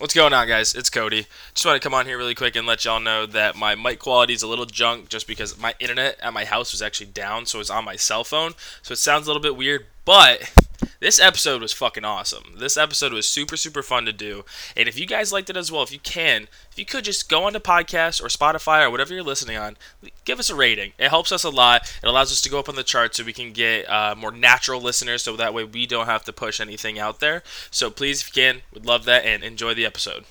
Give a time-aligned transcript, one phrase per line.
[0.00, 0.74] What's going on, guys?
[0.74, 1.26] It's Cody.
[1.52, 3.98] Just want to come on here really quick and let y'all know that my mic
[3.98, 7.44] quality is a little junk just because my internet at my house was actually down,
[7.44, 8.54] so it's on my cell phone.
[8.80, 10.52] So it sounds a little bit weird, but
[11.00, 12.54] this episode was fucking awesome.
[12.58, 14.44] This episode was super, super fun to do.
[14.76, 17.28] And if you guys liked it as well, if you can, if you could just
[17.28, 19.76] go onto podcast or Spotify or whatever you're listening on,
[20.24, 20.92] give us a rating.
[20.98, 21.90] It helps us a lot.
[22.02, 24.32] It allows us to go up on the chart so we can get uh, more
[24.32, 27.42] natural listeners so that way we don't have to push anything out there.
[27.70, 30.24] So please, if you can, would love that and enjoy the episode.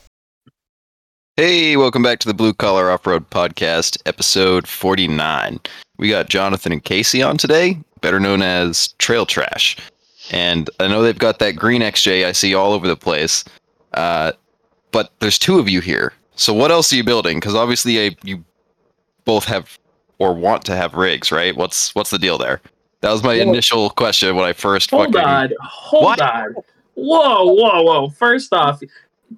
[1.35, 5.61] Hey, welcome back to the Blue Collar Off Road Podcast, episode 49.
[5.97, 9.77] We got Jonathan and Casey on today, better known as Trail Trash.
[10.31, 13.43] And I know they've got that green XJ I see all over the place.
[13.93, 14.33] Uh,
[14.91, 16.13] but there's two of you here.
[16.35, 17.37] So what else are you building?
[17.39, 18.43] Because obviously uh, you
[19.25, 19.77] both have
[20.19, 21.55] or want to have rigs, right?
[21.55, 22.61] What's what's the deal there?
[23.01, 26.21] That was my Well- initial question when I first Hold fucking on, hold What?
[26.21, 26.55] on.
[26.95, 28.09] Whoa, whoa, whoa!
[28.09, 28.81] First off,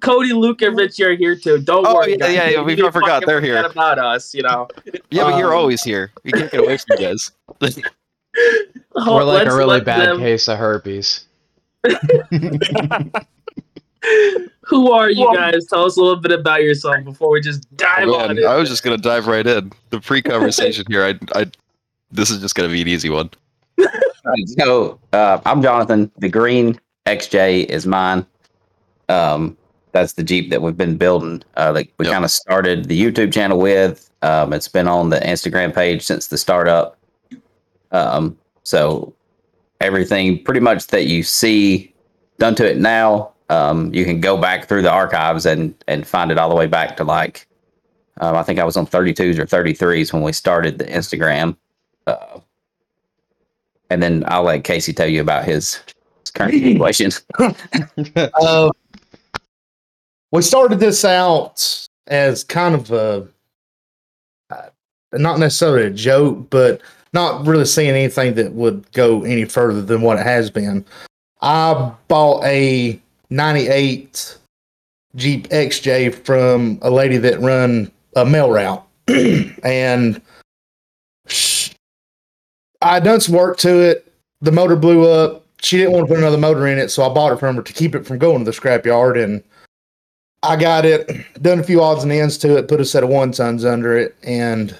[0.00, 1.58] Cody, Luke, and Rich are here too.
[1.60, 2.12] Don't Oh, worry.
[2.12, 2.34] yeah, guys.
[2.34, 3.62] yeah, yeah, we forgot they're here.
[3.64, 4.66] About us, you know.
[5.10, 6.10] Yeah, but you're Um, always here.
[6.24, 7.30] We can't get away from you guys.
[8.94, 11.24] Hold- Or like a really bad them- case of herpes.
[14.64, 15.66] Who are you guys?
[15.66, 18.44] Tell us a little bit about yourself before we just dive Man, on it.
[18.44, 19.72] I was just gonna dive right in.
[19.90, 21.46] The pre-conversation here, I, I,
[22.10, 23.30] this is just gonna be an easy one.
[23.78, 26.10] Right, so uh, I'm Jonathan.
[26.18, 28.24] The green XJ is mine.
[29.08, 29.56] Um,
[29.92, 31.42] that's the Jeep that we've been building.
[31.56, 32.12] Uh, like we Yep.
[32.12, 34.08] kind of started the YouTube channel with.
[34.22, 36.96] Um, it's been on the Instagram page since the startup.
[37.92, 39.14] Um, so
[39.80, 41.92] everything pretty much that you see
[42.38, 46.30] done to it now, um, you can go back through the archives and and find
[46.30, 47.46] it all the way back to like.
[48.20, 51.56] Um, I think I was on 32s or 33s when we started the Instagram.
[52.06, 52.40] Uh,
[53.90, 55.80] and then I'll let Casey tell you about his,
[56.20, 57.10] his current situation.
[58.16, 58.70] Uh,
[60.30, 63.28] we started this out as kind of a
[64.50, 64.68] uh,
[65.12, 66.80] not necessarily a joke, but
[67.12, 70.84] not really seeing anything that would go any further than what it has been.
[71.40, 73.00] I bought a
[73.30, 74.38] 98
[75.16, 78.86] Jeep XJ from a lady that run a mail route.
[79.62, 80.20] and
[82.80, 84.12] I done some work to it.
[84.40, 85.44] The motor blew up.
[85.60, 87.62] She didn't want to put another motor in it, so I bought it from her
[87.62, 89.22] to keep it from going to the scrapyard.
[89.22, 89.42] And
[90.42, 91.08] I got it,
[91.40, 93.96] done a few odds and ends to it, put a set of one tons under
[93.96, 94.76] it, and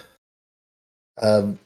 [1.20, 1.58] um,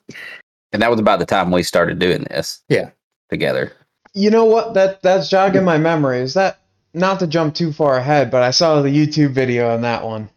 [0.76, 2.62] and that was about the time we started doing this.
[2.68, 2.90] Yeah.
[3.30, 3.72] Together.
[4.12, 4.74] You know what?
[4.74, 6.20] That that's jogging my memory.
[6.20, 6.60] Is that
[6.92, 10.28] not to jump too far ahead, but I saw the YouTube video on that one.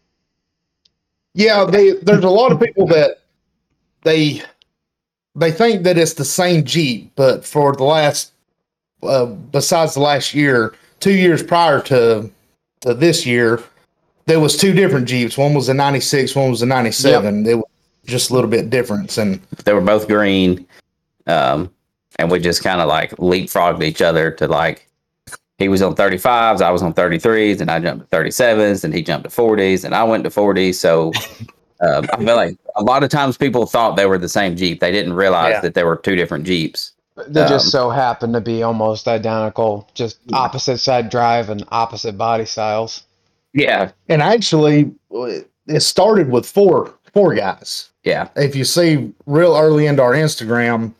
[1.33, 3.19] yeah, they, there's a lot of people that
[4.03, 4.41] they
[5.35, 8.31] they think that it's the same Jeep, but for the last
[9.03, 12.29] uh, besides the last year, two years prior to
[12.81, 13.61] to this year,
[14.25, 15.37] there was two different Jeeps.
[15.37, 17.45] One was a '96, one was a '97.
[17.45, 17.68] It was
[18.09, 20.65] just a little bit difference, and They were both green.
[21.27, 21.71] Um,
[22.17, 24.87] and we just kind of like leapfrogged each other to like,
[25.57, 29.01] he was on 35s, I was on 33s, and I jumped to 37s, and he
[29.01, 30.75] jumped to 40s, and I went to 40s.
[30.75, 31.11] So
[31.81, 34.79] um, I feel like a lot of times people thought they were the same Jeep.
[34.79, 35.61] They didn't realize Yeah.
[35.61, 36.93] that there were two different Jeeps.
[37.27, 42.17] They just Um, so happened to be almost identical, just opposite side drive and opposite
[42.17, 43.03] body styles.
[43.53, 43.91] Yeah.
[44.07, 44.91] and actually,
[45.67, 47.89] it started with four four guys.
[48.09, 48.27] Yeah.
[48.35, 50.93] if you see real early into our Instagram,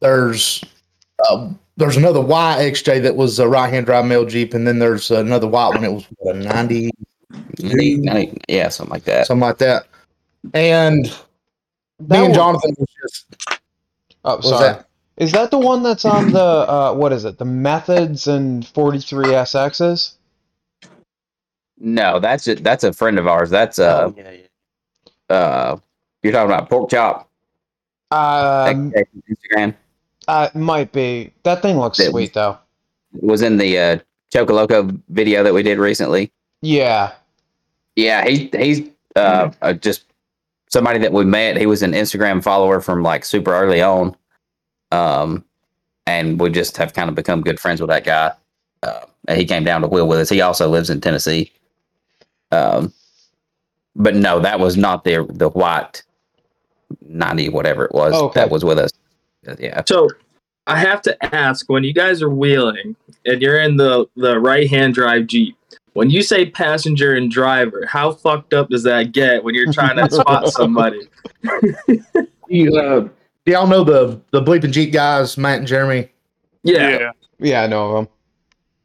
[0.00, 0.62] there's
[1.28, 1.48] uh,
[1.78, 5.46] there's another YXJ that was a right hand drive mail Jeep, and then there's another
[5.46, 5.84] white one.
[5.84, 6.90] It was what, a 90,
[7.60, 9.26] Ninety- ninety- yeah, something like that.
[9.26, 9.86] something like that.
[10.54, 11.04] And
[12.00, 13.60] me and Jonathan was just
[14.24, 14.74] Oh, sorry.
[14.74, 14.86] that?
[15.16, 17.38] Is that the one that's on the uh, what is it?
[17.38, 20.12] The Methods and 43 SXs?
[21.78, 22.62] No, that's it.
[22.64, 23.50] That's a friend of ours.
[23.50, 24.10] That's uh,
[25.30, 25.76] uh,
[26.26, 27.30] you're talking about pork chop.
[28.10, 29.74] Um, Instagram
[30.28, 31.32] uh, might be.
[31.44, 32.58] That thing looks sweet though.
[33.14, 33.98] It was in the uh,
[34.34, 36.32] Chocoloco video that we did recently.
[36.62, 37.12] Yeah.
[37.94, 40.04] Yeah, he he's uh, uh, just
[40.68, 41.56] somebody that we met.
[41.56, 44.14] He was an Instagram follower from like super early on,
[44.92, 45.44] um,
[46.06, 48.32] and we just have kind of become good friends with that guy.
[48.82, 50.28] Uh, he came down to wheel with us.
[50.28, 51.50] He also lives in Tennessee.
[52.52, 52.92] Um,
[53.94, 56.02] but no, that was not the the white
[57.06, 58.40] ninety whatever it was Okay.
[58.40, 58.90] that was with us.
[59.58, 60.08] Yeah, So
[60.66, 64.68] I have to ask when you guys are wheeling and you're in the, the right
[64.68, 65.56] hand drive Jeep,
[65.92, 69.96] when you say passenger and driver, how fucked up does that get when you're trying
[69.96, 71.08] to spot somebody?
[72.48, 73.00] You, uh,
[73.44, 76.10] do y'all know the the bleeping Jeep guys, Matt and Jeremy?
[76.64, 77.10] Yeah.
[77.38, 78.08] Yeah, I know of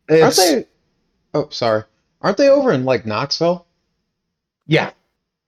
[0.10, 0.22] them.
[0.22, 0.66] Aren't they?
[1.34, 1.84] Oh, sorry.
[2.22, 3.66] Aren't they over in like Knoxville?
[4.68, 4.92] Yeah.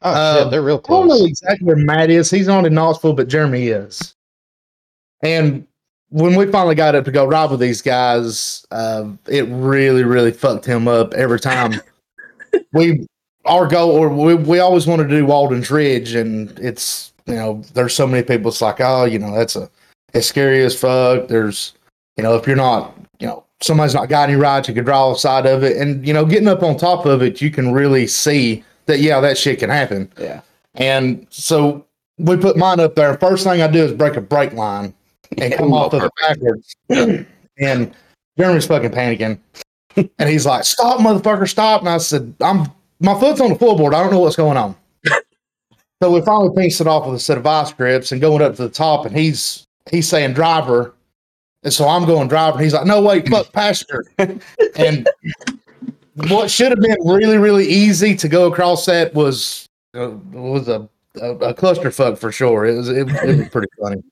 [0.03, 1.05] Oh Uh, shit, they're real close.
[1.05, 2.29] I don't know exactly where Matt is.
[2.29, 4.15] He's not in Knoxville, but Jeremy is.
[5.21, 5.65] And
[6.09, 10.31] when we finally got up to go ride with these guys, uh, it really, really
[10.31, 11.81] fucked him up every time.
[12.73, 13.07] we
[13.45, 17.61] our goal, or we, we always wanted to do Walden's Ridge, and it's you know
[17.73, 18.49] there's so many people.
[18.49, 19.69] It's like oh you know that's a
[20.13, 21.27] it's scary as fuck.
[21.27, 21.73] There's
[22.17, 25.09] you know if you're not you know somebody's not got any rides, you could draw
[25.09, 27.71] off side of it, and you know getting up on top of it, you can
[27.71, 30.11] really see that yeah that shit can happen.
[30.19, 30.41] Yeah.
[30.75, 31.85] And so
[32.17, 33.17] we put mine up there.
[33.17, 34.93] First thing I do is break a brake line
[35.37, 36.75] and come off of it backwards.
[37.57, 37.93] and
[38.37, 39.39] Jeremy's fucking panicking.
[39.95, 41.81] And he's like, Stop, motherfucker, stop.
[41.81, 42.67] And I said, I'm
[42.99, 43.93] my foot's on the floorboard.
[43.93, 44.75] I don't know what's going on.
[46.01, 48.55] so we finally pieced it off with a set of vice grips and going up
[48.55, 50.93] to the top, and he's he's saying driver.
[51.63, 52.57] And so I'm going driver.
[52.57, 54.05] And he's like, No, wait, fuck passenger.
[54.17, 55.07] and
[56.27, 60.87] what should have been really, really easy to go across that was uh, was a,
[61.21, 62.65] a, a clusterfuck for sure.
[62.65, 64.03] It was it, was- it was pretty funny.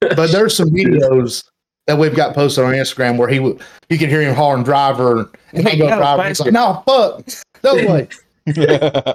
[0.00, 1.44] But there's some videos
[1.86, 5.30] that we've got posted on Instagram where he would you can hear him hollering driver
[5.52, 6.24] and he go No, driver.
[6.28, 7.24] He's like, no, fuck,
[7.62, 8.08] no way.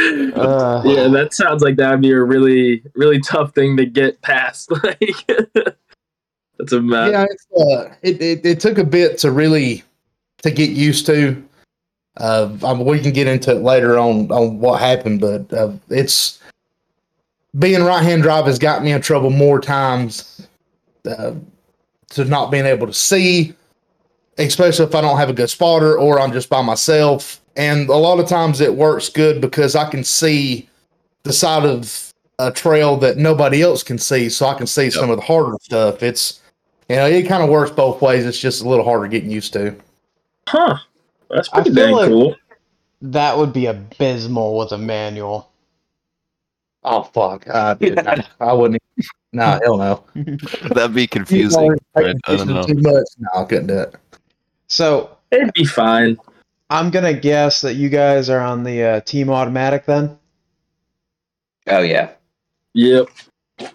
[0.00, 4.70] Uh, Yeah, that sounds like that'd be a really, really tough thing to get past.
[4.84, 5.00] Like,
[6.58, 7.10] that's a mess.
[7.12, 9.84] yeah, it's, uh, it, it it took a bit to really
[10.42, 11.42] to get used to.
[12.16, 15.72] Uh, I mean, we can get into it later on on what happened, but uh,
[15.88, 16.40] it's
[17.58, 20.46] being right hand drive has got me in trouble more times
[21.08, 21.34] uh,
[22.10, 23.54] to not being able to see,
[24.38, 27.40] especially if I don't have a good spotter or I'm just by myself.
[27.56, 30.68] And a lot of times it works good because I can see
[31.22, 35.10] the side of a trail that nobody else can see, so I can see some
[35.10, 36.02] of the harder stuff.
[36.02, 36.40] It's
[36.88, 38.24] you know, it kind of works both ways.
[38.24, 39.76] It's just a little harder getting used to.
[40.50, 40.78] Huh.
[41.30, 42.36] That's I pretty feel dang like- cool.
[43.02, 45.50] that would be abysmal with a manual.
[46.84, 47.46] Oh fuck!
[47.52, 48.82] I, I wouldn't.
[49.32, 50.04] No, hell no.
[50.74, 51.76] That'd be confusing.
[51.96, 52.62] I don't know.
[52.62, 53.04] Too much.
[53.18, 53.94] No, I couldn't do it.
[54.68, 56.16] So It'd be fine.
[56.70, 60.18] I'm gonna guess that you guys are on the uh, team automatic then.
[61.66, 62.10] Oh yeah.
[62.74, 63.08] Yep.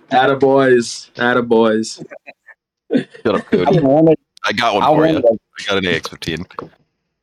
[0.09, 1.11] Attaboys.
[1.15, 2.03] Attaboys.
[2.95, 3.79] Shut up, I Cody.
[3.79, 5.39] wanted, I got one I for you.
[5.69, 6.69] Wanted, I got an AX15.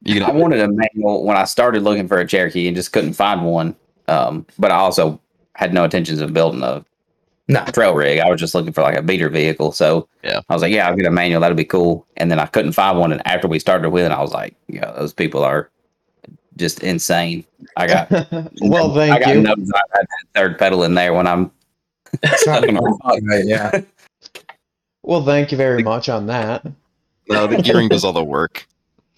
[0.03, 3.13] You I wanted a manual when I started looking for a Cherokee and just couldn't
[3.13, 3.77] find one.
[4.09, 5.21] Um, but I also
[5.55, 6.83] had no intentions of building a
[7.49, 7.65] No.
[7.67, 8.19] trail rig.
[8.19, 9.73] I was just looking for like a beater vehicle.
[9.73, 10.41] So Yeah.
[10.49, 11.41] I was like, yeah, I'll get a manual.
[11.43, 12.07] That'll be cool.
[12.17, 13.13] And then I couldn't find one.
[13.13, 15.69] And after we started with it, I was like, yeah, those people are
[16.57, 17.45] just insane.
[17.77, 18.11] I got
[18.63, 19.43] well, I thank got you.
[19.43, 21.51] no desire to that third pedal in there when I'm
[22.23, 22.81] It's not gonna.
[23.23, 23.81] Right, yeah.
[25.03, 26.65] Well, thank you very much on that.
[27.31, 28.67] No, the gearing does all the work.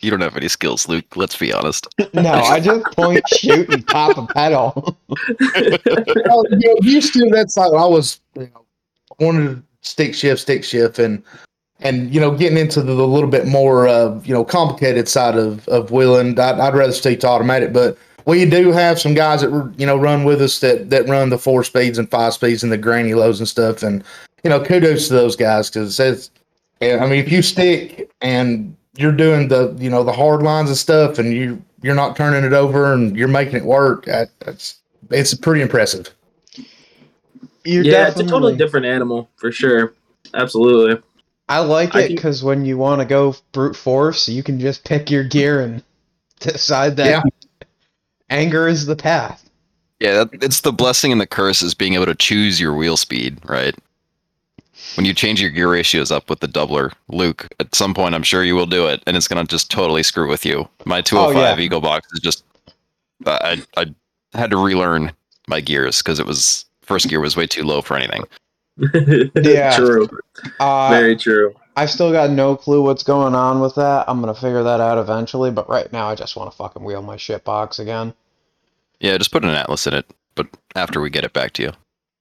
[0.00, 1.17] You don't have any skills, Luke.
[1.17, 1.87] Let's be honest.
[2.12, 4.97] No, I just point, shoot, and pop a pedal.
[5.38, 5.79] you
[6.26, 6.44] know,
[6.82, 8.64] used to that's like I was you know,
[9.20, 11.23] wanted to stick shift, stick shift, and
[11.81, 15.37] and you know getting into the, the little bit more uh, you know complicated side
[15.37, 16.38] of of wheeling.
[16.38, 19.97] I'd, I'd rather stick to automatic, but we do have some guys that you know
[19.97, 23.14] run with us that that run the four speeds and five speeds and the granny
[23.14, 24.03] lows and stuff, and
[24.43, 26.29] you know kudos to those guys because it
[26.82, 30.43] says, yeah, I mean if you stick and you're doing the you know the hard
[30.43, 34.04] lines and stuff, and you you're not turning it over and you're making it work,
[34.06, 34.80] that, that's
[35.11, 36.11] it's pretty impressive.
[37.64, 39.95] You're yeah, it's a totally different animal for sure.
[40.35, 41.02] Absolutely.
[41.49, 45.11] I like it because when you want to go brute force, you can just pick
[45.11, 45.83] your gear and
[46.40, 47.23] decide that Yeah.
[48.30, 49.49] anger is the path.
[50.00, 52.97] Yeah, that, it's the blessing and the curse is being able to choose your wheel
[52.97, 53.75] speed, right?
[54.96, 58.22] When you change your gear ratios up with the doubler, Luke, at some point I'm
[58.22, 60.68] sure you will do it, and it's gonna just totally screw with you.
[60.84, 61.64] My 205 yeah.
[61.64, 62.44] Eagle box is just,
[63.26, 63.87] I I
[64.34, 65.12] had to relearn
[65.49, 68.25] my gears because it was first gear was way too low for anything.
[69.34, 69.76] Yeah.
[69.76, 70.08] True.
[70.58, 71.54] Uh, Very true.
[71.76, 74.04] I've still got no clue what's going on with that.
[74.08, 77.02] I'm gonna figure that out eventually, but right now I just want to fucking wheel
[77.02, 78.14] my shit box again.
[79.00, 80.46] Yeah, just put an Atlas in it, but
[80.76, 81.72] after we get it back to you.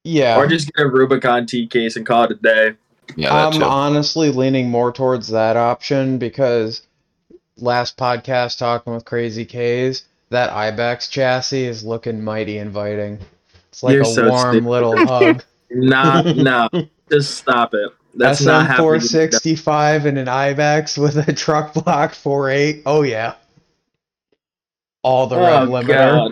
[0.04, 2.74] Yeah, Or just get a Rubicon T case and call it a day.
[3.16, 3.64] Yeah, I'm too.
[3.64, 6.82] honestly leaning more towards that option because
[7.58, 13.20] last podcast talking with Crazy K's, that Ibex chassis is looking mighty inviting.
[13.70, 14.70] It's like You're a so warm stupid.
[14.70, 15.44] little hug.
[15.70, 16.70] Nah, nah.
[17.10, 17.92] Just stop it.
[18.16, 19.00] That's not happening.
[19.02, 22.82] SM465 and an Ibex with a truck block 4.8.
[22.86, 23.36] Oh yeah.
[25.04, 25.88] All the rev Oh, limiter.
[25.88, 26.32] God.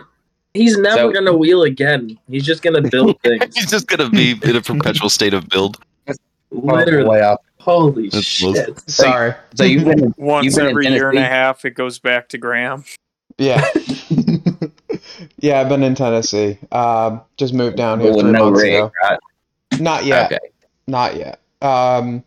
[0.54, 2.18] He's never So- gonna wheel again.
[2.30, 3.56] He's just gonna build things.
[3.56, 5.78] He's just gonna be in a perpetual state of build.
[6.52, 7.08] Literally.
[7.22, 8.80] way Holy That's shit!
[8.90, 9.34] Sorry.
[9.54, 12.30] So you've been Once You've been in every year and a half, it goes back
[12.30, 12.86] to Graham.
[13.38, 13.64] Yeah.
[15.40, 16.58] yeah, I've been in Tennessee.
[16.72, 18.92] Um, just moved down here with three no months rig, ago.
[19.04, 19.20] right?
[19.80, 20.32] Not yet.
[20.32, 20.40] Okay.
[20.88, 21.40] Not yet.
[21.62, 22.24] Um,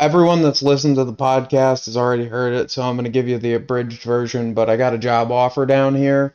[0.00, 3.28] everyone that's listened to the podcast has already heard it, so I'm going to give
[3.28, 4.54] you the abridged version.
[4.54, 6.34] But I got a job offer down here,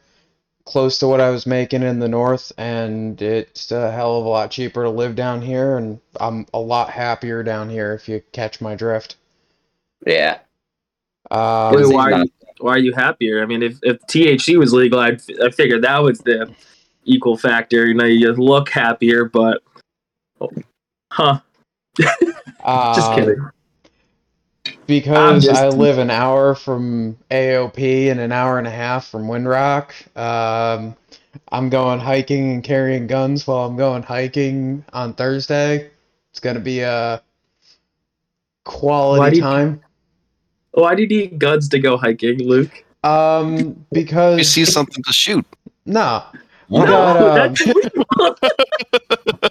[0.65, 4.29] close to what I was making in the north, and it's a hell of a
[4.29, 8.21] lot cheaper to live down here, and I'm a lot happier down here if you
[8.31, 9.15] catch my drift.
[10.05, 10.39] Yeah.
[11.29, 13.41] Um, Wait, why, are you, why are you happier?
[13.41, 16.53] I mean, if, if THC was legal, I'd, I figured that was the
[17.05, 17.87] equal factor.
[17.87, 19.61] You know, you look happier, but
[21.11, 21.39] huh?
[21.99, 22.21] Just
[22.63, 23.49] um, kidding.
[24.91, 29.07] Because I'm just- I live an hour from AOP and an hour and a half
[29.07, 30.97] from Windrock, um,
[31.49, 35.89] I'm going hiking and carrying guns while I'm going hiking on Thursday.
[36.31, 37.21] It's gonna be a Why
[38.65, 39.81] quality you- time.
[40.73, 42.83] Why did you need guns to go hiking, Luke?
[43.05, 45.45] Um, because You see something to shoot.
[45.85, 46.23] no,
[46.69, 48.35] No, we got um, that's illegal.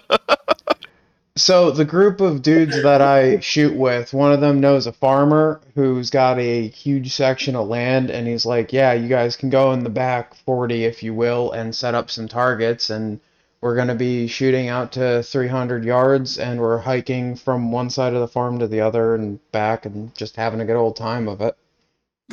[1.41, 5.59] So the group of dudes that I shoot with, one of them knows a farmer
[5.73, 9.71] who's got a huge section of land, and he's like, "Yeah, you guys can go
[9.73, 13.19] in the back 40 if you will, and set up some targets, and
[13.59, 18.19] we're gonna be shooting out to 300 yards, and we're hiking from one side of
[18.21, 21.41] the farm to the other and back, and just having a good old time of
[21.41, 21.57] it."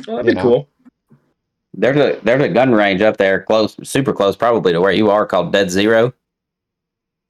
[0.07, 0.41] Oh, that'd You be know.
[0.41, 0.69] cool.
[1.73, 5.09] There's a there's a gun range up there, close, super close, probably to where you
[5.09, 6.13] are, called Dead Zero.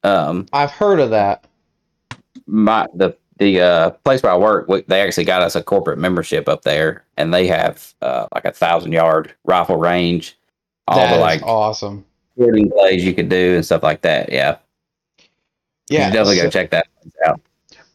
[0.04, 1.46] Um, I've heard of that.
[2.50, 5.98] My the the uh, place where I work, we, they actually got us a corporate
[5.98, 10.38] membership up there, and they have uh, like a thousand yard rifle range,
[10.88, 12.03] all That the like awesome.
[12.38, 14.29] shooting plays you could do and stuff like that.
[14.32, 14.58] Yeah,
[15.89, 16.88] Yeah, you definitely so- go check that
[17.25, 17.39] out.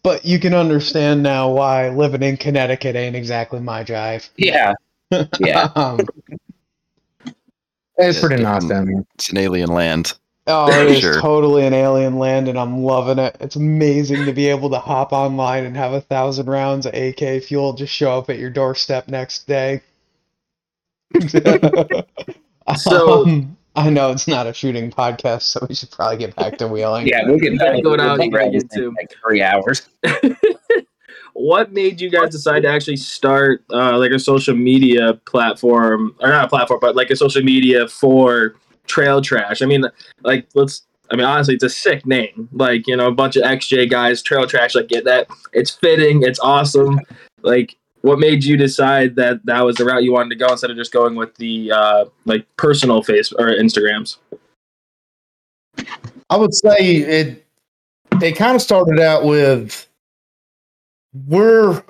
[0.02, 4.30] but you can understand now why living in Connecticut ain't exactly my jive.
[4.36, 4.72] Yeah,
[5.40, 5.68] yeah.
[5.74, 6.00] Um,
[7.98, 9.04] It's Yeah, pretty nice down here.
[9.16, 10.14] It's an alien land.
[10.46, 11.20] Oh, it is Sure.
[11.20, 13.36] totally an alien land, and I'm loving it.
[13.40, 17.42] It's amazing to be able to hop online and have a thousand rounds of AK
[17.42, 19.80] fuel just show up at your doorstep next day.
[22.76, 26.58] So- Um, I know it's not a shooting podcast, so we should probably get back
[26.58, 27.08] to wheeling.
[27.08, 28.88] Yeah, we can gotta go down we'll to this YouTube.
[28.88, 29.88] in like three hours.
[31.32, 36.28] what made you guys decide to actually start uh, like a social media platform or
[36.28, 38.54] not a platform but like a social media for
[38.86, 39.62] trail trash.
[39.62, 39.84] I mean
[40.22, 42.48] like let's i mean honestly it's a sick name.
[42.52, 45.28] Like you know a bunch of xj guys trail trash like get that.
[45.52, 46.22] It's fitting.
[46.22, 47.00] It's awesome.
[47.42, 50.70] Like what made you decide that that was the route you wanted to go instead
[50.70, 54.18] of just going with the uh like personal face or instagrams?
[56.30, 57.44] I would say it
[58.22, 59.88] it kind of started out with
[61.26, 61.82] we're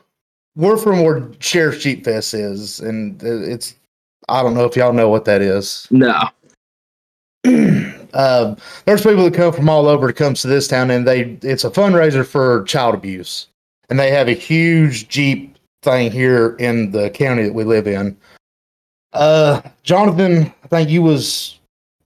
[0.57, 3.75] we're from where Sheriff Jeep Fest is, and it's
[4.29, 5.87] I don't know if y'all know what that is.
[5.91, 6.29] no
[8.15, 8.55] uh,
[8.87, 11.65] there's people that come from all over to come to this town, and they it's
[11.65, 13.49] a fundraiser for child abuse,
[13.91, 18.17] and they have a huge Jeep thing here in the county that we live in.
[19.13, 21.59] Uh, Jonathan, I think you was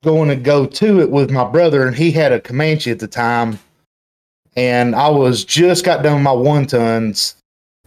[0.02, 3.09] going to go to it with my brother, and he had a Comanche at the
[3.09, 3.59] time,
[4.57, 7.37] and I was just got done with my one tons,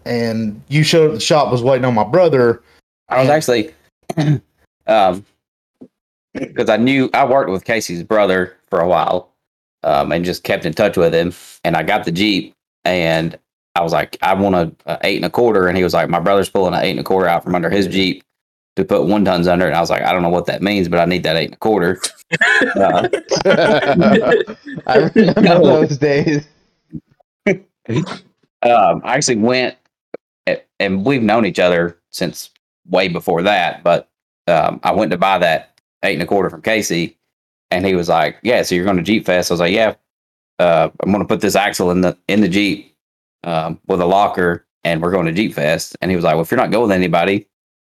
[0.05, 2.63] and you showed up at the shop was waiting on my brother.
[3.09, 3.73] I was actually,
[4.87, 5.25] um,
[6.33, 9.33] because I knew I worked with Casey's brother for a while,
[9.83, 11.33] um, and just kept in touch with him.
[11.63, 12.53] And I got the Jeep,
[12.85, 13.37] and
[13.75, 16.09] I was like, I want a, a eight and a quarter, and he was like,
[16.09, 18.23] my brother's pulling an eight and a quarter out from under his Jeep
[18.77, 20.87] to put one tons under, and I was like, I don't know what that means,
[20.87, 21.99] but I need that eight and a quarter.
[22.75, 23.09] Uh,
[24.87, 25.61] I remember No.
[25.63, 26.47] those days.
[27.47, 29.75] um, I actually went,
[30.79, 32.49] and we've known each other since
[32.89, 33.83] way before that.
[33.83, 34.09] But
[34.47, 35.70] um, I went to buy that
[36.03, 37.17] eight and a quarter from Casey,
[37.69, 39.95] and he was like, "Yeah, so you're going to Jeep Fest?" I was like, "Yeah,
[40.59, 42.95] uh, I'm going to put this axle in the in the Jeep
[43.43, 46.43] um, with a locker, and we're going to Jeep Fest." And he was like, "Well,
[46.43, 47.47] if you're not going with anybody,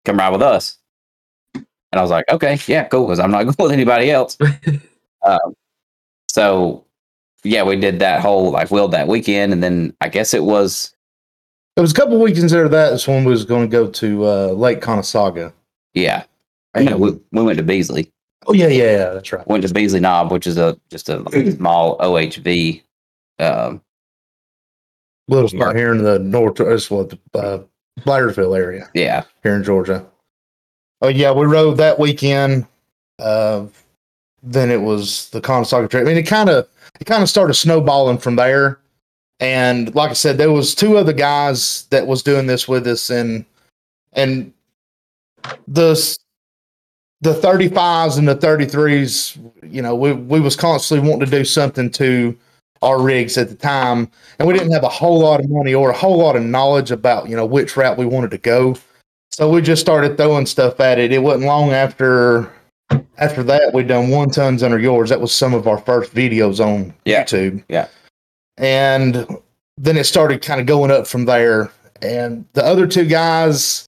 [0.04, 0.78] come ride with us."
[1.54, 1.64] And
[1.98, 4.36] I was like, "Okay, yeah, cool," because I'm not going with anybody else.
[5.22, 5.54] um,
[6.28, 6.84] so
[7.44, 10.94] yeah, we did that whole like wheeled that weekend, and then I guess it was
[11.76, 13.02] It was a couple weekends after that.
[13.06, 15.52] When we was going to go to uh, Lake Conasauga.
[15.94, 16.24] yeah.
[16.74, 18.10] Or no, we, we went to Beasley.
[18.46, 19.10] Oh yeah, yeah, yeah.
[19.10, 19.46] That's right.
[19.46, 21.22] Went to Beasley Knob, which is a just a
[21.56, 22.82] small OHV.
[23.38, 23.80] Um,
[25.28, 27.62] Little spot here in the north, as well, the uh,
[28.00, 30.04] Blairsville area yeah, here in Georgia.
[31.00, 32.66] Oh yeah, we rode that weekend.
[33.18, 33.66] Uh,
[34.42, 36.02] then it was the Conasauga trip.
[36.02, 36.68] I mean, it kind of
[37.00, 38.80] it kind of started snowballing from there.
[39.38, 43.08] And like I said, there was two other guys that was doing this with us,
[43.08, 43.44] and
[44.12, 44.52] and
[45.68, 46.18] the s-
[47.22, 49.38] the 35s and the 33s,
[49.72, 52.36] you know, we we was constantly wanting to do something to
[52.82, 55.90] our rigs at the time, and we didn't have a whole lot of money or
[55.90, 58.76] a whole lot of knowledge about you know which route we wanted to go.
[59.30, 61.12] So we just started throwing stuff at it.
[61.12, 62.52] It wasn't long after
[63.18, 65.08] after that we done one tons under yours.
[65.08, 67.24] That was some of our first videos on Yeah.
[67.24, 67.62] YouTube.
[67.68, 67.86] Yeah.
[68.58, 69.26] And
[69.78, 71.70] then it started kind of going up from there.
[72.02, 73.86] And the other two guys,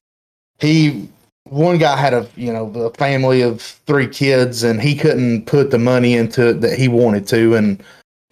[0.58, 1.08] he
[1.44, 5.70] one guy had a you know a family of three kids and he couldn't put
[5.70, 7.82] the money into it that he wanted to and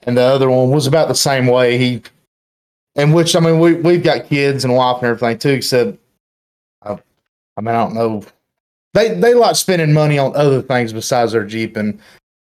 [0.05, 1.79] and the other one was about the same way.
[1.79, 2.03] He
[2.97, 5.99] and which i mean we, we've got kids and wife and everything too except
[6.83, 6.99] I,
[7.57, 8.25] I mean i don't know.
[8.95, 11.99] They they like spending money on other things besides their jeep and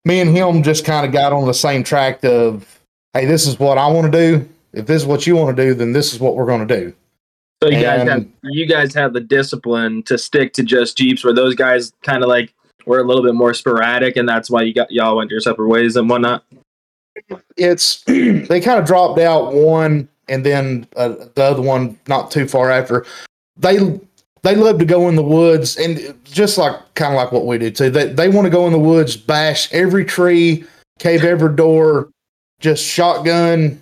[0.05, 2.79] me and him just kind of got on the same track of
[3.13, 4.49] hey this is what i want to do.
[4.71, 6.79] If this is what you want to do then this is what we're going to
[6.79, 6.93] do
[7.61, 11.33] So you guys have you guys have the discipline to stick to just Jeeps, where
[11.33, 12.53] those guys kind of like
[12.85, 15.67] were a little bit more sporadic, and that's why you got y'all went your separate
[15.67, 16.45] ways and whatnot.
[17.57, 22.47] it's they kind of dropped out one and then uh, the other one not too
[22.47, 23.05] far after
[23.57, 23.99] they
[24.43, 27.57] they love to go in the woods and just like kind of like what we
[27.57, 30.63] do too they, they want to go in the woods bash every tree
[30.99, 32.09] cave every door
[32.59, 33.81] just shotgun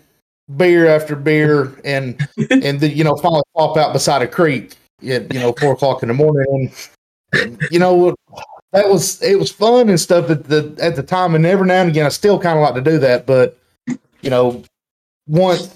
[0.55, 4.75] beer after beer and and the, you know finally pop out beside a creek
[5.07, 6.71] at you know four o'clock in the morning.
[7.33, 8.15] And you know
[8.71, 11.81] that was it was fun and stuff at the at the time and every now
[11.81, 13.57] and again I still kind of like to do that but
[14.21, 14.63] you know
[15.27, 15.73] once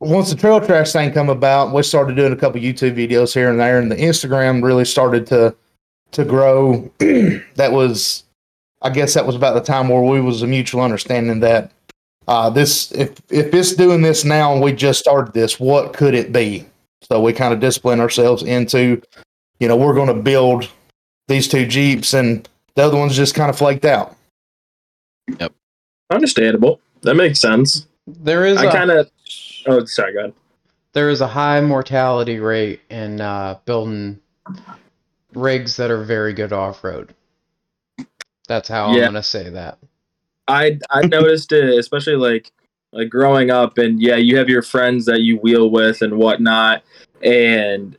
[0.00, 3.50] once the trail trash thing come about we started doing a couple YouTube videos here
[3.50, 5.54] and there and the Instagram really started to
[6.12, 6.90] to grow.
[7.54, 8.24] That was
[8.82, 11.70] I guess that was about the time where we was a mutual understanding that
[12.28, 16.14] uh this if if it's doing this now and we just started this what could
[16.14, 16.64] it be
[17.02, 19.00] so we kind of discipline ourselves into
[19.60, 20.68] you know we're going to build
[21.28, 24.16] these two jeeps and the other ones just kind of flaked out
[25.40, 25.52] Yep,
[26.10, 26.80] Understandable.
[27.00, 27.86] That makes sense.
[28.06, 29.10] There is I a kind of.
[29.66, 30.12] Oh, sorry.
[30.12, 30.34] Go ahead.
[30.92, 34.20] there is a high mortality rate in uh, building
[35.32, 37.14] rigs that are very good off road.
[38.48, 39.04] That's how Yeah.
[39.04, 39.78] I'm gonna say that.
[40.48, 42.52] I I noticed it, especially like
[42.92, 46.82] like growing up, and yeah, you have your friends that you wheel with and whatnot,
[47.22, 47.96] and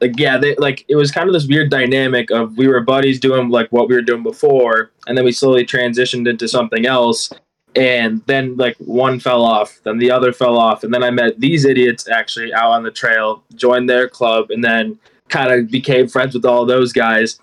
[0.00, 3.20] like yeah, they like it was kind of this weird dynamic of we were buddies
[3.20, 7.30] doing like what we were doing before, and then we slowly transitioned into something else,
[7.74, 11.40] and then like one fell off, then the other fell off, and then I met
[11.40, 16.08] these idiots actually out on the trail, joined their club, and then kind of became
[16.08, 17.38] friends with all those guys.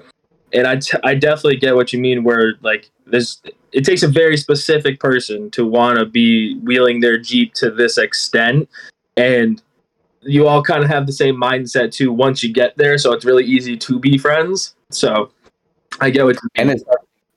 [0.54, 2.24] And I, t- I definitely get what you mean.
[2.24, 7.18] Where like there's it takes a very specific person to want to be wheeling their
[7.18, 8.70] jeep to this extent
[9.18, 9.62] and
[10.22, 13.26] you all kind of have the same mindset too once you get there so it's
[13.26, 15.30] really easy to be friends so
[16.00, 16.78] i get what you and mean.
[16.78, 16.86] it,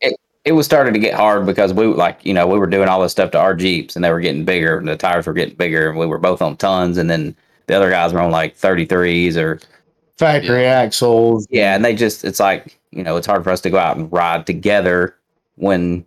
[0.01, 2.89] it it was starting to get hard because we like you know we were doing
[2.89, 5.33] all this stuff to our jeeps and they were getting bigger and the tires were
[5.33, 8.31] getting bigger and we were both on tons and then the other guys were on
[8.31, 9.61] like 33s or
[10.17, 13.71] factory axles yeah and they just it's like you know it's hard for us to
[13.71, 15.17] go out and ride together
[15.57, 16.05] when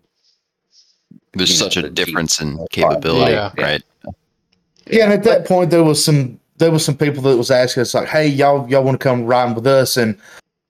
[1.34, 3.52] There's you know, such a the difference in capability, Yeah.
[3.58, 3.84] right?
[4.88, 7.82] Yeah, and at that point there was some there was some people that was asking
[7.82, 10.17] us like, "Hey, y'all y'all want to come riding with us?" And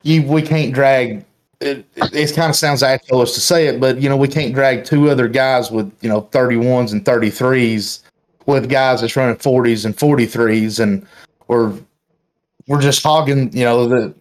[0.03, 1.25] you we can't drag.
[1.59, 4.53] It, it, it kind of sounds assholish to say it, but you know we can't
[4.53, 8.03] drag two other guys with you know thirty ones and thirty threes
[8.47, 11.05] with guys that's running forties and forty threes, and
[11.47, 11.73] we're
[12.67, 13.51] we're just hogging.
[13.55, 14.13] You know the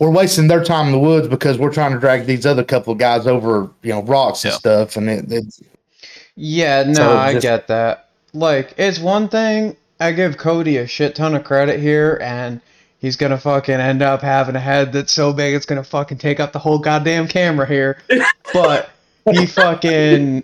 [0.00, 2.92] we're wasting their time in the woods because we're trying to drag these other couple
[2.92, 5.62] of guys over you know rocks and stuff, and it, it's
[6.34, 8.08] Yeah, no, So I just- get that.
[8.32, 12.60] Like, it's one thing, I give Cody a shit ton of credit here, and
[12.98, 16.38] he's gonna fucking end up having a head that's so big it's gonna fucking take
[16.40, 17.98] up the whole goddamn camera here.
[18.52, 18.90] But
[19.32, 20.42] he fucking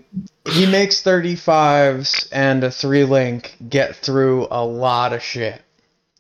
[0.53, 5.61] he makes 35s and a three link get through a lot of shit.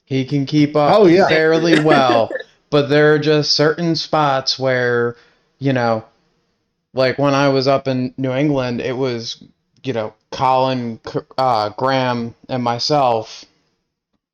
[0.04, 1.28] He can keep up Oh, yeah.
[1.28, 2.30] fairly well,
[2.76, 5.16] but there are just certain spots where,
[5.58, 6.04] you know,
[6.92, 9.42] like when I was up in New England, it was,
[9.82, 11.00] you know, Colin,
[11.38, 13.46] uh, Graham, and myself,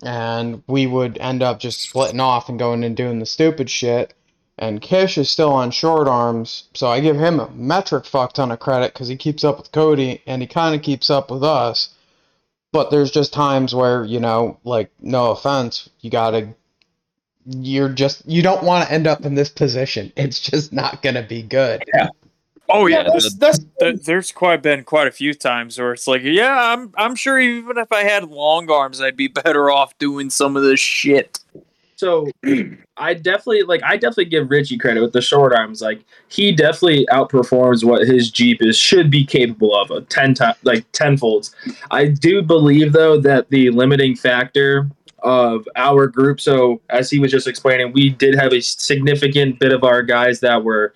[0.02, 4.12] and we would end up just splitting off and going and doing the stupid shit.
[4.59, 8.50] And Kish is still on short arms, so I give him a metric fuck ton
[8.50, 11.44] of credit because he keeps up with Cody and he kind of keeps up with
[11.44, 11.90] us.
[12.72, 16.48] But there's just times where, you know, like, no offense, you gotta
[17.46, 20.12] you're just you don't want to end up in this position.
[20.16, 21.83] It's just not gonna be good.
[21.94, 22.09] Yeah.
[22.68, 26.07] Oh Yeah, yeah, that's, that's There- there's quite been quite a few times where it's
[26.07, 29.96] like, yeah, I'm I'm sure even if I had long arms, I'd be better off
[29.98, 31.38] doing some of this shit.
[31.96, 32.28] So
[32.96, 35.81] I definitely like I definitely give Richie credit with the short arms.
[35.83, 40.55] Like he definitely outperforms what his Jeep is should be capable of a ten time
[40.62, 41.55] like tenfolds.
[41.90, 44.88] I do believe though that the limiting factor
[45.22, 46.40] of our group.
[46.40, 50.40] So as he was just explaining, we did have a significant bit of our guys
[50.40, 50.94] that were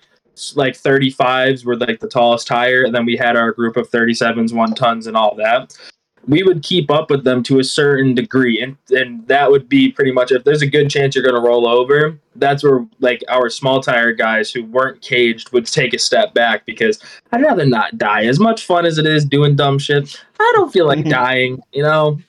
[0.55, 4.53] like 35s were like the tallest tire, and then we had our group of 37s,
[4.53, 5.75] one tons, and all that.
[6.27, 9.89] We would keep up with them to a certain degree and and that would be
[9.89, 13.23] pretty much if there's a good chance you're going to roll over that's where like
[13.29, 17.65] our small tire guys who weren't caged would take a step back because i'd rather
[17.65, 18.25] not die.
[18.25, 21.83] As much fun as it is doing dumb shit i don't feel like dying you
[21.83, 22.19] know?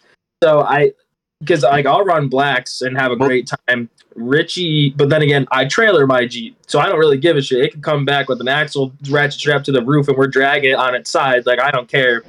[0.44, 0.92] So i
[1.40, 5.64] because like i'll run blacks and have a great time richie but then again i
[5.64, 8.40] trailer my jeep so i don't really give a shit it can come back with
[8.40, 11.61] an axle ratchet strap to the roof and we're dragging it on its side like
[11.61, 12.22] i don't care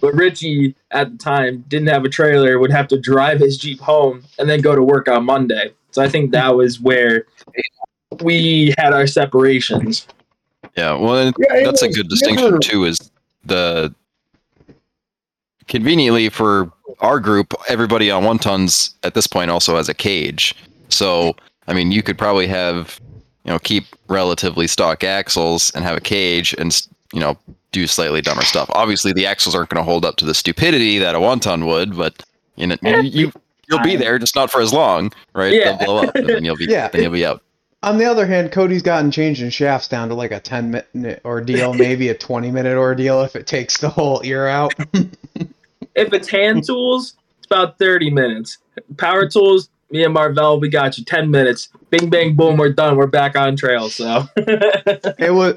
[0.00, 3.78] but Richie at the time didn't have a trailer, would have to drive his Jeep
[3.78, 5.70] home and then go to work on Monday.
[5.92, 7.26] So I think that was where
[8.20, 10.08] we had our separations.
[10.76, 12.82] Yeah, well, Yeah, it that's a good distinction never- too.
[12.82, 13.12] Is
[13.44, 13.94] the
[15.72, 20.54] conveniently for our group, everybody on one tons at this point also has a cage.
[20.90, 21.34] So,
[21.66, 23.00] I mean, you could probably have,
[23.44, 27.38] you know, keep relatively stock axles and have a cage and you know
[27.72, 28.68] do slightly dumber stuff.
[28.74, 31.64] Obviously, the axles aren't going to hold up to the stupidity that a one ton
[31.64, 32.22] would, but
[32.56, 33.32] you know, you, you
[33.66, 35.54] you'll be there, just not for as long, right?
[35.54, 35.76] Yeah.
[35.78, 36.88] They'll blow up, and then you'll be Yeah.
[36.88, 37.42] then you'll be out.
[37.82, 41.72] On the other hand, Cody's gotten changing shafts down to like a 10 minute ordeal,
[41.88, 44.74] maybe a 20 minute ordeal if it takes the whole ear out.
[45.94, 46.64] If it's hand hmm.
[46.64, 48.58] tools, it's about 30 minutes.
[48.96, 51.68] Power tools, me and Marvell, we got you 10 minutes.
[51.90, 52.96] Bing, bang, boom, we're done.
[52.96, 53.90] We're back on trail.
[53.90, 55.56] So It was.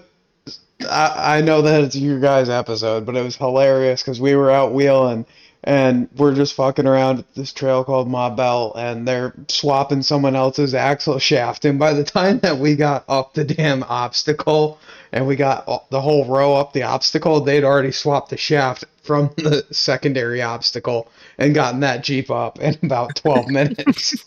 [0.89, 4.51] I, I know that it's your guys' episode, but it was hilarious because we were
[4.51, 5.25] out wheeling
[5.65, 10.35] and we're just fucking around at this trail called Ma Bell, and they're swapping someone
[10.35, 11.65] else's axle shaft.
[11.65, 14.79] And by the time that we got up the damn obstacle
[15.11, 19.31] and we got the whole row up the obstacle, they'd already swapped the shaft from
[19.37, 24.25] the secondary obstacle and gotten that Jeep up in about 12 minutes.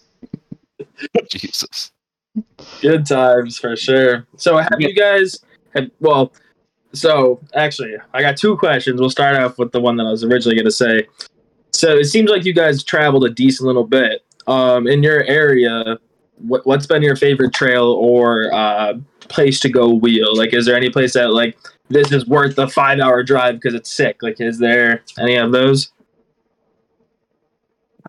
[1.31, 1.93] Jesus.
[2.81, 4.27] good times for sure.
[4.37, 5.39] So have you guys
[5.75, 6.33] have well
[6.93, 9.01] so actually I got two questions.
[9.01, 11.07] We'll start off with the one that I was originally gonna say.
[11.73, 14.25] So it seems like you guys traveled a decent little bit.
[14.47, 15.99] Um in your area,
[16.39, 18.95] what what's been your favorite trail or uh
[19.29, 20.35] place to go wheel?
[20.37, 21.57] Like is there any place that like
[21.89, 24.23] this is worth the five hour drive because it's sick?
[24.23, 25.91] Like is there any of those?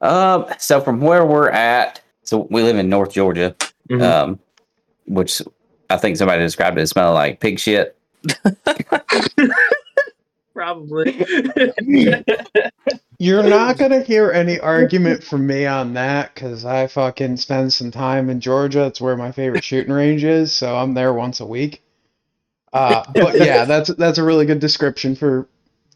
[0.01, 3.55] Um, so from where we're at, so we live in North Georgia,
[3.89, 4.01] Mhm.
[4.01, 4.39] um,
[5.07, 5.41] which
[5.89, 7.97] I think somebody described it as smelling like pig shit.
[10.59, 11.25] Probably.
[13.17, 17.91] You're not gonna hear any argument from me on that because I fucking spend some
[17.91, 18.85] time in Georgia.
[18.87, 21.81] It's where my favorite shooting range is, so I'm there once a week.
[22.73, 25.47] Uh, but yeah, that's that's a really good description for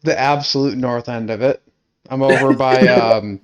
[0.02, 1.62] the absolute north end of it.
[2.08, 3.40] I'm over by um,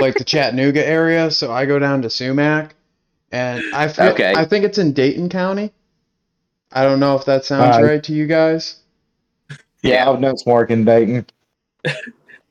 [0.00, 2.74] like the Chattanooga area, so I go down to Sumac,
[3.30, 4.32] and I feel, Okay.
[4.34, 5.70] I think it's in Dayton County.
[6.72, 8.76] I don't know if that sounds Uh, right to you guys.
[9.86, 11.26] Yeah, I've done some work in Dayton.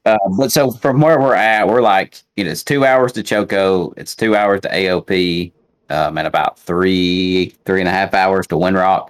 [0.06, 3.24] Uh, but so from where we're at, we're like, you know, it's two hours to
[3.24, 5.52] Choco, it's two hours to AOP,
[5.90, 9.10] um, and about three, three and a half hours to Windrock.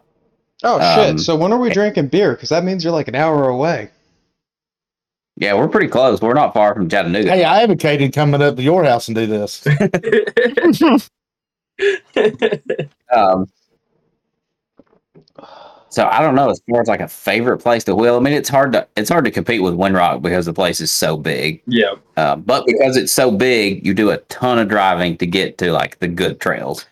[0.64, 1.20] Oh Um, shit!
[1.20, 2.34] So when are we drinking beer?
[2.34, 3.90] Because that means you're like an hour away.
[5.36, 6.22] Yeah, we're pretty close.
[6.22, 7.30] We're not far from Chattanooga.
[7.30, 9.68] Hey, I advocated coming up to your house and do this.
[13.16, 13.46] Um,
[15.96, 18.18] so I don't know as far as like a favorite place to wheel.
[18.18, 20.92] I mean, it's hard to it's hard to compete with Windrock because the place is
[20.92, 21.62] so big.
[21.68, 21.94] yeah.
[22.18, 25.72] Uh, but because it's so big, you do a ton of driving to get to
[25.72, 26.86] like the good trails.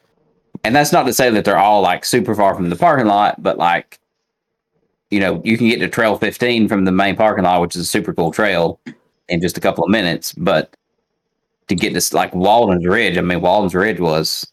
[0.63, 3.43] And that's not to say that they're all like super far from the parking lot,
[3.43, 3.99] but like,
[5.11, 7.81] you know, you can get to Trail 15 from the main parking lot, which is
[7.81, 8.79] a super cool trail,
[9.27, 10.31] in just a couple of minutes.
[10.31, 10.77] But
[11.67, 14.52] to get to like Walden's Ridge, I mean, Walden's Ridge was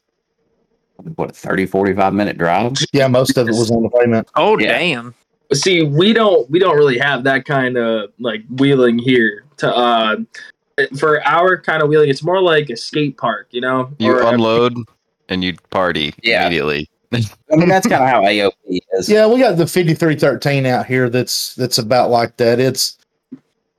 [1.17, 2.75] what a 30, 45 minute drive.
[2.93, 4.29] Yeah, most of it was on the pavement.
[4.37, 4.79] Oh Yeah.
[4.79, 5.15] damn!
[5.53, 10.17] see we don't we don't really have that kind of like wheeling here to uh
[10.99, 14.21] for our kind of wheeling it's more like a skate park you know You Or
[14.21, 14.75] a- unload
[15.29, 16.43] and you party Yeah.
[16.47, 16.89] immediately.
[17.13, 18.53] I mean, that's kind of how AOP
[18.93, 19.09] is.
[19.09, 22.61] Yeah, we got the 5313 out here that's that's about like that.
[22.61, 22.97] It's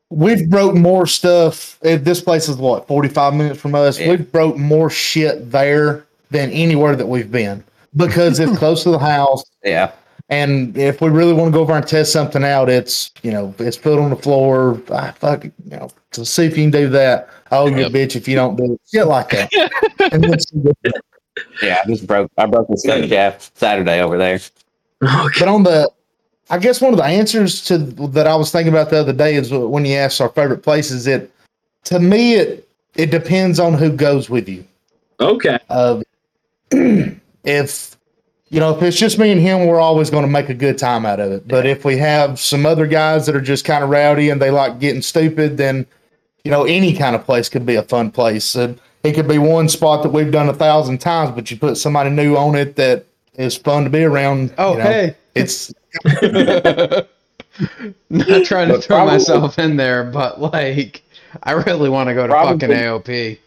[0.09, 1.79] we've broke more stuff.
[1.81, 3.97] This place is what, 45 minutes from us.
[3.97, 4.09] Yeah.
[4.09, 7.63] We've broke more shit there than anywhere that we've been
[7.95, 9.91] because it's close to the house Yeah.
[10.29, 13.53] And if we really want to go over and test something out, it's you know
[13.59, 14.81] it's put on the floor.
[14.89, 17.27] Ah, fuck, it, you know, to see if you can do that.
[17.51, 17.91] Oh, you Yep.
[17.91, 18.81] bitch if you don't do it.
[18.89, 19.51] Shit like that.
[20.13, 20.93] and then she did it.
[21.61, 22.31] Yeah, I just broke.
[22.37, 24.39] I broke the skate shaft Saturday over there.
[25.03, 25.39] Okay.
[25.39, 25.89] but on the,
[26.49, 29.35] I guess one of the answers to that I was thinking about the other day
[29.35, 31.07] is when you asked our favorite places.
[31.07, 31.29] It
[31.85, 34.63] to me it it depends on who goes with you.
[35.19, 35.59] Okay.
[35.69, 36.01] Uh,
[36.71, 37.97] if
[38.49, 40.77] you know, if it's just me and him, we're always going to make a good
[40.77, 41.47] time out of it.
[41.47, 44.51] But if we have some other guys that are just kind of rowdy and they
[44.51, 45.85] like getting stupid, then
[46.43, 48.55] you know, any kind of place could be a fun place.
[48.55, 51.77] Uh, it could be one spot that we've done a thousand times, but you put
[51.77, 53.05] somebody new on it that
[53.35, 54.53] is fun to be around.
[54.57, 55.15] Oh, you know, hey.
[55.35, 55.73] it's
[58.09, 61.01] Not trying to But throw probably- myself in there, but like,
[61.43, 63.37] I really want to go to Probably- fucking AOP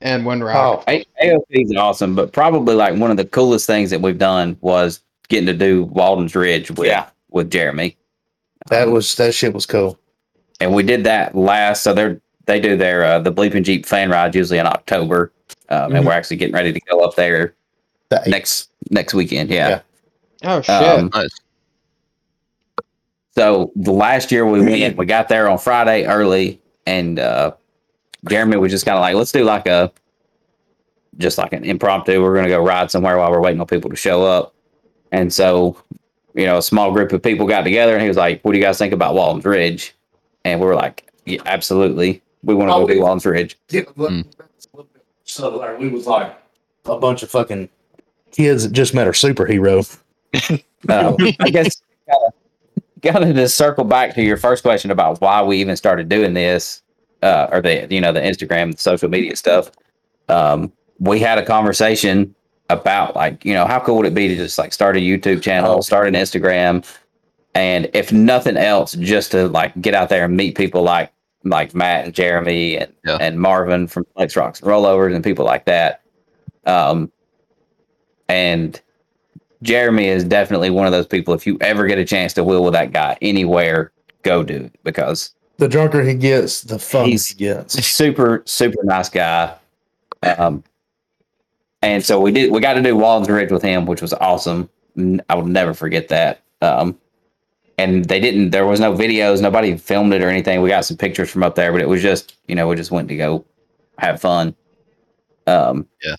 [0.00, 0.54] and Windrock.
[0.54, 4.18] Oh, A- AOP is awesome, but probably like one of the coolest things that we've
[4.18, 7.06] done was getting to do Walden's Ridge with Yeah.
[7.30, 7.96] with Jeremy,
[8.70, 9.98] that was that shit was cool.
[10.60, 11.82] and we did that last.
[11.82, 15.32] So they're they do their uh, the Bleeping Jeep fan ride usually in October,
[15.70, 16.06] um, and Mhm.
[16.06, 17.54] we're actually getting ready to go up there
[18.10, 18.28] The eighth.
[18.28, 19.50] next next weekend.
[19.50, 19.68] Yeah.
[19.68, 19.80] Yeah.
[20.44, 20.70] Oh shit!
[20.70, 21.30] Um, Nice.
[23.36, 27.52] So the last year we went, we got there on Friday early, and uh,
[28.28, 29.92] Jeremy was just kind of like, let's do like a,
[31.18, 32.22] just like an impromptu.
[32.22, 34.54] We're gonna go ride somewhere while we're waiting on people to show up,
[35.12, 35.76] and so,
[36.34, 38.58] you know, a small group of people got together, and he was like, "What do
[38.58, 39.94] you guys think about Walden's Ridge?"
[40.44, 43.02] And we were like, "Yeah, absolutely, we want to Oh, go do yeah.
[43.02, 43.58] Walden's Ridge."
[45.24, 46.36] So like, we was like
[46.84, 47.68] a bunch of fucking
[48.30, 49.98] kids that just met our superhero.
[50.86, 51.80] Um, I guess
[53.00, 56.82] gotta just circle back to your first question about why we even started doing this,
[57.24, 59.70] uh, or the you know the Instagram, the social media stuff.
[60.28, 62.34] Um, we had a conversation
[62.70, 65.42] about like you know how cool would it be to just like start a YouTube
[65.42, 65.80] channel, Oh.
[65.80, 66.84] start an Instagram,
[67.54, 71.10] and if nothing else, just to like get out there and meet people like
[71.44, 73.18] like Matt and Jeremy and Yeah.
[73.20, 76.00] and Marvin from Flex Rocks and Rollovers and people like that.
[76.66, 77.10] Um,
[78.28, 78.80] and
[79.62, 81.34] Jeremy is definitely one of those people.
[81.34, 84.78] If you ever get a chance to wheel with that guy anywhere, go do it
[84.84, 87.74] because The drunker he gets, the fun He's- he gets.
[87.86, 89.54] super, super nice guy.
[90.22, 90.64] Um,
[91.82, 92.50] and so we did.
[92.50, 94.68] We got to do Walden's Ridge with him, which was awesome.
[95.28, 96.40] I will never forget that.
[96.62, 96.98] Um,
[97.78, 98.50] and they didn't.
[98.50, 99.40] There was no videos.
[99.42, 100.62] Nobody filmed it or anything.
[100.62, 102.90] We got some pictures from up there, but it was just you know we just
[102.90, 103.44] went to go
[103.98, 104.54] have fun.
[105.46, 106.14] Um, yeah.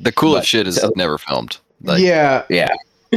[0.00, 1.58] The coolest but- shit is so- never filmed.
[1.82, 2.68] Like, yeah, yeah.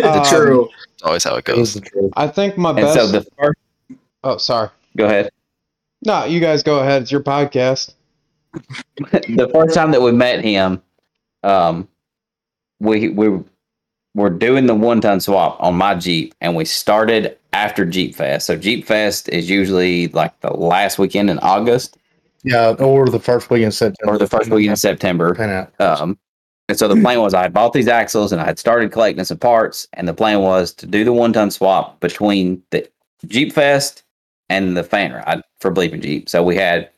[0.04, 0.68] um, True.
[0.94, 1.76] it's always how it It goes.
[1.76, 2.12] the truth.
[2.18, 2.96] I think my And best.
[2.96, 3.60] so the first.
[4.26, 4.70] Oh, sorry.
[4.98, 5.30] Go ahead.
[6.06, 7.04] No, you guys go ahead.
[7.04, 7.94] It's your podcast.
[9.12, 10.82] the first time that we met him,
[11.44, 11.88] um,
[12.80, 13.40] we we
[14.14, 18.48] were doing the one ton swap on my Jeep, and we started after Jeep Fest.
[18.48, 21.98] So Jeep Fest is usually like the last weekend in August
[22.44, 24.14] Yeah, or the first week in September.
[24.14, 25.34] or the first weekend in September.
[25.36, 25.68] Pan.
[25.80, 26.18] Um,
[26.68, 29.24] and so the plan was I had bought these axles and I had started collecting
[29.26, 32.88] some parts, and the plan was to do the one ton swap between the
[33.28, 34.04] Jeep Fest
[34.50, 36.30] and the fan ride for Bleeping Jeep.
[36.30, 36.90] So we had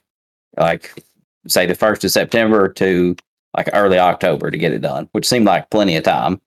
[0.58, 1.04] like
[1.48, 3.16] say the first of September to
[3.56, 6.42] like early October to get it done, which seemed like plenty of time,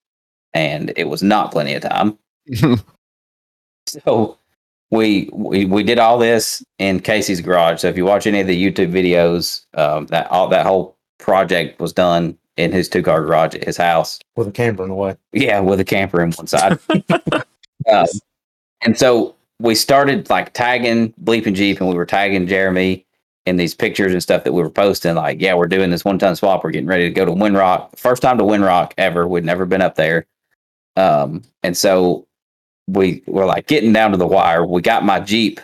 [0.55, 2.19] and it was not plenty of time.
[3.91, 4.39] So
[4.91, 7.81] we we we did all this in Casey's garage.
[7.81, 11.81] So if you watch any of the YouTube videos, um, that all that whole project
[11.81, 14.21] was done in his two car garage at his house.
[14.37, 15.17] with a camper in the way.
[15.33, 16.79] Yeah, with a camper in one side.
[17.93, 18.07] um,
[18.83, 23.07] and so we started like tagging Bleeping Jeep, and we were tagging Jeremy
[23.47, 25.15] in these pictures and stuff that we were posting.
[25.15, 26.65] Like, yeah, we're doing this one ton swap.
[26.65, 27.97] We're getting ready to go to Windrock.
[27.97, 29.29] First time to Windrock ever.
[29.29, 30.27] We'd never been up there.
[30.97, 32.27] Um, and so
[32.89, 34.65] we were like getting down to the wire.
[34.65, 35.61] We got my Jeep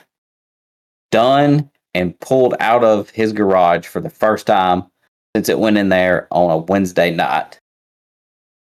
[1.11, 4.85] done and pulled out of his garage for the first time
[5.35, 7.59] since it went in there on a Wednesday night.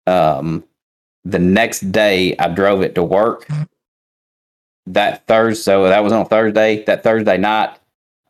[0.05, 0.65] Um,
[1.23, 3.47] the next day I drove it to work.
[4.88, 6.84] That Thursday, so that was on Thursday.
[6.84, 7.78] That Thursday night,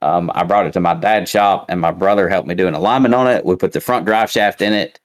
[0.02, 2.74] um, I brought it to my dad's shop, and my brother helped me do an
[2.76, 3.44] alignment on it.
[3.46, 5.00] We put the front drive shaft in it,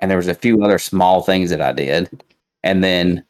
[0.00, 2.22] and there was a few other small things that I did.
[2.62, 3.24] And then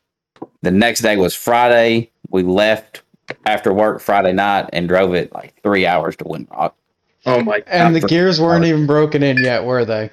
[0.62, 2.10] the next day was Friday.
[2.30, 3.02] We left
[3.44, 6.72] after work Friday night and drove it like three hours to Windrock.
[7.26, 7.68] Oh my god.
[7.68, 10.10] And the gears weren't even broken in yet, were they?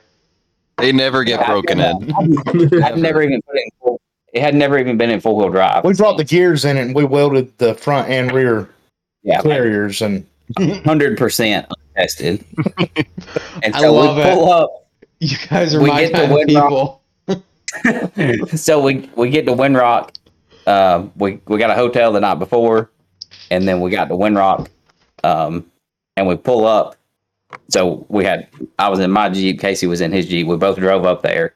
[0.79, 1.91] They never get Yeah, broken yeah.
[1.91, 2.83] in.
[2.83, 3.92] I'd never even put it in full.
[4.33, 5.83] It had never even been in four wheel drive.
[5.85, 8.69] We brought the gears in it and we welded the front and rear
[9.21, 10.25] Yeah, carriers and
[10.83, 12.43] hundred percent untested.
[13.63, 14.37] and I so love we it.
[14.39, 14.87] up.
[15.19, 17.01] You guys are We my get to kind of people.
[18.57, 20.15] so we we get to Windrock.
[20.67, 22.89] Um, we we got a hotel the night before,
[23.51, 24.67] and then we got to Windrock,
[25.23, 25.65] um,
[26.17, 26.95] and we pull up.
[27.69, 28.47] So we had
[28.79, 30.47] I was in my jeep, Casey was in his jeep.
[30.47, 31.55] We both drove up there,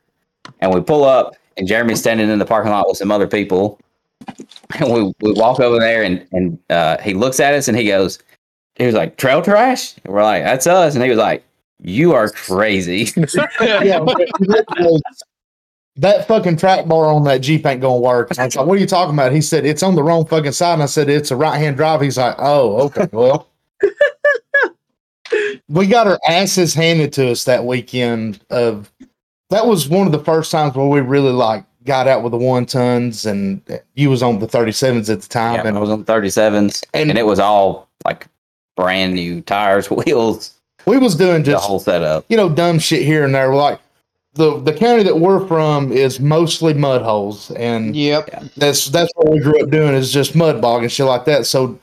[0.59, 3.79] and we pull up, and Jeremy's standing in the parking lot with some other people,
[4.79, 7.87] and we we walk over there, and and uh, he looks at us, and he
[7.87, 8.19] goes,
[8.75, 11.43] he was like trail trash, and we're like that's us, and he was like,
[11.79, 13.09] you are crazy.
[13.61, 14.17] yeah, but
[15.95, 18.29] that fucking track bar on that Jeep ain't gonna work.
[18.31, 19.31] And I was like, what are you talking about?
[19.31, 20.73] He said, it's on the wrong fucking side.
[20.73, 22.01] And I said, it's a right hand drive.
[22.01, 23.49] He's like, oh, okay, well.
[25.67, 28.91] we got our asses handed to us that weekend of
[29.49, 32.37] that was one of the first times where we really like got out with the
[32.37, 33.61] one tons and
[33.95, 37.09] you was on the 37s at the time Yeah, I was on the 37s, And-
[37.09, 38.27] and, it was all like
[38.75, 40.53] brand new tires, wheels,
[40.85, 42.25] we was doing the just whole setup.
[42.29, 43.53] you know, dumb shit here and there.
[43.53, 43.79] Like
[44.35, 48.29] the the county that we're from is mostly mud holes, and Yep.
[48.55, 51.45] that's that's what we grew up doing is just mud bog and shit like that.
[51.45, 51.77] So,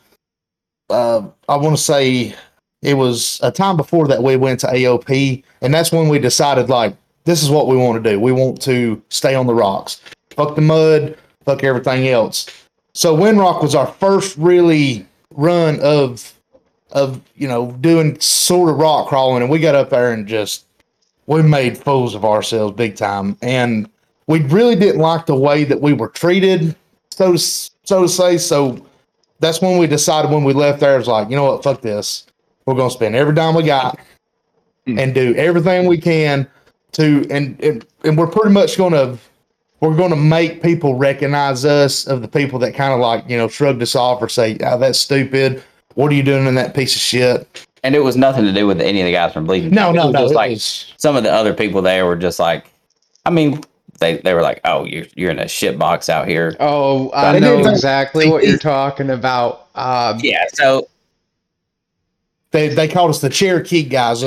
[0.88, 2.35] uh, I want to say
[2.81, 6.68] it was a time before that we went to AOP, and that's when we decided
[6.70, 6.94] like
[7.25, 8.21] this is what we want to do.
[8.21, 12.47] We want to stay on the rocks, fuck the mud, fuck everything else.
[12.93, 16.33] So Windrock was our first really run of
[16.93, 20.67] of you know doing sort of rock crawling, and we got up there and just
[21.27, 23.89] we made fools of ourselves big time, and
[24.27, 26.77] we really didn't like the way that we were treated,
[27.11, 28.39] so to, so to say.
[28.39, 28.87] So
[29.41, 31.81] that's when we decided when we left there, it was like, you know what, fuck
[31.81, 32.27] this.
[32.67, 33.99] We're gonna spend every dime we got
[34.87, 34.99] hmm.
[34.99, 36.49] and do everything we can
[36.94, 39.18] to and and, and we're pretty much gonna
[39.80, 43.48] we're gonna make people recognize us of the people that kind of like, you know,
[43.48, 45.62] shrugged us off or say, Oh, that's stupid.
[45.94, 47.66] What are you doing in that piece of shit?
[47.83, 49.70] And it was nothing to do with any of the guys from Bleeding.
[49.70, 50.20] No, no, no.
[50.22, 52.64] Just like was- some of the other people there were just like,
[53.26, 53.61] I mean,
[54.00, 56.57] they they were like, oh, you're you're in a shit box out here.
[56.61, 59.68] Oh, I They know exactly what you're talking about.
[59.74, 60.46] Um, Yeah.
[60.54, 60.88] So
[62.52, 64.24] they they called us the Cherokee guys.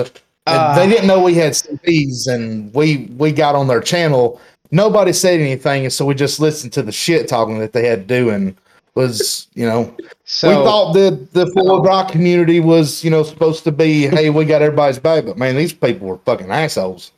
[0.48, 4.42] Uh, and they didn't know we had CBs, and we we got on their channel.
[4.72, 8.08] Nobody said anything, and so we just listened to the shit talking that they had
[8.08, 8.56] to do, and
[8.96, 13.64] was you know so we thought that the Florida rock community was you know supposed
[13.64, 17.12] to be hey we got everybody's back, but man these people were fucking assholes.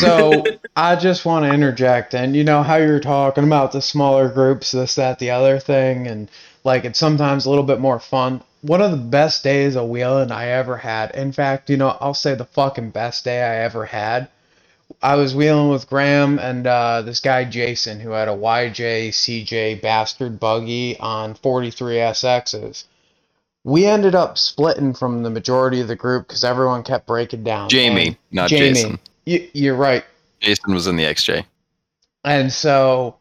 [0.00, 0.44] So
[0.76, 4.72] I just want to interject, and you know how you're talking about the smaller groups,
[4.72, 6.30] this, that, the other thing, and
[6.64, 8.42] like it's sometimes a little bit more fun.
[8.64, 11.12] One of the best days of wheeling I ever had.
[11.14, 14.28] In fact, you know, I'll say the fucking best day I ever had.
[15.02, 19.82] I was wheeling with Graham and uh, this guy Jason, who had a YJ CJ
[19.82, 22.84] bastard buggy on 43 SXs.
[23.64, 27.68] We ended up splitting from the majority of the group because everyone kept breaking down.
[27.70, 29.00] Jamie, And not Jamie, Jason.
[29.26, 30.04] You, you're right.
[30.40, 31.46] Jason was in the XJ.
[32.24, 33.16] And so,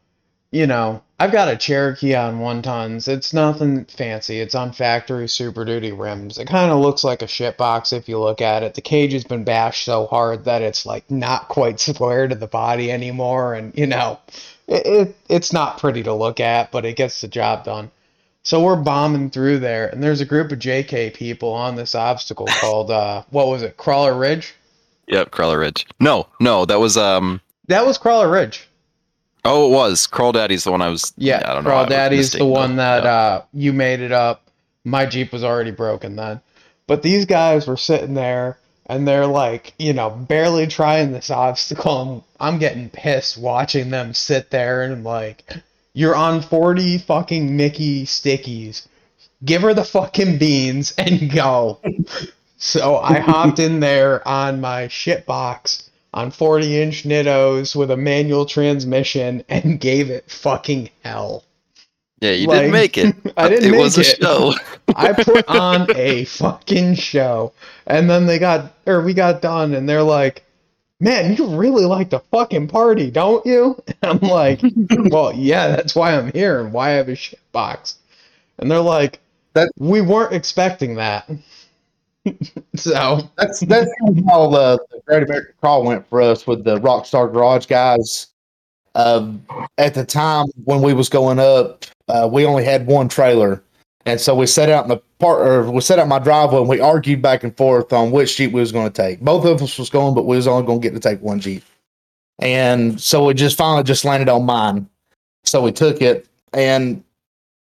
[0.52, 3.08] you know, I've got a Cherokee on one tons.
[3.08, 4.42] It's nothing fancy.
[4.42, 6.38] It's on factory Super Duty rims.
[6.38, 8.74] It kind of looks like a shit box if you look at it.
[8.74, 12.46] The cage has been bashed so hard that it's like not quite square to the
[12.46, 14.20] body anymore, and you know,
[14.68, 17.90] it, it it's not pretty to look at, but it gets the job done.
[18.44, 22.48] So we're bombing through there, and there's a group of JK people on this obstacle
[22.60, 24.56] called uh, what was it, Crawler Ridge?
[25.08, 25.88] Yep, Crawler Ridge.
[26.02, 27.40] No, no, that was um.
[27.70, 28.68] That was Crawler Ridge.
[29.46, 31.14] Oh, it was Crawl Daddy's the one I was.
[31.18, 31.70] Yeah, I don't know.
[31.70, 33.12] Crawl I Daddy's the one that yeah.
[33.12, 34.50] uh, you made it up.
[34.86, 36.42] My Jeep was already broken then.
[36.88, 42.02] But these guys were sitting there and they're like, you know, barely trying this obstacle.
[42.02, 45.44] And I'm getting pissed watching them sit there and like,
[45.94, 48.88] you're on 40 fucking Mickey stickies.
[49.44, 51.80] Give her the fucking beans and go.
[52.58, 57.98] so I hopped in there on my shit box on 40 inch Nittos with a
[57.98, 61.44] manual transmission and gave it fucking hell.
[62.22, 63.16] yeah, you like, didn't make it.
[63.38, 64.54] I didn't it make was a show.
[64.96, 67.54] I put on a fucking show.
[67.88, 70.44] And then they got, or we got done, and they're like,
[71.00, 73.82] man, you really like to fucking party, don't you?
[74.04, 74.62] And I'm like,
[75.12, 77.96] well, yeah, that's why I'm here and why I have a shit box.
[78.60, 79.20] And they're like,
[79.54, 81.30] That- we weren't expecting that.
[82.76, 83.92] so, That's that's
[84.28, 88.28] how the, the Great American Crawl went for us with the Rockstar Garage guys.
[88.96, 89.46] Um,
[89.78, 93.64] at the time when we was going up, uh, we only had one trailer,
[94.06, 96.70] and so we set out in the part, or we set out my driveway, and
[96.70, 99.20] we argued back and forth on which jeep we was going to take.
[99.20, 101.40] Both of us was going, but we was only going to get to take one
[101.40, 101.64] jeep,
[102.40, 104.88] and so we just finally just landed on mine.
[105.44, 107.04] So we took it, and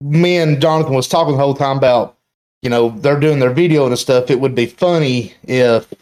[0.01, 2.15] me and Jonathan was talking the whole time about
[2.61, 5.93] you know they're doing their video and stuff it would be funny if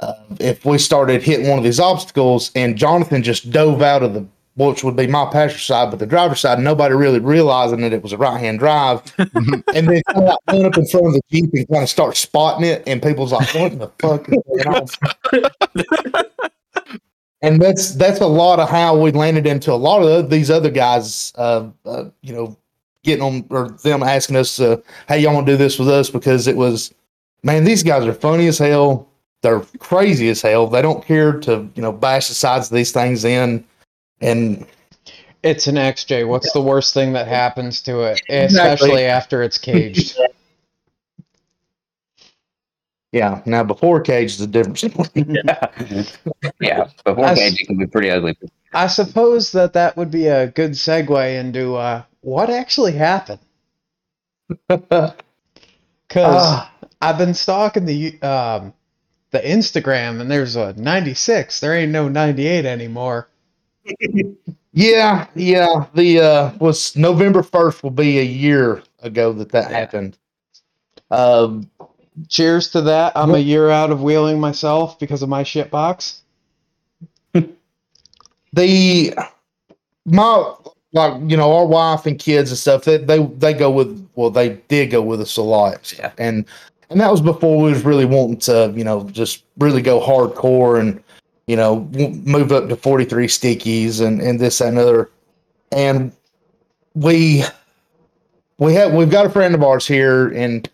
[0.00, 4.14] uh, if we started hitting one of these obstacles and jonathan just dove out of
[4.14, 4.26] the
[4.56, 8.02] which would be my passenger side, but the driver's side, nobody really realizing that it
[8.02, 9.02] was a right hand drive.
[9.18, 12.64] and then of run up in front of the Jeep and kind of start spotting
[12.64, 14.86] it, and people's like, what the fuck is going
[16.12, 16.94] on?
[17.42, 20.70] and that's that's a lot of how we landed into a lot of these other
[20.70, 22.56] guys, uh, uh, you know,
[23.04, 26.10] getting on or them asking us, uh, "Hey, y'all want to do this with us?"
[26.10, 26.92] Because it was,
[27.44, 29.06] man, these guys are funny as hell.
[29.42, 30.66] They're crazy as hell.
[30.66, 33.64] They don't care to you know bash the sides of these things in,
[34.20, 34.66] and
[35.42, 36.26] It's an XJ.
[36.26, 38.88] What's the worst thing that happens to it, Exactly.
[38.88, 40.16] especially after it's caged?
[43.12, 43.42] yeah.
[43.46, 45.08] Now before cage is a different story.
[46.60, 48.36] yeah, before I s- cage, it can be pretty ugly.
[48.72, 53.40] I suppose that that would be a good segue into uh, what actually happened.
[56.08, 56.72] Because Ah.
[57.02, 58.74] I've been stalking the um,
[59.32, 61.60] the Instagram, and there's a 96.
[61.60, 63.28] There ain't no 98 anymore.
[64.72, 65.86] Yeah, yeah.
[65.94, 69.78] The uh was November first will be a year ago that that Yeah.
[69.78, 70.18] happened.
[71.10, 71.70] Um,
[72.28, 73.12] Cheers to that.
[73.16, 76.22] I'm a year out of wheeling myself because of my shit box.
[78.52, 79.14] the
[80.06, 80.54] my
[80.94, 84.30] like you know our wife and kids and stuff they they they go with well
[84.30, 85.92] they did go with us a lot.
[85.98, 86.12] Yeah.
[86.18, 86.46] and
[86.88, 90.80] and that was before we was really wanting to you know just really go hardcore
[90.80, 91.02] and
[91.46, 91.80] you know
[92.24, 95.10] move up to 43 stickies and and this that, and other.
[95.72, 96.12] And
[96.94, 97.44] we
[98.58, 100.68] we have we've got a friend of ours here and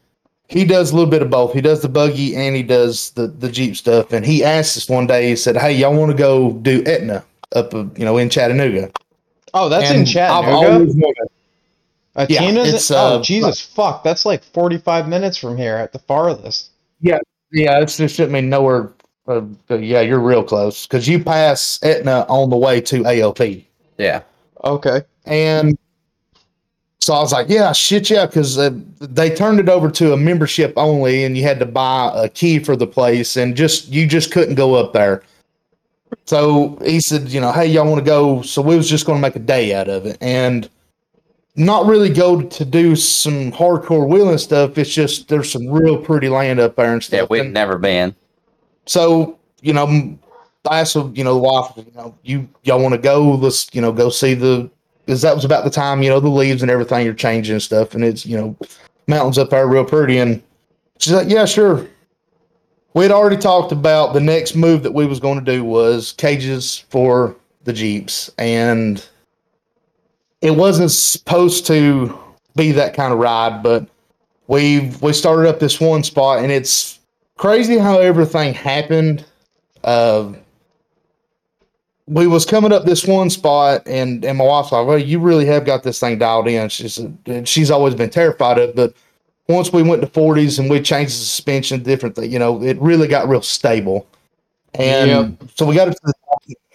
[0.49, 1.55] he does a little bit of both.
[1.55, 4.13] He does the buggy and he does the the jeep stuff.
[4.13, 7.25] And he asked us one day he said hey y'all want to go do etna
[7.57, 8.91] up uh, you know in chattanooga
[9.55, 10.73] Oh, that's in And I've Chattanooga.
[10.73, 11.29] always wanted-
[12.29, 12.75] yeah, Atina's.
[12.75, 14.03] it's, oh, uh, Jesus fuck!
[14.03, 16.71] That's like 45 minutes from here at the farthest.
[17.01, 17.19] Yeah,
[17.53, 18.91] yeah, it's just I mean nowhere.
[19.29, 23.65] Uh, yeah, you're real close because you pass Etna on the way to ALP,
[23.97, 24.23] Yeah,
[24.65, 25.03] Okay.
[25.25, 25.79] and
[27.01, 30.17] so I was like, yeah, shit, yeah, because uh, they turned it over to a
[30.17, 34.07] membership only, and you had to buy a key for the place, and just you
[34.07, 35.23] just couldn't go up there.
[36.27, 38.43] So he said, you know, hey, y'all want to go?
[38.43, 40.69] So we was just going to make a day out of it, and
[41.57, 44.79] not really go to do some hardcore wheeling stuff.
[44.79, 47.21] It's just there's some real pretty land up there and stuff.
[47.23, 48.15] yeah, we've and- never been.
[48.87, 50.17] so you know
[50.69, 53.81] I asked you know the wife you know you y'all want to go let's you
[53.83, 54.71] know go see the
[55.05, 57.63] because that was about the time you know the leaves and everything are changing and
[57.63, 58.57] stuff and it's you know
[59.07, 60.43] mountains up there real pretty and
[60.99, 61.87] she's like yeah sure
[62.95, 66.13] we had already talked about the next move that we was going to do was
[66.13, 69.07] cages for the jeeps and
[70.41, 72.19] it wasn't supposed to
[72.57, 73.87] be that kind of ride but
[74.49, 77.01] we we started up this one spot and it's
[77.41, 79.25] crazy how everything happened.
[79.83, 80.35] Uh,
[82.07, 85.47] we was coming up this one spot, and and my wife's like, "Well, you really
[85.47, 88.77] have got this thing dialed in." She said, and she's always been terrified of, it,
[88.77, 88.95] but
[89.49, 92.81] once we went to forties and we changed the suspension, different thing, you know, it
[92.81, 94.07] really got real stable.
[94.75, 96.15] And so we got it to the.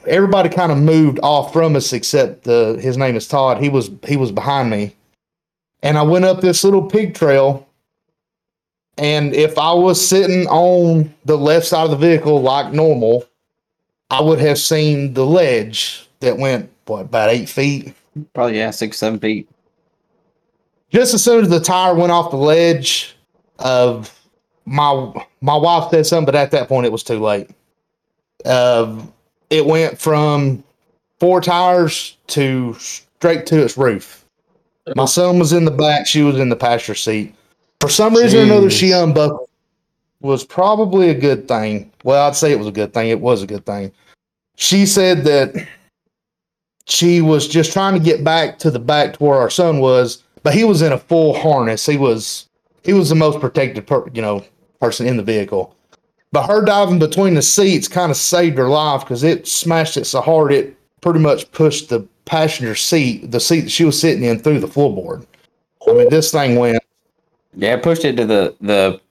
[0.08, 3.58] Everybody kind of moved off from us except the his name is Todd.
[3.58, 4.94] He was he was behind me,
[5.82, 7.68] and I went up this little pig trail
[8.98, 13.26] and if I was sitting on the left side of the vehicle like normal,
[14.10, 17.94] I would have seen the ledge that went what about eight feet.
[18.34, 19.50] Probably yeah, six, seven feet.
[20.92, 23.16] Just as soon as the tire went off the ledge,
[23.60, 24.18] of
[24.66, 27.50] my my wife said something, but at that point it was too late.
[28.46, 29.12] Um,
[29.50, 30.64] it went from
[31.20, 34.26] four tires to straight to its roof.
[34.96, 37.36] My son was in the back; she was in the passenger seat.
[37.82, 39.50] For some reason or another, she unbuckled.
[40.22, 41.92] Was probably a good thing.
[42.04, 43.10] Well, I'd say it was a good thing.
[43.10, 43.92] It was a good thing.
[44.56, 45.68] She said that
[46.88, 50.24] she was just trying to get back to the back to where our son was,
[50.46, 51.88] but he was in a full harness.
[51.88, 52.48] He was
[52.84, 54.46] he was the most protected, per, you know,
[54.80, 55.76] person in the vehicle.
[56.32, 60.06] But her diving between the seats kind of saved her life because it smashed it
[60.06, 64.24] so hard it pretty much pushed the passenger seat, the seat that she was sitting
[64.24, 65.26] in, through the floorboard.
[65.88, 66.78] I mean, this thing went.
[67.56, 69.02] Yeah, it pushed it to the the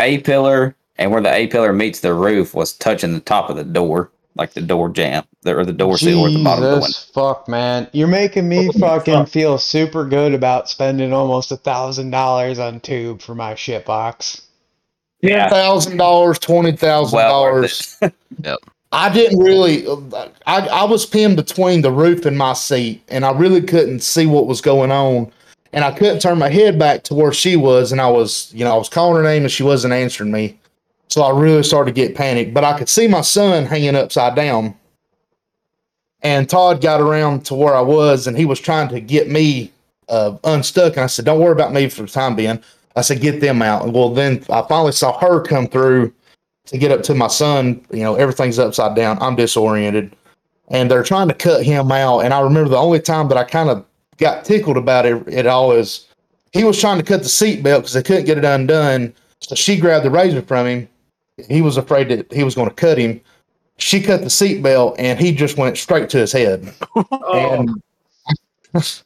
[0.00, 3.56] A pillar, and where the A pillar meets the roof was touching the top of
[3.56, 6.76] the door, like the door jamb, or the door seal at the bottom of the
[6.76, 6.86] window.
[6.86, 7.88] Jesus fuck, man.
[7.92, 13.20] You're making me fucking feel super good about spending almost a thousand dollars on tube
[13.20, 14.42] for my shit box.
[15.22, 17.96] Yeah, thousand dollars, twenty thousand well dollars.
[18.00, 18.14] worth
[18.44, 18.58] it.
[18.92, 19.86] I didn't really.
[20.46, 24.26] I I was pinned between the roof and my seat, and I really couldn't see
[24.26, 25.30] what was going on,
[25.72, 28.64] and I couldn't turn my head back to where she was, and I was, you
[28.64, 30.58] know, I was calling her name and she wasn't answering me,
[31.10, 32.54] so I really started to get panicked.
[32.54, 34.74] But I could see my son hanging upside down,
[36.22, 39.72] And Todd got around to where I was, and he was trying to get me
[40.08, 40.94] uh, unstuck.
[40.94, 42.62] And I said, "Don't worry about me for the time being."
[42.96, 46.12] I said, "Get them out." And well, then I finally saw her come through
[46.66, 47.84] to get up to my son.
[47.92, 49.18] You know, everything's upside down.
[49.20, 50.14] I'm disoriented,
[50.68, 52.20] and they're trying to cut him out.
[52.20, 53.84] And I remember the only time that I kind of
[54.18, 56.06] got tickled about it, it all is
[56.52, 59.14] he was trying to cut the seatbelt because they couldn't get it undone.
[59.40, 60.88] So she grabbed the razor from him.
[61.48, 63.20] He was afraid that he was going to cut him.
[63.78, 66.72] She cut the seatbelt, and he just went straight to his head.
[66.94, 67.66] Oh,
[68.74, 69.00] And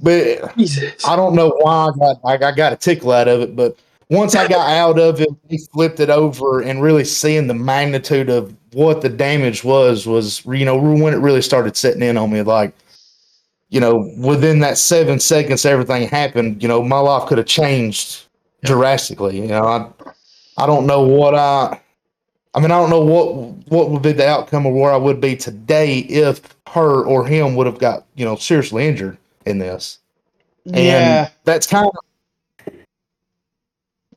[0.00, 1.04] but Jesus.
[1.04, 3.76] I don't know why I got I, I got a tickle out of it, but
[4.10, 8.30] once I got out of it, he flipped it over and really seeing the magnitude
[8.30, 12.30] of what the damage was was you know when it really started setting in on
[12.30, 12.74] me like
[13.70, 18.26] you know within that seven seconds everything happened you know my life could have changed
[18.64, 19.90] drastically you know I
[20.58, 21.80] I don't know what I
[22.54, 23.34] I mean I don't know what
[23.70, 27.56] what would be the outcome of where I would be today if her or him
[27.56, 30.00] would have got you know seriously injured in this
[30.74, 31.92] and Yeah, that's kind of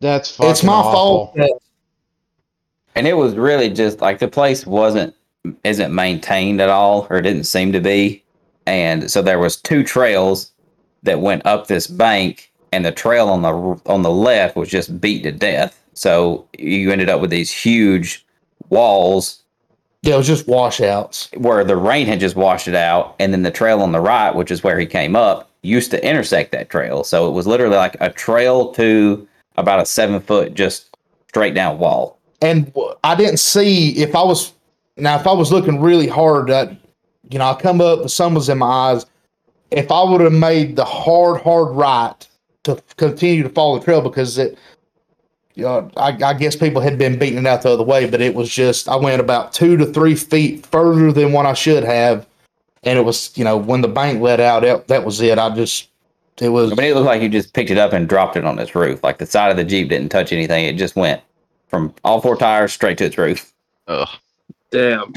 [0.02, 0.92] that's fucking it's my awful.
[0.92, 1.60] fault that
[2.96, 5.16] And it was really just like the place wasn't
[5.64, 8.24] isn't maintained at all, or didn't seem to be.
[8.68, 10.52] And so there was two trails
[11.04, 15.02] that went up this bank, and the trail on the on the left was just
[15.02, 15.81] beat to death.
[16.02, 18.26] So you ended up with these huge
[18.70, 19.44] walls
[20.02, 21.30] yeah, it was just washouts.
[21.38, 24.34] where the rain had just washed it out, and then the trail on the right,
[24.34, 27.04] which is where he came up, used to intersect that trail.
[27.04, 29.28] So it was literally like a trail to
[29.58, 30.98] about a seven foot just
[31.28, 32.18] straight down wall.
[32.42, 32.74] And
[33.04, 34.54] I didn't see if I was
[34.98, 36.76] now if I was looking really hard that
[37.30, 39.06] you know I come up the sun was in my eyes.
[39.70, 42.28] If I would have made the hard hard right
[42.64, 44.58] to continue to follow the trail because it.
[45.62, 48.20] You know, I, I guess people had been beating it out the other way, but
[48.20, 51.84] it was just I went about two to three feet further than what I should
[51.84, 52.26] have,
[52.82, 55.38] and it was you know when the bank let out, that, that was it.
[55.38, 55.88] I just
[56.40, 58.44] it was I mean, it looked like you just picked it up and dropped it
[58.44, 59.04] on its roof.
[59.04, 60.66] Like the side of the Jeep didn't touch anything.
[60.66, 61.22] It just went
[61.68, 63.54] from all four tires straight to its roof.
[63.88, 64.10] Ugh.
[64.72, 65.14] Damn.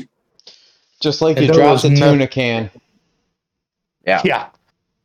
[1.01, 2.71] Just like And you dropped was a no- tuna can.
[4.07, 4.21] Yeah.
[4.27, 4.49] yeah.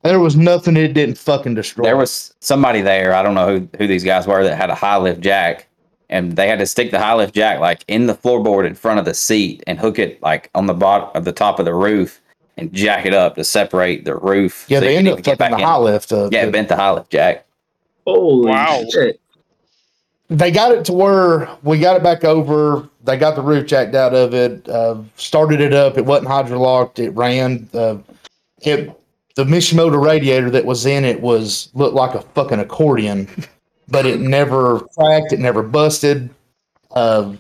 [0.04, 1.84] There was nothing it didn't fucking destroy.
[1.84, 4.76] There was somebody there, I don't know who, who these guys were, that had a
[4.76, 5.68] high lift jack.
[6.12, 8.98] And they had to stick the high lift jack like in the floorboard in front
[8.98, 11.74] of the seat and hook it like on the bottom of the top of the
[11.76, 12.20] roof
[12.58, 14.66] and jack it up to separate the roof.
[14.70, 15.68] yeah, so they you ended could up get flipping the in.
[15.68, 16.34] high lift up.
[16.34, 17.46] Yeah, it bent the high lift jack.
[18.08, 18.84] Holy Wow.
[18.92, 19.20] shit.
[20.30, 22.90] they got it to where we got it back over.
[23.04, 24.68] They got the roof jacked out of it.
[24.68, 25.98] Uh, started it up.
[25.98, 26.98] It wasn't hydrolocked.
[27.00, 27.70] It ran.
[27.74, 27.98] Uh,
[28.62, 28.99] it
[29.40, 33.26] the Mishimoto radiator that was in it was looked like a fucking accordion,
[33.88, 35.32] but it never cracked.
[35.32, 36.30] It never busted.
[36.92, 37.36] Uh,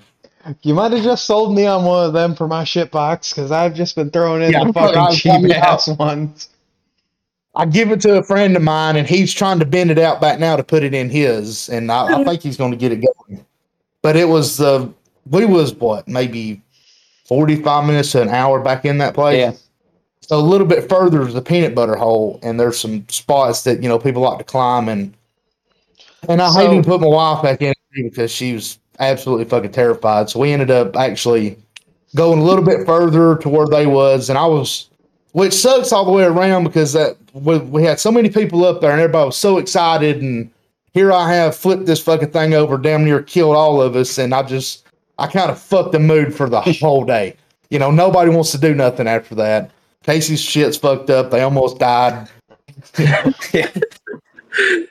[0.62, 3.52] You might have just sold me on one of them for my shit box because
[3.52, 6.50] I've just been throwing in Yeah, the but I- fucking I mean, cheap ass ones.
[7.54, 10.22] I give it to a friend of mine, and he's trying to bend it out
[10.22, 12.94] back now to put it in his, and I, I think he's going to get
[12.94, 13.44] it going.
[14.02, 14.88] But it was uh,
[15.30, 16.62] we was what maybe
[17.26, 19.38] forty five minutes to an hour back in that place.
[19.40, 19.52] Yeah.
[20.30, 23.82] So a little bit further is the peanut butter hole, and there's some spots that
[23.82, 25.12] you know people like to climb, and
[26.28, 29.72] and I So- hated to put my wife back in because she was absolutely fucking
[29.72, 30.30] terrified.
[30.30, 31.58] So we ended up actually
[32.16, 34.86] going a little bit further to where they was, and I was,
[35.32, 38.82] which sucks all the way around because that we, we had so many people up
[38.82, 40.52] there, and everybody was so excited, and
[40.94, 44.36] here I have flipped this fucking thing over, damn near killed all of us, and
[44.36, 44.84] I just
[45.18, 47.36] I kind of fucked the mood for the whole day.
[47.72, 49.72] You know, nobody wants to do nothing after that.
[50.04, 51.32] Casey's shit's fucked up.
[51.32, 52.30] They almost died.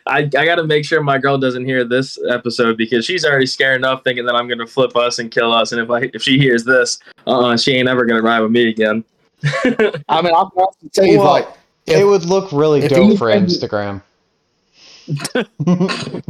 [0.07, 3.47] I, I got to make sure my girl doesn't hear this episode because she's already
[3.47, 5.73] scared enough thinking that I'm going to flip us and kill us.
[5.73, 8.51] And if I if she hears this, uh, she ain't ever going to ride with
[8.51, 9.05] me again.
[9.45, 11.49] I mean, I'm going to tell you, Well, like,
[11.87, 14.03] if- it would look really dope for Instagram.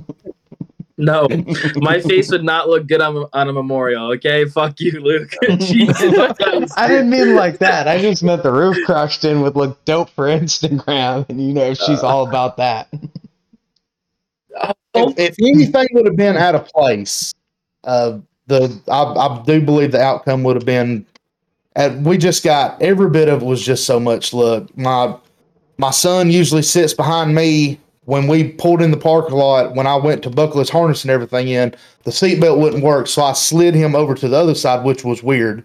[1.01, 1.29] No,
[1.77, 4.11] my face would not look good on, on a memorial.
[4.15, 5.33] Okay, fuck you, Luke.
[5.59, 6.03] Jesus.
[6.77, 7.87] I didn't mean like that.
[7.87, 11.73] I just meant the roof crushed in would look dope for Instagram, and you know
[11.73, 12.89] she's all about that.
[14.93, 17.33] if, if anything would have been out of place,
[17.85, 18.19] uh,
[18.49, 21.07] the I, I do believe the outcome would have been.
[21.77, 24.77] And we just got every bit of it was just so much luck.
[24.77, 25.17] My
[25.77, 27.79] my son usually sits behind me
[28.09, 29.75] when we pulled in the parking lot.
[29.75, 33.23] When I went to buckle his harness and everything in, the seatbelt wouldn't work, so
[33.23, 35.63] I slid him over to the other side, which was weird.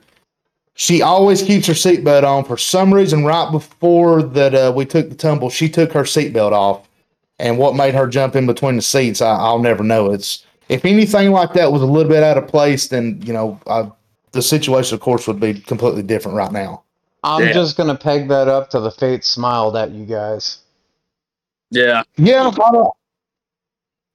[0.75, 2.43] She always keeps her seatbelt on.
[2.43, 6.51] For some reason, right before that uh, we took the tumble, she took her seatbelt
[6.51, 6.85] off
[7.39, 10.11] and what made her jump in between the seats, I, I'll never know.
[10.11, 13.59] It's if anything like that was a little bit out of place, then you know
[13.67, 13.89] I,
[14.33, 16.83] the situation, of course, would be completely different right now.
[17.23, 17.53] I'm Damn.
[17.53, 20.59] just gonna peg that up to the fate smiled at you guys.
[21.73, 22.03] Yeah.
[22.17, 22.91] Yeah, I don't,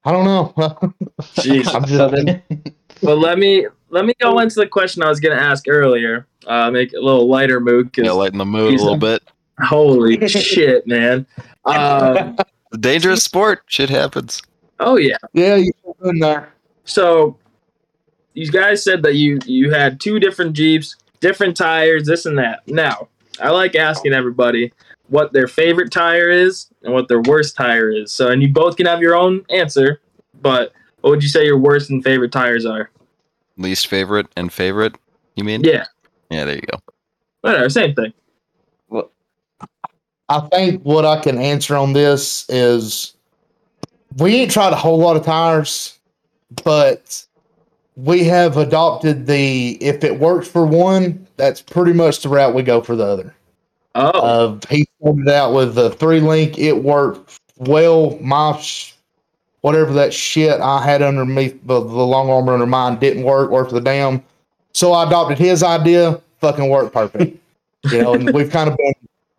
[0.05, 0.53] I don't know.
[1.21, 1.75] Jeez.
[1.75, 2.63] I'm just,
[3.03, 6.27] But let me let me go into the question I was gonna ask earlier.
[6.47, 9.23] Uh, make it a little lighter mood Yeah, because lighten the mood a little bit.
[9.61, 11.27] holy shit, man.
[11.65, 12.37] Um,
[12.81, 13.63] Dangerous sport.
[13.67, 14.41] Shit happens.
[14.81, 15.17] oh yeah.
[15.33, 15.73] yeah, you're
[16.05, 16.53] in there.
[16.85, 17.37] So
[18.35, 22.67] you guys said that you you had two different Jeeps, different tires, this and that.
[22.69, 23.09] Now,
[23.41, 24.73] I like asking everybody
[25.09, 28.13] what their favorite tire is and what their worst tire is.
[28.13, 30.01] So and you both can have your own answer,
[30.43, 32.91] but what would you say your worst and favorite tires are?
[33.57, 34.97] Least favorite and favorite.
[35.37, 35.63] You mean?
[35.65, 35.87] Yeah.
[36.31, 36.45] Yeah.
[36.45, 36.79] There you go.
[37.41, 38.13] Whatever, same thing.
[38.89, 39.11] Well,
[40.29, 43.15] I think what I can answer on this is
[44.17, 45.99] we ain't tried a whole lot of tires,
[46.65, 47.25] but
[47.97, 52.63] we have adopted the if it works for one, that's pretty much the route we
[52.63, 53.35] go for the other.
[53.95, 56.59] Oh, Uh, he started out with the three link.
[56.59, 58.19] It worked well.
[58.21, 58.61] My
[59.61, 63.51] whatever that shit I had underneath the, the long arm under mine didn't work.
[63.51, 64.23] Worked the damn.
[64.73, 66.21] So I adopted his idea.
[66.41, 67.37] Fucking worked perfect.
[67.91, 68.93] you know, and we've kind of been.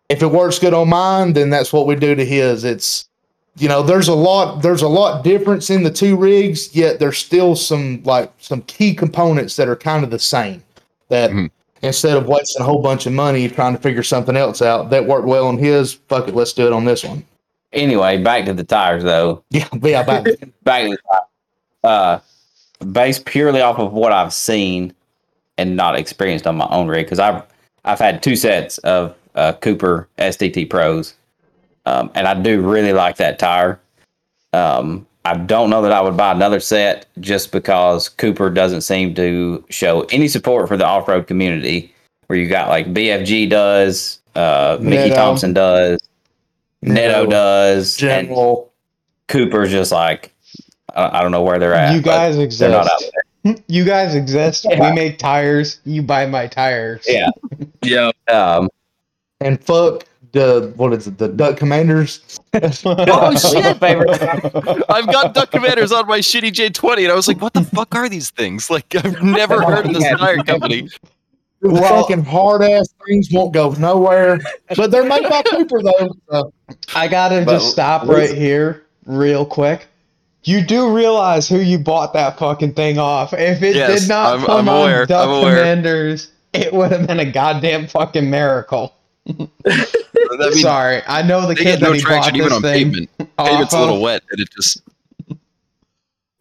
[0.08, 2.64] If it works good on mine, then that's what we do to his.
[2.64, 3.08] It's
[3.56, 7.18] you know, there's a lot there's a lot difference in the two rigs, yet there's
[7.18, 10.62] still some like some key components that are kind of the same.
[11.08, 11.50] That Mhm.
[11.82, 15.06] Instead of wasting a whole bunch of money trying to figure something else out that
[15.06, 17.24] worked well on his, fuck it, let's do it on this one.
[17.72, 19.42] Anyway, back to the tires though.
[19.50, 20.24] Yeah, yeah, back,
[20.62, 21.22] Back to the tires.
[21.82, 22.18] Uh,
[22.92, 24.94] based purely off of what I've seen
[25.56, 27.42] and not experienced on my own rig, because I've
[27.84, 31.14] I've had two sets of uh, Cooper STT Pros,
[31.86, 33.80] um, and I do really like that tire.
[34.52, 39.14] Um, I don't know that I would buy another set just because Cooper doesn't seem
[39.16, 41.94] to show any support for the off road community.
[42.26, 45.14] Where you got like BFG does, uh, Mickey Nitto.
[45.16, 46.00] Thompson does,
[46.84, 48.72] Nitto does, and general.
[49.28, 50.32] Cooper's just like
[50.94, 51.94] I, I don't know where they're at.
[51.94, 52.70] you but guys they're exist.
[52.70, 53.54] not out there.
[53.68, 54.66] You guys exist.
[54.68, 54.90] Yeah.
[54.90, 55.80] We make tires.
[55.86, 57.06] You buy my tires.
[57.08, 57.30] Yeah.
[57.82, 58.10] yeah.
[58.28, 58.68] Um,
[59.40, 62.38] And fuck the what is it, the Duck Commanders?
[62.52, 63.64] Oh, shit.
[64.90, 67.94] I've got Duck Commanders on my shitty J20, and I was like, "What the fuck
[67.94, 70.88] are these things?" Like, I've never heard of this tire company.
[71.62, 74.40] Well- fucking hard ass things won't go nowhere.
[74.76, 76.16] But they're made by Cooper though.
[76.30, 76.52] so-
[76.94, 79.86] I gotta But just stop right here, real quick.
[80.44, 83.32] You do realize who you bought that fucking thing off.
[83.34, 85.56] If it Yes, did not I'm- come I'm aware, on Duck I'm aware.
[85.58, 88.94] Commanders, it would have been a goddamn fucking miracle.
[89.38, 89.86] I
[90.38, 92.62] mean, Sorry, I know the they kid get no that he bought traction even on
[92.62, 93.10] thing pavement.
[93.38, 94.82] off Pavement's a little wet, and it just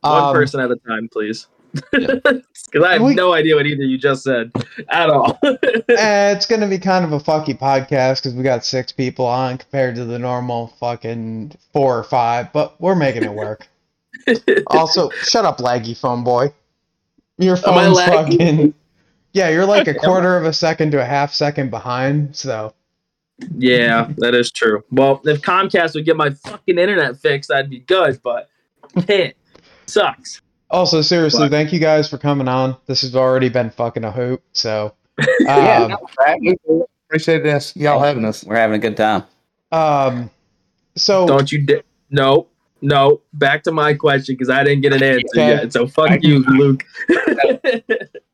[0.02, 1.48] One Um, person at a time, please.
[1.94, 2.16] Yeah.
[2.72, 4.52] Because I have We- no idea what either you just said
[4.90, 5.40] at all.
[5.44, 9.58] Eh, it's gonna be kind of a fucky podcast because we got six people on
[9.58, 13.68] compared to the normal fucking four or five, but we're making it work.
[14.68, 16.54] also, shut up, laggy phone boy.
[17.40, 18.32] Your phone's laggy?
[18.38, 18.74] fucking.
[19.34, 22.36] Yeah, you're like a quarter of a second to a half second behind.
[22.36, 22.72] So
[23.58, 24.84] yeah, that is true.
[24.92, 28.50] Well, if Comcast would get my fucking internet fixed, I'd be good, but
[29.08, 29.36] can't.
[29.86, 30.42] Sucks.
[30.70, 31.52] also seriously, What?
[31.52, 32.76] thank you guys for coming on.
[32.86, 34.42] This has already been fucking a hoot.
[34.54, 34.94] So
[35.40, 35.98] yeah, um,
[36.72, 37.76] no, Appreciate this.
[37.76, 38.44] Y'all having us.
[38.44, 39.24] we're having a good time.
[39.72, 40.30] um,
[40.96, 41.82] so Don't you di-
[42.12, 42.48] No,
[42.82, 43.22] no.
[43.34, 45.48] Back to my question because I didn't get an answer Okay.
[45.48, 45.74] yet.
[45.74, 46.84] So fuck you, Luke.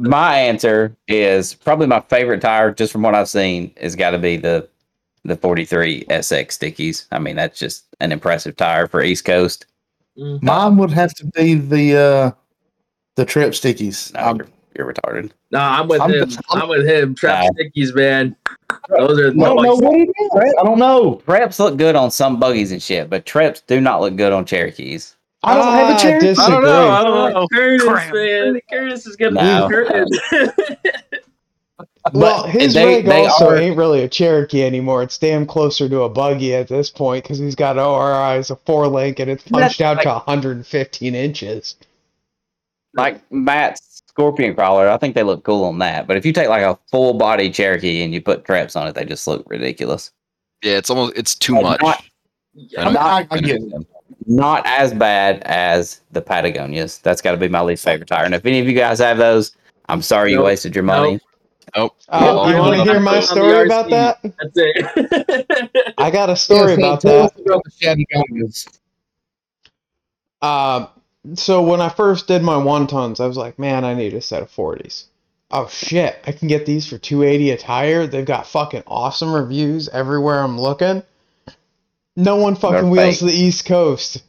[0.00, 4.18] My answer is probably my favorite tire, just from what I've seen, has got to
[4.18, 4.68] be the
[5.24, 7.06] the 43 SX stickies.
[7.10, 9.66] I mean, that's just an impressive tire for East Coast.
[10.16, 10.42] Mm.
[10.42, 12.30] Mine would have to be the uh
[13.16, 14.14] the Trep stickies.
[14.14, 14.46] No, you're,
[14.76, 15.32] you're retarded.
[15.50, 16.30] No, I'm with I'm- him.
[16.50, 17.14] I'm, with him.
[17.16, 17.50] Trap Nah.
[17.50, 18.36] stickies, man.
[18.96, 20.54] Those are I don't know what it is.
[20.60, 21.20] I don't know.
[21.26, 24.44] Treps look good on some buggies and shit, but Treps do not look good on
[24.44, 25.16] Cherokees.
[25.42, 26.20] I don't have Ah, a chair.
[26.20, 26.44] disagree.
[26.44, 26.88] I don't know.
[26.88, 27.46] I don't know.
[27.52, 28.14] Curtis, Crap.
[28.14, 28.60] man.
[28.70, 29.68] Curtis is gonna No.
[29.68, 30.20] be Curtis.
[32.14, 35.02] Well, his they- rig they also are- ain't really a Cherokee anymore.
[35.02, 38.56] It's damn closer to a buggy at this point because he's got ORI as a
[38.56, 41.76] four link and it's punched out to 115 inches.
[42.94, 46.06] Like Matt's Scorpion Crawler, I think they look cool on that.
[46.06, 48.94] But if you take like a full body Cherokee and you put Treps on it,
[48.94, 50.10] they just look ridiculous.
[50.64, 51.80] yeah, it's almost it's too But much.
[51.82, 52.04] Not,
[52.78, 53.86] I, mean, I, I get it.
[54.28, 57.00] Not as bad as the Patagonias.
[57.02, 58.24] That's got to be my least favorite tire.
[58.24, 59.56] And if any of you guys have those,
[59.88, 61.18] I'm sorry you wasted your money.
[61.76, 61.96] Nope.
[62.08, 63.90] Uh, Well, you want to hear my I'm on the story about RC.
[63.90, 64.18] that?
[64.22, 65.94] That's it.
[65.98, 67.32] I got a story Yes, about that.
[67.40, 68.68] about the Shenanigans.
[70.42, 70.88] Um,
[71.34, 74.20] so when I first did my one tons, I was like, man, I need a
[74.20, 75.04] set of 40s.
[75.50, 78.06] oh shit, I can get these for 280 a tire.
[78.06, 81.02] They've got fucking awesome reviews everywhere I'm looking.
[82.18, 83.30] No one fucking wheels fake.
[83.30, 84.24] the East Coast.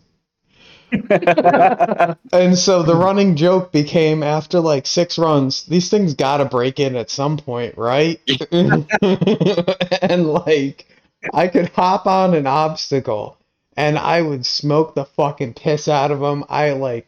[2.32, 6.96] And so the running joke became after like six runs, these things gotta break in
[6.96, 8.20] at some point, right?
[8.52, 10.86] and like,
[11.34, 13.38] I could hop on an obstacle
[13.76, 16.44] and I would smoke the fucking piss out of them.
[16.48, 17.08] I like,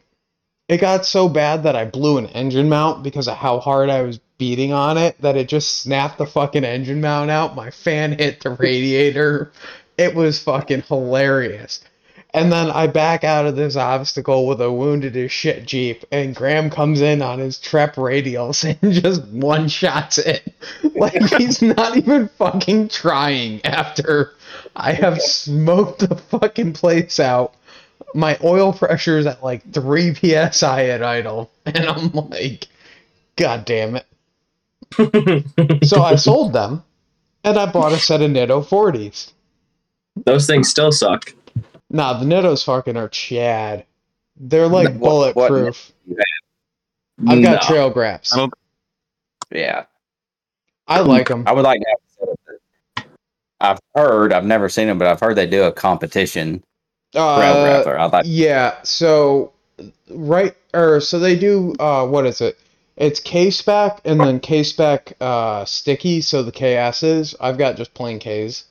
[0.68, 4.02] it got so bad that I blew an engine mount because of how hard I
[4.02, 7.54] was beating on it that it just snapped the fucking engine mount out.
[7.54, 9.52] My fan hit the radiator.
[9.98, 11.80] It was fucking hilarious.
[12.34, 16.34] And then I back out of this obstacle with a wounded as shit Jeep, and
[16.34, 20.54] Graham comes in on his Trep radials and just one shots it.
[20.94, 24.34] Like he's not even fucking trying after
[24.76, 27.54] I have smoked the fucking place out.
[28.14, 32.68] My oil pressure is at like 3 psi at idle, and I'm like,
[33.36, 34.06] God damn it.
[35.84, 36.84] So I sold them,
[37.42, 39.32] and I bought a set of Nitto 40s.
[40.24, 41.32] Those things still suck.
[41.90, 43.84] Nah, the Nittos fucking are Chad.
[44.36, 45.92] They're like What- what bulletproof.
[47.28, 47.68] I've got No.
[47.68, 48.34] trail graphs.
[48.36, 48.48] I
[49.50, 49.84] yeah.
[50.88, 51.44] I like them.
[51.46, 53.04] I would like to have a set of the-
[53.60, 56.62] I've heard, I've never seen them, but I've heard they do a competition
[57.12, 57.98] trail Uh, grappler.
[57.98, 58.74] I'd like yeah.
[58.82, 59.52] So
[60.10, 61.74] right, or so they do.
[61.78, 62.58] Uh, what is it?
[62.96, 66.20] It's K spec and then K spec uh sticky.
[66.22, 67.34] So the KSs.
[67.40, 68.64] I've got just plain Ks.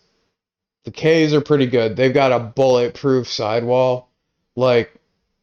[0.84, 1.96] The Ks are pretty good.
[1.96, 4.10] They've got a bulletproof sidewall.
[4.56, 4.94] Like,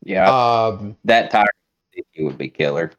[0.05, 0.29] yeah,
[0.67, 1.49] um, that tire
[1.93, 2.93] it would be killer.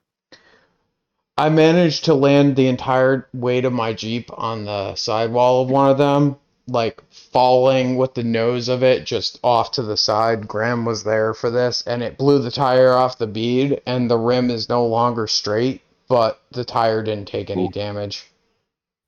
[1.38, 5.90] I managed to land the entire weight of my Jeep on the sidewall of one
[5.90, 6.36] of them,
[6.68, 10.48] like falling with the nose of it just off to the side.
[10.48, 14.18] Graham was there for this, and it blew the tire off the bead, and the
[14.18, 18.26] rim is no longer straight, but the tire didn't take any damage.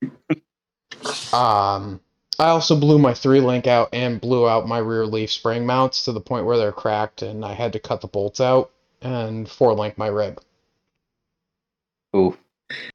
[1.34, 2.02] Um,
[2.42, 6.06] I also blew my three link out and blew out my rear leaf spring mounts
[6.06, 8.72] to the point where they're cracked, and I had to cut the bolts out
[9.02, 10.40] and four link my rig.
[12.16, 12.36] Ooh,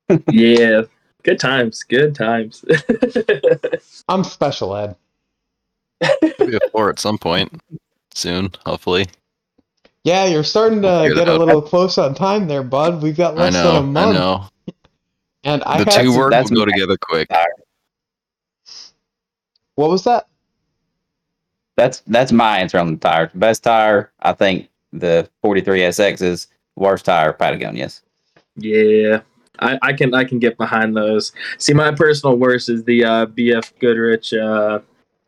[0.31, 0.83] yeah.
[1.23, 1.83] Good times.
[1.85, 2.65] Good times.
[4.09, 4.97] I'm special ed.
[6.23, 7.61] Maybe a four at some point
[8.15, 9.07] soon, hopefully.
[10.05, 13.03] Yeah, you're starting to get a little close on time there, bud.
[13.03, 13.71] We've got I less than know.
[13.73, 14.19] a I month.
[14.19, 14.45] know.
[15.45, 17.29] And I the two some- words will go together quick.
[19.77, 20.27] What was that?
[21.77, 23.31] that's that's my answer on the tire.
[23.35, 28.03] Best tire, I think the 43 SX is worst tire, Patagonia's.
[28.57, 29.21] yeah.
[29.59, 31.33] I, I can I can get behind those.
[31.57, 34.81] See, my personal worst is the uh, BF Goodrich uh,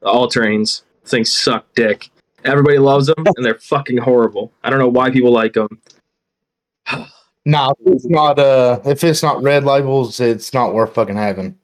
[0.03, 0.83] all terrains.
[1.07, 2.11] Things suck dick.
[2.45, 4.53] Everybody loves them, and they're fucking horrible.
[4.63, 5.81] I don't know why people like them.
[7.45, 11.59] No, if it's not uh if it's not red labels, it's not worth fucking having.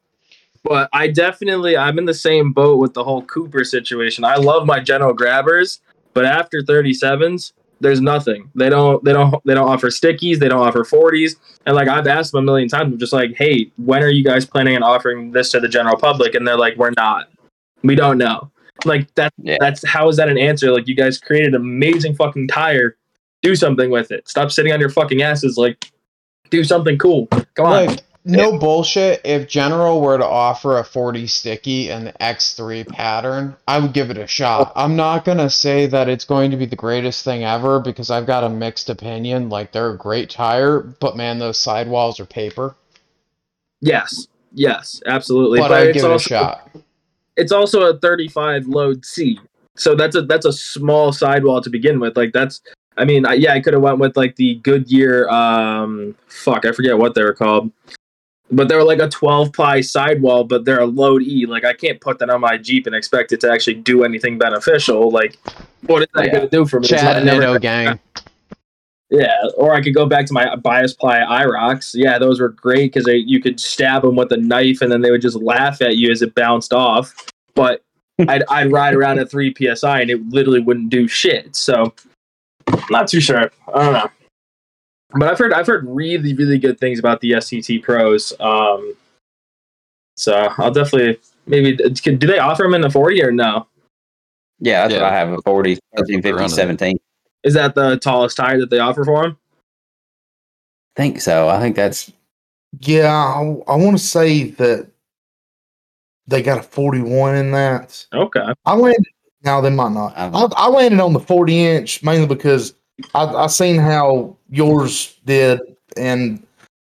[0.65, 4.25] But I definitely I'm in the same boat with the whole Cooper situation.
[4.25, 5.81] I love my general grabbers,
[6.15, 8.51] but after 37s, there's nothing.
[8.55, 11.37] They don't they don't they don't offer stickies, they don't offer 40s.
[11.67, 14.25] And like I've asked them a million times, I'm just like, hey, when are you
[14.25, 16.35] guys planning on offering this to the general public?
[16.35, 17.29] And they're like, we're not.
[17.83, 18.51] We don't know.
[18.87, 19.59] Like that Yeah.
[19.61, 20.73] that's how is that an answer?
[20.73, 22.97] Like you guys created an amazing fucking tire.
[23.43, 24.27] Do something with it.
[24.29, 25.59] Stop sitting on your fucking asses.
[25.59, 25.91] Like
[26.49, 27.27] do something cool.
[27.55, 27.87] Come on.
[27.87, 29.20] Like, no bullshit.
[29.25, 34.11] If General were to offer a 40 sticky and the X3 pattern, I would give
[34.11, 34.72] it a shot.
[34.75, 38.11] I'm not going to say that it's going to be the greatest thing ever because
[38.11, 39.49] I've got a mixed opinion.
[39.49, 42.75] Like, they're a great tire, but man, those sidewalls are paper.
[43.81, 44.29] Yes.
[44.53, 45.59] Yes, absolutely.
[45.59, 46.70] But I'd it's give it a also- shot.
[47.37, 49.39] it's also a 35 load C.
[49.77, 52.16] So that's a that's a small sidewall to begin with.
[52.16, 52.61] Like that's
[52.97, 56.70] I mean, I, yeah, I could have went with like the Goodyear um fuck, I
[56.70, 57.72] forget what they were called.
[58.55, 61.47] But they're like a 12 ply sidewall, but they're a load E.
[61.47, 64.39] Like I can't put that on my Jeep and expect it to actually do anything
[64.39, 65.11] beneficial.
[65.11, 65.37] Like
[65.87, 66.33] what is that Yeah.
[66.33, 66.85] going to do for me?
[66.89, 67.99] It's Chad Nitto gang.
[69.11, 71.93] yeah, or I could go back to my bias ply IROKs.
[71.95, 75.11] Yeah, those were great because you could stab them with a knife and then they
[75.11, 77.15] would just laugh at you as it bounced off.
[77.55, 77.83] But
[78.29, 81.55] I'd, I'd ride around at 3 psi and it literally wouldn't do shit.
[81.57, 81.93] So,
[82.91, 83.51] not too sure.
[83.75, 84.09] I don't know.
[85.17, 88.33] But I've heard I've heard really really good things about the STT Pros.
[88.41, 88.95] Um,
[90.17, 93.67] so I'll definitely maybe do they offer them in the 40 or no?
[94.61, 95.03] Yeah, that's Yeah.
[95.03, 96.97] what I have a 40, 13, 15, 17.
[97.43, 99.39] Is that the tallest tire that they offer for them?
[100.97, 101.49] I think so.
[101.49, 102.11] I think that's
[102.81, 103.41] Yeah, I,
[103.73, 104.89] I want to say that
[106.27, 108.07] they got a 41 in that.
[108.15, 108.47] Okay.
[108.65, 109.05] I landed.
[109.43, 110.17] Now they might not.
[110.17, 112.75] I I, don't I landed on the 40 inch mainly because
[113.14, 115.61] I, I seen how yours did,
[115.97, 116.45] and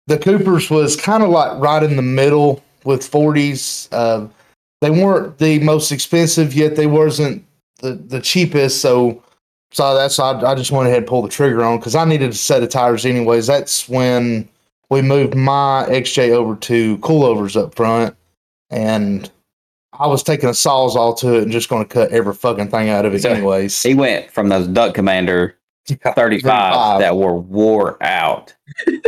[0.06, 3.88] the Coopers was kind of like right in the middle with 40s.
[3.92, 4.28] Uh,
[4.80, 7.44] they weren't the most expensive, yet they wasn't
[7.80, 8.80] the, the cheapest.
[8.80, 9.22] So,
[9.72, 12.30] so that's I, I just went ahead and pulled the trigger on because I needed
[12.30, 13.46] a set of tires anyways.
[13.46, 14.48] That's when
[14.90, 18.16] we moved my XJ over to coilovers up front,
[18.70, 19.28] and
[19.98, 22.90] I was taking a sawzall to it and just going to cut every fucking thing
[22.90, 23.82] out of it So- anyways.
[23.82, 25.56] He went from those Duck Commander
[25.88, 28.52] Yeah, 35 that were wore out
[28.86, 29.02] to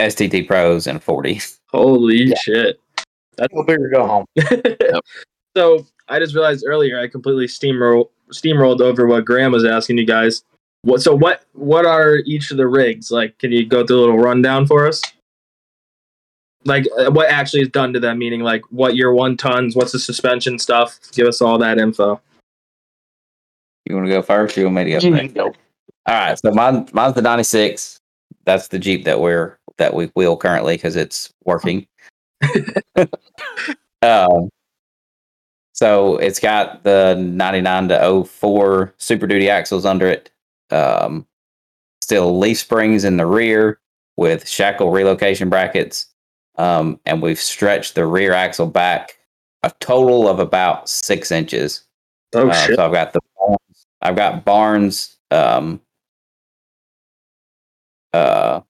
[0.00, 1.40] STT Pros and 40.
[1.68, 2.34] Holy Yeah.
[2.42, 2.80] shit.
[3.38, 4.24] Go big or go home.
[5.56, 10.06] So I just realized earlier I completely steamroll steamrolled over what Graham was asking you
[10.06, 10.42] guys.
[10.80, 13.10] What so what what are each of the rigs?
[13.10, 15.02] Like can you go through a little rundown for us?
[16.64, 19.92] Like uh, what actually is done to them, meaning like what your one tons, what's
[19.92, 20.98] the suspension stuff?
[21.12, 22.20] Give us all that info.
[23.84, 24.56] You want to go first?
[24.56, 25.36] You want me to go next?
[25.38, 25.52] All
[26.06, 26.38] right.
[26.38, 27.98] So mine, mine's the 96.
[28.44, 31.86] That's the Jeep that we're, that we wheel currently because it's working.
[34.02, 34.48] um,
[35.72, 40.30] so it's got the 99 to 04 Super Duty axles under it.
[40.70, 41.26] Um,
[42.00, 43.80] still leaf springs in the rear
[44.16, 46.06] with shackle relocation brackets.
[46.56, 49.18] Um, and we've stretched the rear axle back
[49.62, 51.84] a total of about six inches.
[52.34, 52.76] Oh Uh, shit.
[52.76, 53.56] So I've got the Barnes,
[54.02, 55.80] I've got Barnes um,
[58.12, 58.60] uh,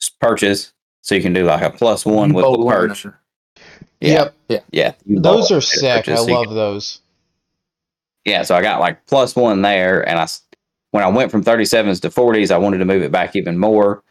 [0.00, 3.06] s- perches, so you can do like a plus one with the Bolt perch.
[4.00, 4.64] Yeah, Yep.
[4.72, 4.92] yeah.
[5.06, 5.90] you Those are it, sick.
[5.90, 7.00] I perches, so you love can- those.
[8.24, 10.26] yeah, so I got like plus one there, and I
[10.90, 14.02] when I went from 37s to 40s, I wanted to move it back even more,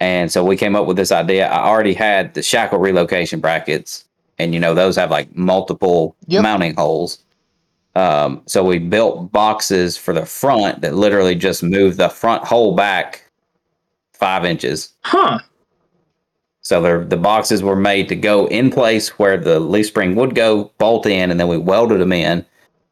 [0.00, 1.46] and so we came up with this idea.
[1.48, 4.04] I already had the shackle relocation brackets,
[4.38, 6.42] and you know those have like multiple Yep.
[6.42, 7.18] mounting holes.
[7.96, 12.74] Um, so we built boxes for the front that literally just move the front hole
[12.74, 13.30] back
[14.12, 14.92] five inches.
[15.02, 15.38] Huh.
[16.62, 20.34] So the the boxes were made to go in place where the leaf spring would
[20.34, 22.44] go, bolt in, and then we welded them in,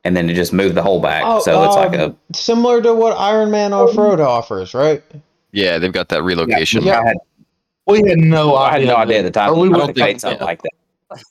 [0.04, 1.22] and then it just moved the hole back.
[1.24, 5.02] Oh, so it's like a um, Similar to what Iron Man Off Road offers, right?
[5.52, 6.82] Yeah, they've got that relocation.
[6.84, 7.00] Yeah.
[7.00, 7.16] I had,
[7.86, 8.88] We had no I had idea.
[8.88, 9.50] no idea at the time.
[9.50, 11.22] Or we would've don't think something like that.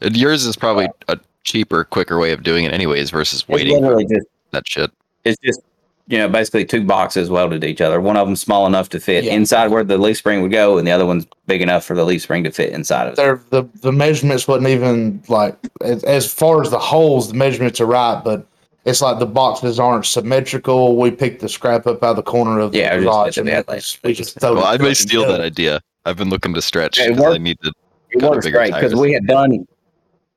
[0.00, 4.02] And yours is probably a cheaper, quicker way of doing it, anyways, versus waiting for
[4.02, 4.90] just that shit.
[5.24, 5.60] it's just
[6.06, 8.00] you know basically two boxes welded to each other.
[8.00, 9.32] One of them small enough to fit Yeah.
[9.34, 12.04] inside where the leaf spring would go, and the other one's big enough for the
[12.04, 13.16] leaf spring to fit inside of it.
[13.16, 17.80] They're, the the measurements wasn't even like as, as far as the holes, the measurements
[17.80, 18.46] are right, but
[18.84, 20.96] it's like the boxes aren't symmetrical.
[20.98, 23.38] We picked the scrap up out of the corner of the Yeah, we just garage
[23.38, 25.80] and the it we just throwed Well, it I may steal that idea.
[26.04, 27.72] I've been looking to stretch Yeah, it because I need to.
[28.10, 29.66] It works great because we had done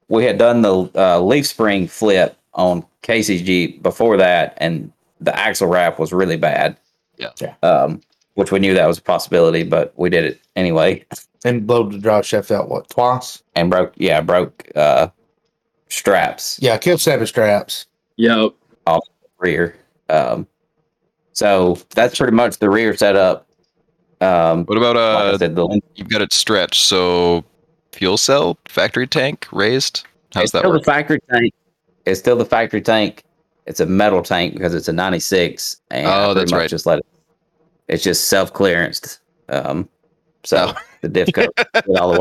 [0.10, 5.38] we had done the uh, leaf spring flip on Casey's Jeep before that, and the
[5.38, 6.78] axle wrap was really bad.
[7.18, 7.30] Yeah.
[7.40, 7.56] Yeah.
[7.64, 8.02] Um,
[8.36, 11.04] which we knew that was a possibility, but we did it anyway
[11.44, 13.42] and blowed the drive shaft out what twice?
[13.56, 13.94] and broke.
[13.96, 15.08] Yeah, broke uh,
[15.90, 17.86] straps Yeah, killed seven straps.
[18.18, 18.52] Yep.
[18.86, 19.04] Off
[19.40, 19.76] rear.
[20.10, 20.48] Um,
[21.34, 23.48] so that's pretty much the rear setup.
[24.22, 25.38] Um, What about like I uh?
[25.38, 27.44] said, the You've got it stretched, so
[27.98, 30.06] fuel cell factory tank raised.
[30.34, 30.82] How's it's that still work?
[30.84, 31.54] the factory tank.
[32.06, 33.24] It's still the factory tank.
[33.66, 35.82] It's a metal tank because it's a 96.
[35.92, 36.70] And Oh, pretty that's much right.
[36.70, 37.06] Just let it.
[37.88, 39.20] It's just self clearanced.
[39.50, 39.90] Um,
[40.44, 40.82] so Oh.
[41.02, 42.20] the diff coat did all the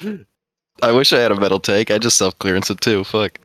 [0.00, 0.26] work.
[0.82, 1.90] I wish I had a metal tank.
[1.90, 3.02] I just self clearance it too.
[3.04, 3.38] Fuck.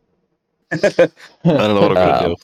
[0.72, 0.95] I don't
[1.43, 2.36] know what I'm gonna Uh, do.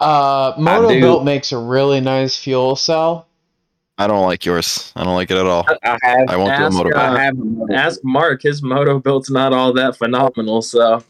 [0.00, 3.27] Uh, do- Moto Built makes a really nice fuel cell.
[4.00, 4.92] I don't like yours.
[4.94, 5.66] I don't like it at all.
[5.82, 6.28] I have.
[6.28, 6.96] I won't do a Ask, motor.
[6.96, 7.36] uh, I have.
[7.72, 11.02] Ask Mark, his Motobilt's not all that phenomenal, so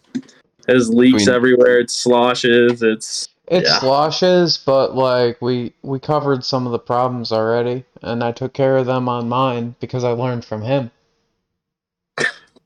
[0.66, 3.78] his leaks mean- everywhere, it sloshes, it's It Yeah.
[3.78, 8.76] sloshes, but like we we covered some of the problems already, and I took care
[8.76, 10.90] of them on mine because I learned from him.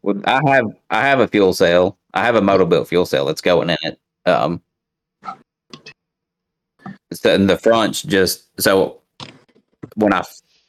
[0.03, 1.99] Well, I have I have a fuel cell.
[2.15, 4.01] I have a Motobilt fuel cell that's going in it.
[4.27, 4.61] Um,
[7.13, 9.02] so in the front's just so
[9.97, 10.23] when I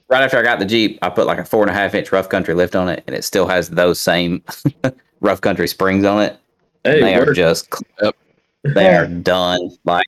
[0.10, 2.12] right after I got the Jeep, I put like a four and a half inch
[2.12, 4.44] rough country lift on it, and it still has those same
[5.22, 6.38] rough country springs on it.
[6.84, 7.68] hey, they are just
[8.02, 8.16] Yep.
[8.64, 9.70] they are done.
[9.86, 10.06] Like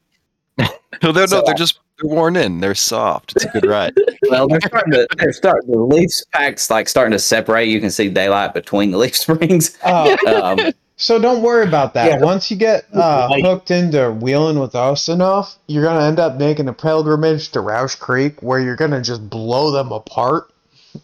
[1.03, 2.59] No, they're, So- no, they're just they're worn in.
[2.59, 3.33] They're soft.
[3.37, 3.93] It's a good ride.
[4.29, 7.69] well, they're starting to they're starting the leaf packs like starting to separate.
[7.69, 9.77] You can see daylight between the leaf springs.
[9.81, 12.07] Uh, Um, so don't worry about that.
[12.07, 12.19] Yeah.
[12.25, 16.67] Once you get uh, hooked into wheeling with us enough, you're gonna end up making
[16.67, 20.51] a pilgrimage to Rausch Creek where you're gonna just blow them apart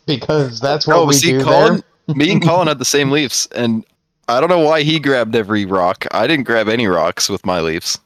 [0.06, 2.16] because that's what Oh, we see, do Colin, there.
[2.16, 3.86] me and Colin had the same leaves, and
[4.30, 6.06] I don't know why he grabbed every rock.
[6.12, 8.00] I didn't grab any rocks with my leaves.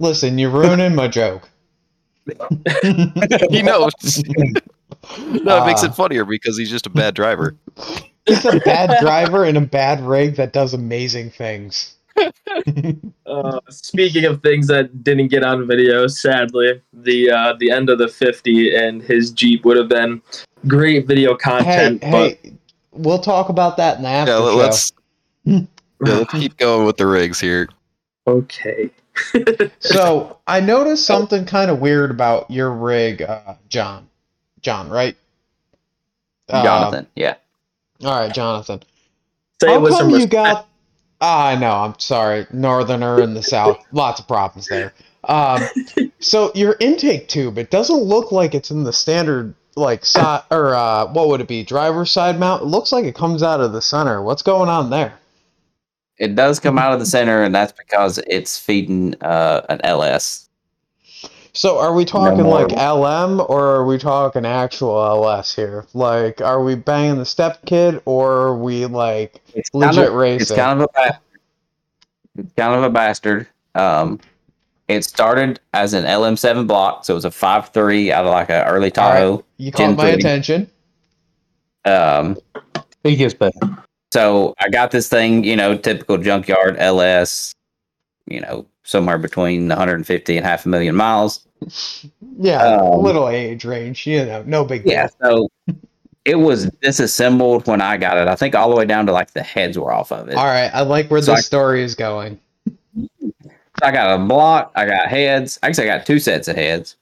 [0.00, 1.48] Listen, you're ruining my joke.
[3.50, 3.92] He knows.
[5.18, 7.54] No, it makes Uh, it funnier because he's just a bad driver.
[8.28, 11.94] He's a bad driver in a bad rig that does amazing things.
[13.26, 17.98] Uh, speaking of things that didn't get on video, sadly, the uh, the end of
[17.98, 20.22] the 50 and his Jeep would have been
[20.66, 22.02] great video hey, content.
[22.02, 22.54] hey,
[22.92, 24.44] we'll talk about that in the after Yeah, show.
[24.44, 24.92] let- let's
[25.44, 25.60] yeah,
[26.00, 27.68] let's keep going with the rigs here.
[28.26, 28.90] okay.
[29.80, 34.08] So I noticed something kind of weird about your rig, uh, John.
[34.62, 35.16] John, right?
[36.48, 37.06] Uh, Jonathan.
[37.14, 37.34] Yeah.
[38.04, 38.82] All right, Jonathan.
[39.60, 40.68] Say How with come you got?
[41.20, 41.72] Ah, I know.
[41.72, 42.46] I'm sorry.
[42.52, 43.78] Northerner in the south.
[43.92, 44.92] Lots of problems there.
[45.24, 45.62] Um,
[46.20, 50.74] so your intake tube, it doesn't look like it's in the standard like side or
[50.74, 51.64] uh, what would it be?
[51.64, 52.62] Driver's side mount.
[52.62, 54.22] It looks like it comes out of the center.
[54.22, 55.14] What's going on there?
[56.18, 60.47] It does come out of the center, and that's because it's feeding uh, an LS.
[61.58, 62.68] So are we talking more.
[62.68, 65.86] like LM or are we talking actual LS here?
[65.92, 70.14] Like, are we banging the step kid or are we like It's legit kind of,
[70.14, 70.40] racing?
[70.42, 71.20] It's kind of a ba-
[72.36, 73.48] it's kind of a bastard.
[73.74, 74.20] Um,
[74.86, 78.64] it started as an LM7 block, so it was a 5.3 out of like an
[78.64, 79.18] early All right.
[79.18, 79.44] Tahoe.
[79.56, 80.14] you caught my 10-3.
[80.14, 80.70] attention.
[81.84, 82.36] Um,
[83.02, 83.58] He gets better.
[84.12, 87.52] so I got this thing, you know, typical junkyard LS,
[88.28, 91.46] you know, somewhere between 150 and half a million miles.
[92.38, 94.92] Yeah, a Um, little age range, you know, no big deal.
[94.94, 95.50] Yeah, so
[96.24, 98.28] it was disassembled when I got it.
[98.28, 100.36] I think all the way down to like the heads were off of it.
[100.36, 102.40] All right, I like where So this I- story is going.
[103.82, 105.58] I got a block, I got heads.
[105.62, 106.96] Actually, I got two sets of heads,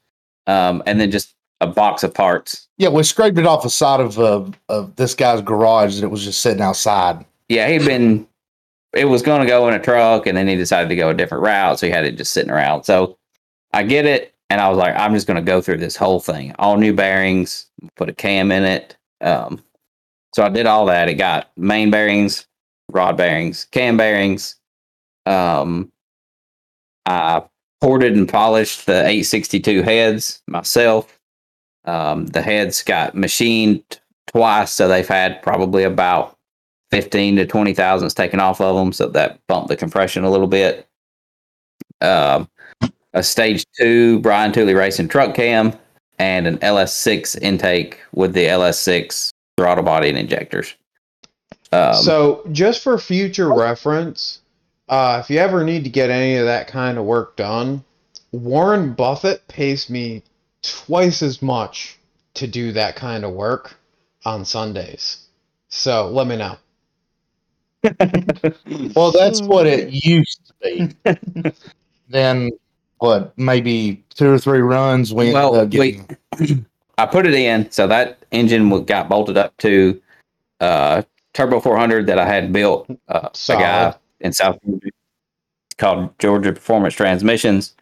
[0.45, 2.67] um, and then just a box of parts.
[2.77, 6.11] Yeah, we scraped it off the side of uh, of this guy's garage that it
[6.11, 7.23] was just sitting outside.
[7.49, 8.27] Yeah, he'd been.
[8.97, 11.13] It was going to go in a truck, and then he decided to go a
[11.13, 12.83] different route, so he had it just sitting around.
[12.83, 13.17] So
[13.73, 16.19] I get it, and I was like, I'm just going to go through this whole
[16.19, 18.97] thing, all new bearings, put a cam in it.
[19.21, 19.63] Um,
[20.33, 21.09] so I did all that.
[21.09, 22.47] It got main bearings,
[22.91, 24.55] rod bearings, cam bearings.
[25.25, 25.91] Um,
[27.05, 27.43] I
[27.81, 31.19] ported and polished the 862 heads myself.
[31.85, 33.83] Um, the heads got machined
[34.27, 36.36] twice, so they've had probably about
[36.91, 40.47] 15 to 20 thousandths taken off of them, so that bumped the compression a little
[40.47, 40.87] bit.
[42.01, 42.49] Um,
[43.13, 45.73] a stage two Brian Tooley Racing truck cam
[46.19, 50.75] and an LS6 intake with the LS6 throttle body and injectors.
[51.71, 54.39] Um, so, just for future reference,
[54.87, 57.83] uh, if you ever need to get any of that kind of work done,
[58.31, 60.23] Warren Buffett pays me
[60.61, 61.97] twice as much
[62.35, 63.75] to do that kind of work
[64.23, 65.25] on Sundays.
[65.67, 66.57] So, let me know.
[68.95, 71.51] Well, that's what it used to be.
[72.09, 72.51] then
[72.99, 73.37] what?
[73.37, 75.13] Maybe two or three runs.
[75.13, 76.17] We Well, getting.
[76.97, 80.01] I put it in, so that engine got bolted up to
[80.59, 81.03] uh,
[81.33, 82.89] Turbo 400 that I had built.
[83.07, 84.89] Uh, a guy in South Georgia
[85.77, 87.75] called Georgia Performance Transmissions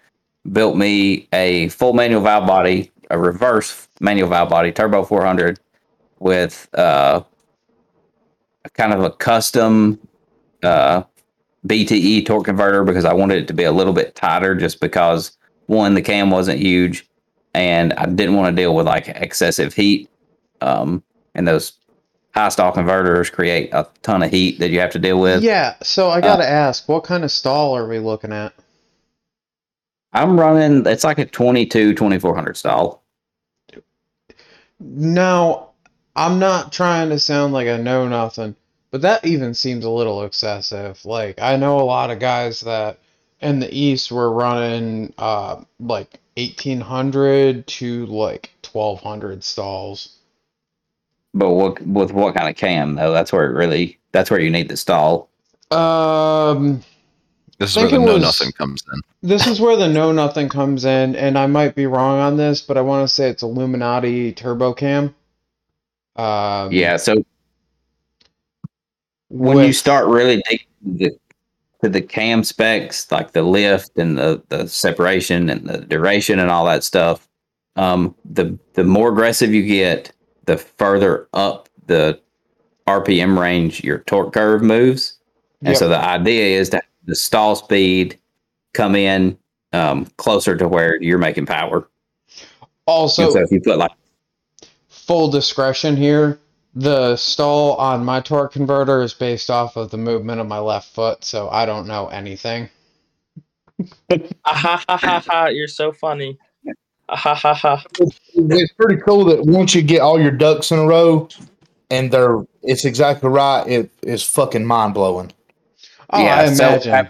[0.52, 5.60] built me a full manual valve body, a reverse manual valve body, Turbo 400,
[6.20, 7.22] with uh,
[8.66, 9.99] a kind of a custom
[10.63, 11.03] uh,
[11.66, 15.38] BTE torque converter because I wanted it to be a little bit tighter, just because
[15.68, 17.07] one the cam wasn't huge
[17.55, 20.09] and I didn't want to deal with like excessive heat.
[20.61, 21.03] Um,
[21.34, 21.74] and those
[22.34, 25.41] high stall converters create a ton of heat that you have to deal with.
[25.41, 28.53] Yeah, so I gotta ask, what kind of stall are we looking at?
[30.11, 33.03] I'm running, it's like a 22, 2400 stall.
[34.80, 35.70] Now,
[36.16, 38.55] I'm not trying to sound like I know nothing,
[38.91, 41.03] but that even seems a little excessive.
[41.05, 42.99] Like, I know a lot of guys that
[43.41, 50.16] in the East were running uh like 1800 to like 1200 stalls.
[51.34, 53.11] But what, with what kind of cam though?
[53.11, 55.30] That's where it really, that's where you need the stall.
[55.72, 56.82] Um,
[57.57, 59.01] This is where the it no was- nothing comes in.
[59.22, 62.61] this is where the know nothing comes in, and I might be wrong on this,
[62.61, 65.13] but I want to say it's Illuminati Turbo Cam.
[66.16, 66.97] Um, Yeah.
[66.97, 67.24] So
[69.30, 71.11] when you start really digging the,
[71.84, 76.49] to the cam specs, like the lift and the, the separation and the duration and
[76.49, 77.28] all that stuff,
[77.76, 80.11] um, the the more aggressive you get,
[80.45, 82.20] the further up the
[82.88, 85.18] RPM range your torque curve moves.
[85.61, 85.78] And Yep.
[85.78, 88.18] so the idea is that the stall speed
[88.74, 89.38] come in
[89.74, 91.88] um, closer to where you're making power.
[92.86, 93.91] also, and so if you put like
[95.06, 96.39] full discretion here.
[96.74, 100.93] The stall on my torque converter is based off of the movement of my left
[100.93, 102.70] foot, so I don't know anything.
[104.45, 105.45] Ha ha ha ha!
[105.47, 106.38] You're so funny.
[107.10, 107.84] Ha ha ha.
[108.34, 111.30] It's pretty cool that once you get all your ducks in a row,
[111.91, 113.66] and they're it's exactly right.
[113.68, 115.32] It is fucking mind blowing.
[116.10, 116.93] Oh, Yeah, I so, imagine.
[116.93, 117.06] uh,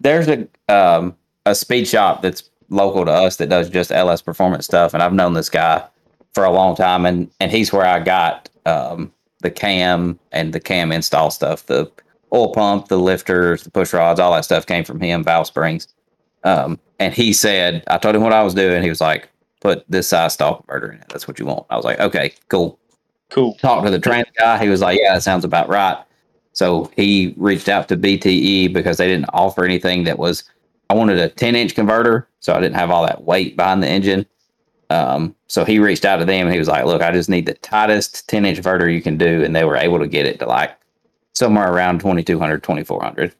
[0.00, 4.64] there's a um a speed shop that's local to us that does just LS performance
[4.64, 5.84] stuff, and I've known this guy
[6.34, 10.60] for a long time, and and he's where I got um the cam and the
[10.60, 11.90] cam install stuff, the
[12.32, 15.88] oil pump, the lifters, the push rods, all that stuff came from him, valve springs.
[16.44, 18.82] Um, and he said, I told him what I was doing.
[18.82, 19.28] He was like,
[19.60, 21.08] put this size stall converter in it.
[21.08, 21.66] That's what you want.
[21.70, 22.78] I was like, okay, cool
[23.30, 23.54] Cool.
[23.54, 24.58] talked to the trans guy.
[24.62, 25.98] He was like, "Yeah, that sounds about right."
[26.52, 30.44] So he reached out to BTE because they didn't offer anything that was.
[30.90, 33.88] I wanted a 10 inch converter, so I didn't have all that weight behind the
[33.88, 34.24] engine.
[34.90, 37.46] Um, so he reached out to them and he was like, "Look, I just need
[37.46, 40.38] the tightest 10 inch converter you can do," and they were able to get it
[40.40, 40.76] to like
[41.34, 43.34] somewhere around 2200, 2400.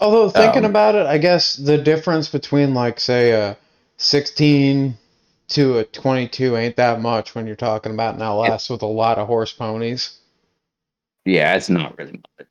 [0.00, 3.56] Although thinking Um, about it, I guess the difference between like say a
[3.98, 4.98] 16
[5.48, 9.18] to a 22 ain't that much when you're talking about an LS with a lot
[9.18, 10.18] of horse ponies.
[11.24, 12.48] Yeah, it's not really much.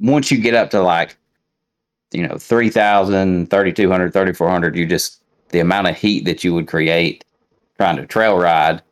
[0.00, 1.16] Once you get up to like,
[2.12, 7.24] you know, 3,000, 3,200, 3,400, you just, the amount of heat that you would create
[7.78, 8.82] trying to trail ride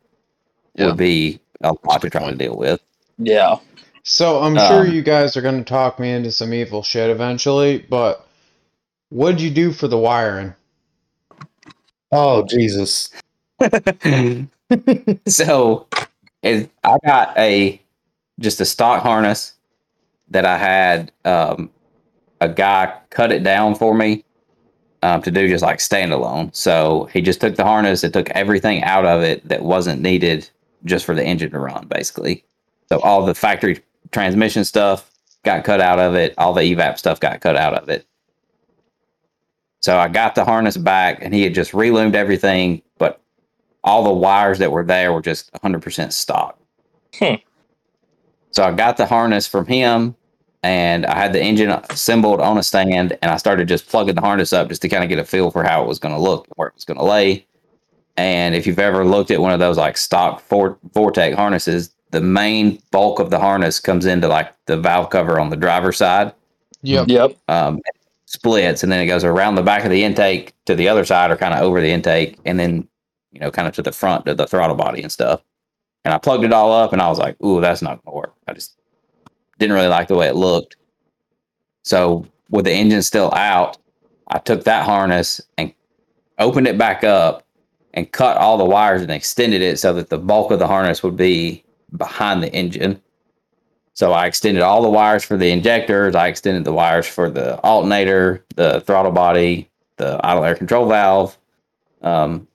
[0.75, 0.87] Yeah.
[0.87, 2.81] would be a a lot to good try to deal with.
[3.19, 3.57] Yeah.
[4.03, 7.11] So I'm sure Um, you guys are going to talk me into some evil shit
[7.11, 8.27] eventually, but
[9.11, 10.55] what'd you do for the wiring?
[12.13, 13.11] Oh Jesus!
[15.27, 15.89] so
[16.43, 17.81] is I got a
[18.39, 19.55] just a stock harness
[20.29, 21.71] that I had um,
[22.41, 24.25] a guy cut it down for me
[25.07, 26.55] um, to do just like standalone.
[26.55, 30.51] So he just took the harness and took everything out of it that wasn't needed
[30.85, 32.45] just for the engine to run, basically.
[32.89, 33.81] So all the factory
[34.11, 35.09] transmission stuff
[35.45, 36.35] got cut out of it.
[36.39, 38.05] All the evap stuff got cut out of it.
[39.79, 43.21] So I got the harness back, and he had just reloomed everything, but
[43.85, 46.59] all the wires that were there were just 100% stock.
[47.15, 47.35] Hmm.
[48.51, 50.17] So I got the harness from him
[50.67, 54.21] and I had the engine assembled on a stand and I started just plugging the
[54.21, 56.21] harness up just to kind of get a feel for how it was going to
[56.21, 57.47] look, where it was going to lay.
[58.17, 62.21] And if you've ever looked at one of those like stock For- Vortec harnesses, the
[62.21, 66.33] main bulk of the harness comes into like the valve cover on the driver's side
[66.83, 67.09] Yep.
[67.09, 67.37] Yep.
[67.49, 67.81] um,
[68.27, 71.31] splits, and then it goes around the back of the intake to the other side,
[71.31, 72.87] or kind of over the intake, and then
[73.33, 75.43] you know, kind of to the front to the throttle body and stuff.
[76.05, 78.35] And I plugged it all up, and I was like, "Ooh, that's not gonna work."
[78.47, 78.79] I just
[79.59, 80.77] didn't really like the way it looked.
[81.83, 83.79] So with the engine still out,
[84.29, 85.73] I took that harness and
[86.39, 87.45] opened it back up
[87.95, 91.03] and cut all the wires and extended it so that the bulk of the harness
[91.03, 91.65] would be
[91.97, 93.01] behind the engine.
[93.95, 96.15] So I extended all the wires for the injectors.
[96.15, 101.39] I extended the wires for the alternator, the throttle body, the idle air control valve,
[102.03, 102.47] um,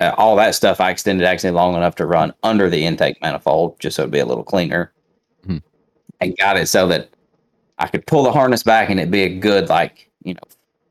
[0.00, 0.80] uh, all that stuff.
[0.80, 4.20] I extended actually long enough to run under the intake manifold, just so it'd be
[4.20, 4.92] a little cleaner,
[5.46, 5.62] Mhm.
[6.20, 7.10] And got it so that
[7.78, 10.40] I could pull the harness back and it'd be a good like you know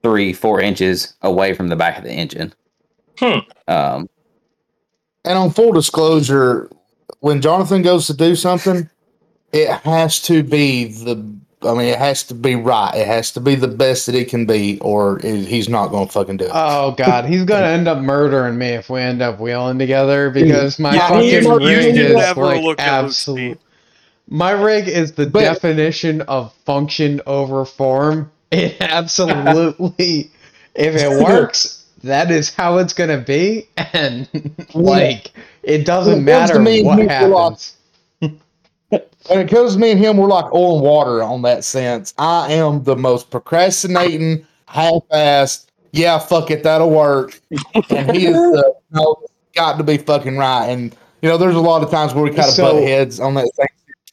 [0.03, 2.53] three four inches away from the back of the engine.
[3.19, 3.39] Hmm.
[3.67, 4.09] Um,
[5.25, 6.69] And on full disclosure,
[7.19, 8.89] when Jonathan goes to do something,
[9.51, 11.35] it has to be the.
[11.63, 12.93] I mean, it has to be right.
[12.93, 16.05] It has to be the best that it can be, or it, he's not going
[16.05, 16.51] to fucking do it.
[16.53, 20.77] Oh god, he's gonna end up murdering me if we end up wheeling together because
[20.77, 23.59] my Yeah, fucking you- you is like look absolute.
[24.29, 28.31] My rig is the But- definition of function over form.
[28.51, 30.31] It absolutely,
[30.75, 34.27] if it works, that is how it's gonna be, and
[34.73, 35.31] like
[35.63, 37.73] it doesn't When it comes to matter me, what you feel like- happens.
[38.89, 42.13] When it comes to me and him, we're like oil and water on that sense.
[42.17, 45.65] I am the most procrastinating, half-assed.
[45.91, 47.39] Yeah, fuck it, that'll work.
[47.89, 49.15] And he is the no,
[49.55, 50.67] got to be fucking right.
[50.67, 53.19] And you know, there's a lot of times where we kind of So- butt heads
[53.19, 53.67] on that thing,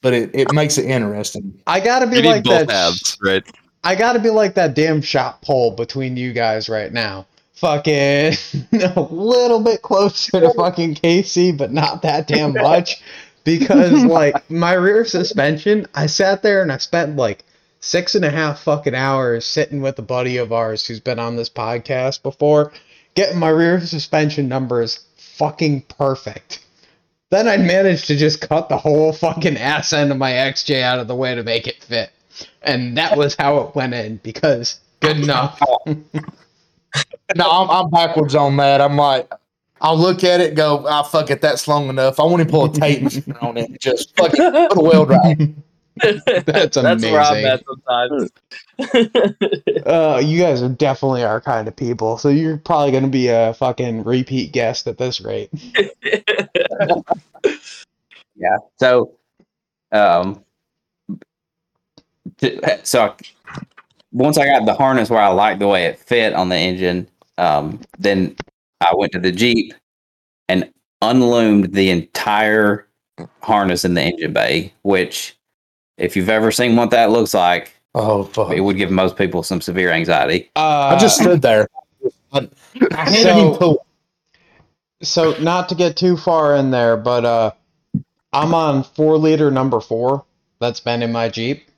[0.05, 1.59] but it, it makes it interesting.
[1.67, 2.71] I gotta be You like both that.
[2.71, 3.43] halves, right?
[3.83, 7.27] I gotta be like that damn shot pole between you guys right now.
[7.55, 8.35] Fucking
[8.73, 13.03] a little bit closer to fucking Casey, but not that damn much.
[13.45, 17.43] Because like my rear suspension, I sat there and I spent like
[17.81, 21.37] six and a half fucking hours sitting with a buddy of ours who's been on
[21.37, 22.75] this podcast before,
[23.15, 26.64] getting my rear suspension numbers fucking perfect.
[27.35, 31.01] Then I'd managed to just cut the whole fucking ass end of my XJ out
[31.01, 32.11] of the way to make it fit.
[32.63, 35.61] And that was how it went in because good enough.
[37.35, 38.81] No, I'm, I'm backwards on that.
[38.81, 39.29] I'm like,
[39.81, 42.21] I'll look at it, and go, ah, fuck it, that's long enough.
[42.21, 45.09] I want to pull a tape measure on it, and just fucking put a weld
[45.09, 45.37] right.
[45.97, 46.83] That's amazing.
[46.83, 47.47] That's where I'm amazing.
[47.47, 48.31] at sometimes.
[49.87, 53.53] Uh, you guys are definitely our kind of people, so you're probably gonna be a
[53.55, 55.51] fucking repeat guest at this rate.
[58.37, 58.59] Yeah.
[58.79, 59.13] So,
[59.93, 60.45] um,
[62.39, 63.15] t- so I-
[64.13, 67.09] once I got the harness where I liked the way it fit on the engine,
[67.39, 68.37] um, then
[68.81, 69.73] I went to the Jeep
[70.49, 70.71] and
[71.03, 72.87] unloomed the entire
[73.43, 74.73] harness in the engine bay.
[74.83, 75.37] Which,
[75.99, 78.53] if you've ever seen what that looks like, Oh fuck!
[78.53, 80.51] it would give most people some severe anxiety.
[80.57, 81.69] Uh, I just stood there.
[82.33, 82.49] I,
[82.93, 83.79] I So- him to
[85.03, 87.51] so not to get too far in there, but uh,
[88.33, 90.25] I'm on four liter number four.
[90.61, 91.69] That's been in my Jeep.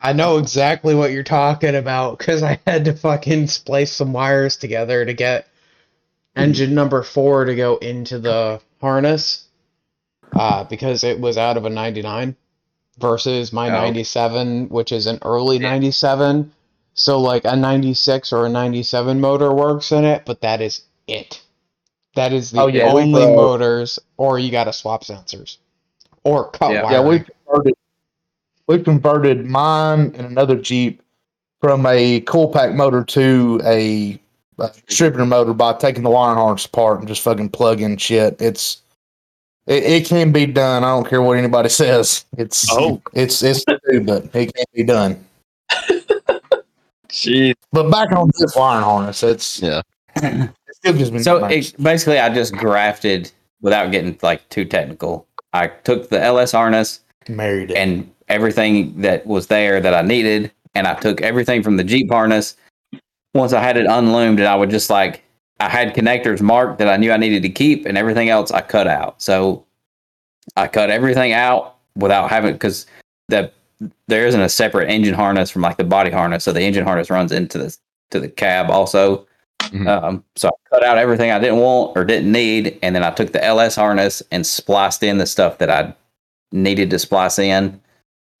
[0.00, 4.56] I know exactly what you're talking about because I had to fucking splice some wires
[4.56, 5.48] together to get
[6.36, 9.46] engine number four to go into the harness
[10.32, 12.36] uh, because it was out of a 99
[13.00, 13.72] versus my Oh.
[13.72, 16.52] 97, which is an early 97.
[16.94, 21.40] So, like a 96 or a 97 motor works in it, but that is it.
[22.16, 25.56] That is the Oh, yeah, we, only uh, motors, or you got to swap sensors
[26.24, 26.82] or cut Yeah.
[26.82, 26.92] wire.
[26.92, 27.74] Yeah, we converted.
[28.66, 31.02] We converted mine and another Jeep
[31.60, 34.20] from a coil pack motor to a,
[34.58, 38.40] a distributor motor by taking the wiring harness apart and just fucking plugging shit.
[38.40, 38.79] It's
[39.66, 40.84] it, it can be done.
[40.84, 42.24] I don't care what anybody says.
[42.36, 43.00] It's Oh.
[43.14, 45.24] it's it's to do, but it can be done.
[47.08, 47.54] Jeez.
[47.72, 49.82] But back on this wiring harness, it's Yeah.
[50.16, 53.30] it still gives me So it, basically, I just grafted
[53.60, 55.26] without getting like too technical.
[55.52, 57.76] I took the LS harness married it.
[57.76, 62.10] and everything that was there that I needed, and I took everything from the Jeep
[62.10, 62.56] harness.
[63.34, 65.22] Once I had it unloomed, and I would just like
[65.60, 68.62] I had connectors marked that I knew I needed to keep, and everything else I
[68.62, 69.20] cut out.
[69.20, 69.64] So
[70.56, 72.86] I cut everything out without having because
[73.28, 73.52] the
[74.08, 77.10] there isn't a separate engine harness from like the body harness, so the engine harness
[77.10, 77.76] runs into the
[78.10, 79.26] to the cab also.
[79.60, 79.86] Mhm.
[79.86, 83.10] Um, so I cut out everything I didn't want or didn't need, and then I
[83.10, 85.94] took the LS harness and spliced in the stuff that I
[86.52, 87.80] needed to splice in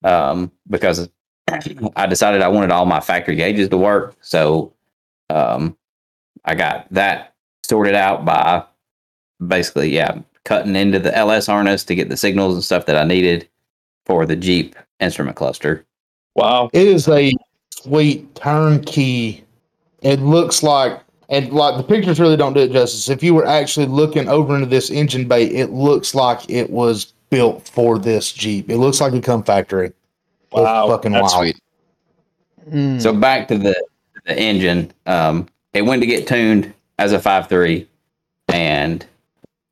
[0.02, 1.08] um, because
[1.96, 4.16] I decided I wanted all my factory gauges to work.
[4.22, 4.72] So
[5.28, 5.76] um,
[6.44, 8.64] I got that sorted out by
[9.46, 13.04] basically, yeah, cutting into the LS harness to get the signals and stuff that I
[13.04, 13.48] needed
[14.06, 15.84] for the Jeep instrument cluster.
[16.34, 16.70] Wow.
[16.72, 17.32] It is a
[17.70, 19.44] sweet turnkey.
[20.02, 23.08] It looks like, and like the pictures really don't do it justice.
[23.08, 27.12] If you were actually looking over into this engine bay, it looks like it was
[27.30, 28.70] built for this Jeep.
[28.70, 29.88] It looks like it come factory.
[29.88, 29.96] It's
[30.52, 31.44] Wow, fucking that's wild.
[31.44, 31.62] Sweet.
[32.70, 33.00] Mm.
[33.00, 33.80] So back to the
[34.26, 34.92] the engine.
[35.06, 37.88] Um, it went to get tuned as a five three,
[38.48, 39.04] and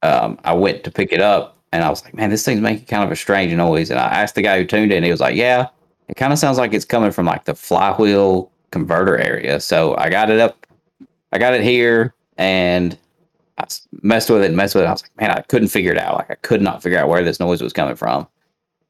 [0.03, 2.87] um, I went to pick it up, and I was like, "Man, this thing's making
[2.87, 5.11] kind of a strange noise." And I asked the guy who tuned it, and he
[5.11, 5.69] was like, "Yeah,
[6.09, 10.11] it kind of sounds like it's coming from like the flywheel converter area." So I
[10.11, 10.67] got it up,
[11.33, 12.97] I got it here, and
[13.59, 13.67] I
[14.03, 14.89] messed with it and messed with it.
[14.89, 16.15] I was like, "Man, I couldn't figure it out.
[16.15, 18.27] Like I could not figure out where this noise was coming from."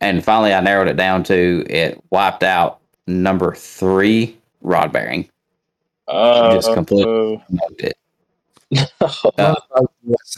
[0.00, 5.28] And finally, I narrowed it down to it wiped out number three rod bearing.
[6.08, 7.42] Uh, Just completely-.
[7.78, 7.96] It.
[9.38, 9.54] Uh,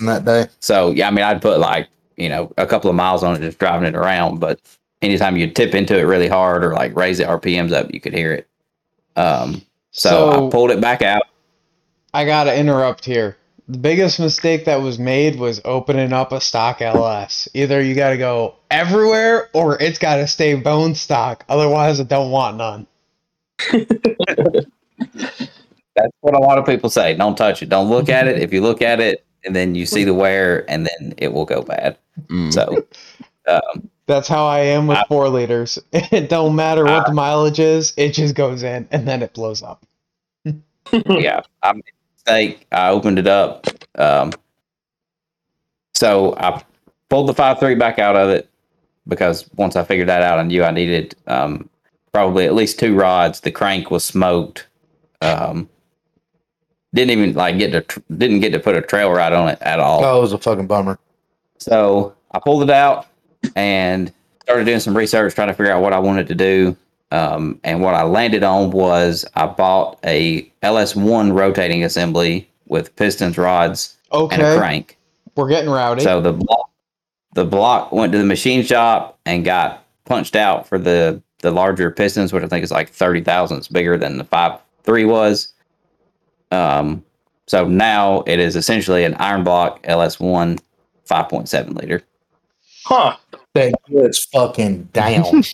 [0.02, 0.46] that day.
[0.60, 3.40] So yeah, I mean, I'd put like you know a couple of miles on it
[3.40, 4.60] just driving it around, but
[5.02, 8.12] anytime you tip into it really hard or like raise the RPMs up, you could
[8.12, 8.48] hear it.
[9.16, 11.22] Um, so, So- I pulled it back out.
[12.12, 13.36] I gotta interrupt here.
[13.68, 17.48] The biggest mistake that was made was opening up a stock LS.
[17.54, 21.44] Either you gotta go everywhere or it's gotta stay bone stock.
[21.48, 22.86] Otherwise, I don't want none.
[26.00, 27.14] That's what a lot of people say.
[27.14, 27.68] Don't touch it.
[27.68, 28.40] Don't look at it.
[28.40, 31.46] If you look at it and then you see the wear, and then it will
[31.46, 31.96] go bad.
[32.26, 32.52] Mm.
[32.52, 32.86] So,
[33.46, 35.78] um, That's how I am with I- four liters.
[35.92, 39.62] It don't matter what the mileage is, it just goes in and then it blows
[39.62, 39.84] up.
[40.92, 42.66] yeah, I mistake.
[42.72, 43.66] I opened it up.
[43.96, 44.32] Um,
[45.94, 46.62] so I
[47.08, 48.48] pulled the five three back out of it
[49.08, 51.68] because once I figured that out, I knew I needed um,
[52.12, 53.40] probably at least two rods.
[53.40, 54.66] The crank was smoked.
[55.22, 55.68] Um,
[56.94, 59.58] didn't even like get to tr- didn't get to put a trail ride on it
[59.60, 60.04] at all.
[60.04, 60.98] Oh, it was a fucking bummer.
[61.58, 63.06] So I pulled it out
[63.54, 64.12] and
[64.42, 66.76] started doing some research, trying to figure out what I wanted to do.
[67.12, 73.36] Um, and what I landed on was I bought a LS1 rotating assembly with pistons,
[73.36, 74.96] rods, and a crank.
[75.34, 76.02] we're getting rowdy.
[76.02, 76.70] So the block,
[77.34, 81.90] the block went to the machine shop and got punched out for the the larger
[81.90, 85.52] pistons, which I think is like thirty thousandths bigger than the five three was.
[86.50, 87.04] Um,
[87.46, 90.60] so now it is essentially an iron block LS1
[91.08, 92.02] 5.7 liter.
[92.84, 93.16] Huh.
[93.54, 95.42] That it's fucking down.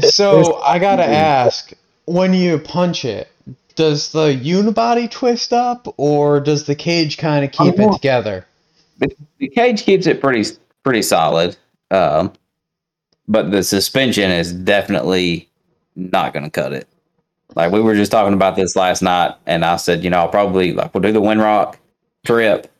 [0.00, 1.72] So I gotta ask,
[2.06, 3.28] when you punch it,
[3.76, 8.44] does the unibody twist up or does the cage kind of keep it together?
[9.38, 10.50] the cage keeps it pretty
[10.82, 11.56] pretty solid.
[11.90, 12.32] Um,
[13.28, 15.48] but the suspension is definitely
[15.94, 16.88] not going to cut it.
[17.54, 20.28] Like we were just talking about this last night, and I said, you know, I'll
[20.28, 21.76] probably like we'll do the Windrock
[22.24, 22.70] trip,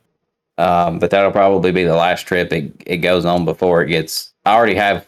[0.59, 4.33] um, but that'll probably be the last trip it, it goes on before it gets.
[4.45, 5.07] I already have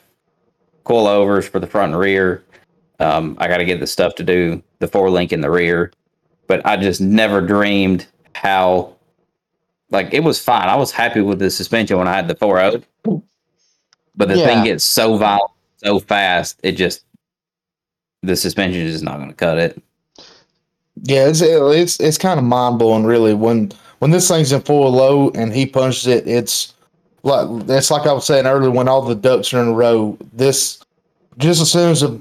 [0.85, 2.43] coilovers for the front and rear.
[3.01, 5.93] Um, I got to get the stuff to do the four link in the rear,
[6.47, 8.95] but I just never dreamed how
[9.91, 10.69] like it was fine.
[10.69, 13.23] I was happy with the suspension when I had the 4.0.
[14.17, 14.47] But the Yeah.
[14.47, 17.05] thing gets so violent so fast, it just
[18.27, 19.83] the suspension is not going to cut it.
[21.03, 23.35] Yeah, it's it's it's kind of mind blowing, really.
[23.35, 26.73] When when this thing's in full low and he punches it, it's
[27.23, 28.71] like it's like I was saying earlier.
[28.71, 30.79] When all the ducks are in a row, this
[31.39, 32.21] just as soon as the,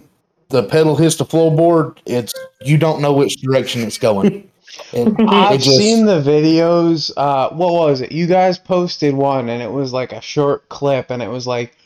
[0.49, 4.49] the pedal hits the floorboard, it's you don't know which direction it's going.
[4.91, 7.11] It I've just- seen the videos.
[7.15, 8.11] Uh, what was it?
[8.11, 11.77] You guys posted one, and it was like a short clip, and it was like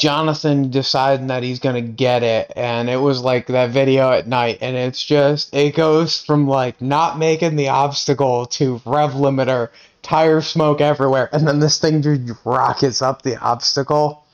[0.00, 4.56] Jonathan deciding that he's gonna get it, and it was like that video at night,
[4.62, 9.68] and it's just it goes from like not making the obstacle to rev limiter,
[10.00, 14.24] tire smoke everywhere, and then this thing just rockets up the obstacle.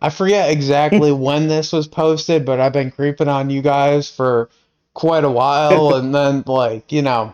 [0.00, 4.50] I forget exactly when this was posted, but I've been creeping on you guys for
[4.92, 7.32] quite a while, and then like you know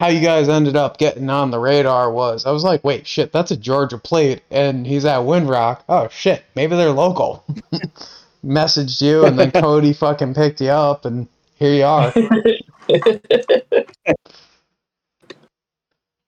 [0.00, 3.32] how you guys ended up getting on the radar was I was like, wait, shit,
[3.32, 5.82] that's a Georgia plate, and he's at Windrock.
[5.90, 7.44] Oh shit, maybe they're local.
[8.44, 12.10] Messaged you, and then Cody fucking picked you up, and here you are.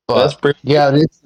[0.08, 0.58] That's pretty.
[0.62, 1.22] Yeah, it's,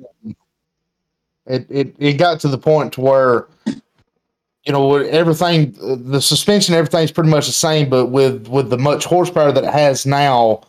[1.46, 5.74] it, it it got to the point to where you know everything
[6.12, 9.72] the suspension everything's pretty much the same, but with with the much horsepower that it
[9.72, 10.62] has now,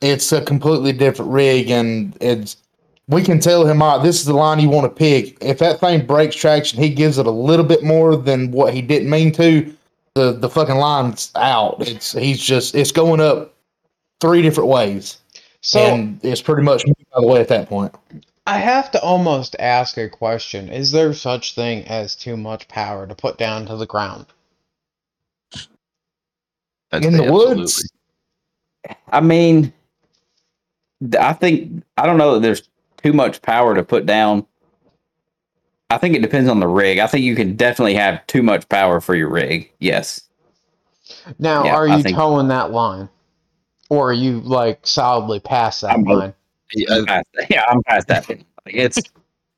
[0.00, 2.56] it's a completely different rig, and it's
[3.08, 5.36] we can tell him, all right, this is the line you want to pick.
[5.40, 8.80] If that thing breaks traction, he gives it a little bit more than what he
[8.80, 9.74] didn't mean to.
[10.14, 11.76] The the fucking line's out.
[11.80, 13.54] It's he's just it's going up
[14.20, 15.18] three different ways,
[15.60, 17.94] so and it's pretty much by the way at that point.
[18.46, 23.06] I have to almost ask a question: Is there such thing as too much power
[23.06, 24.26] to put down to the ground?
[26.92, 27.56] I'd in say the absolutely.
[27.56, 27.92] woods.
[29.12, 29.74] I mean, th-
[31.18, 32.68] I think I don't know that there's
[33.02, 34.46] too much power to put down.
[35.88, 36.98] I think it depends on the rig.
[36.98, 39.72] I think you can definitely have too much power for your rig.
[39.80, 40.20] Yes.
[41.38, 43.08] Now, Yeah, are you think- towing that line,
[43.88, 46.34] or are you like solidly past that I'm line?
[46.74, 47.50] Yeah, I'm past that.
[47.50, 48.28] Yeah, I'm past that.
[48.28, 48.98] Like, It's.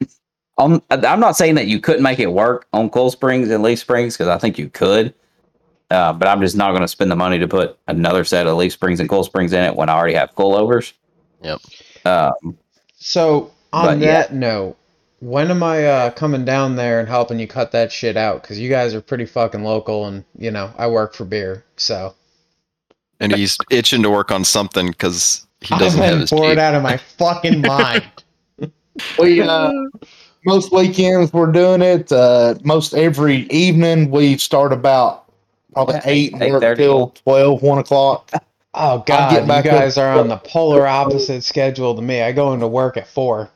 [0.58, 3.78] I'm, I'm not saying that you couldn't make it work on coil springs and leaf
[3.78, 5.12] springs because I think you could,
[5.90, 8.56] uh, but I'm just not going to spend the money to put another set of
[8.58, 10.92] leaf springs and coil springs in it when I already have coilovers.
[11.42, 11.60] Yep.
[12.04, 12.56] Um,
[12.96, 14.12] So, on But, yeah.
[14.12, 14.76] that note,
[15.20, 18.42] when am I uh, coming down there and helping you cut that shit out?
[18.42, 22.14] Because you guys are pretty fucking local, and you know I work for beer, so
[23.20, 26.50] and he's itching to work on something because he I've doesn't have been his bored
[26.50, 26.58] Jeep.
[26.58, 28.04] out of my fucking mind.
[29.18, 29.70] We uh,
[30.44, 32.10] most weekends we're doing it.
[32.10, 35.32] Uh, most every evening we start about
[35.72, 38.30] probably eight and work till 12, 1 o'clock.
[38.74, 42.22] Oh god, you back up- guys are on the polar opposite schedule to me.
[42.22, 43.50] I go into work at four.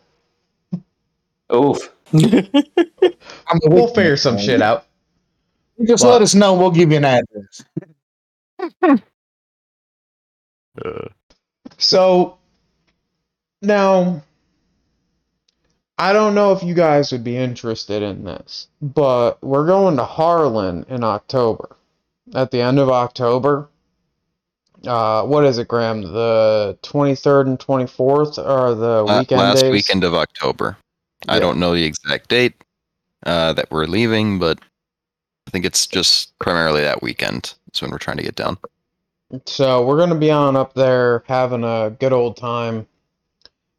[1.54, 1.92] oof.
[2.12, 3.14] I mean,
[3.64, 4.84] We'll figure some shit out.
[5.86, 6.54] Just Well- let us know.
[6.54, 7.64] We'll give you an address.
[11.78, 12.38] So
[13.62, 14.22] now
[15.98, 20.04] I don't know if you guys would be interested in this, but we're going to
[20.04, 21.76] Harlan in October.
[22.34, 23.68] At the end of October.
[24.86, 26.02] Uh, what is it, Graham?
[26.02, 29.72] The 23rd and 24th are the La- weekend last days?
[29.72, 30.76] weekend of October.
[31.28, 32.54] I don't know the exact date
[33.24, 34.60] uh, that we're leaving, but
[35.46, 37.54] I think it's just primarily that weekend.
[37.66, 38.58] That's when we're trying to get down.
[39.44, 42.86] So we're gonna be on up there having a good old time.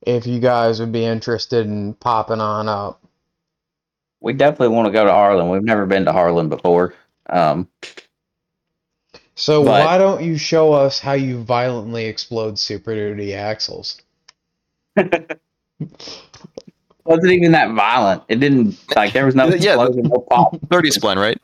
[0.01, 3.01] If you guys would be interested in popping on up.
[4.19, 5.49] We definitely want to go to Harlan.
[5.49, 6.93] We've never been to Harlan before.
[7.29, 7.67] Um,
[9.39, 14.01] So But- why don't you show us how you violently explode Super Duty axles?
[17.05, 18.23] wasn't even that violent.
[18.30, 20.57] It didn't like there was no Yeah, the- no pop.
[20.72, 21.39] 30 spline, right?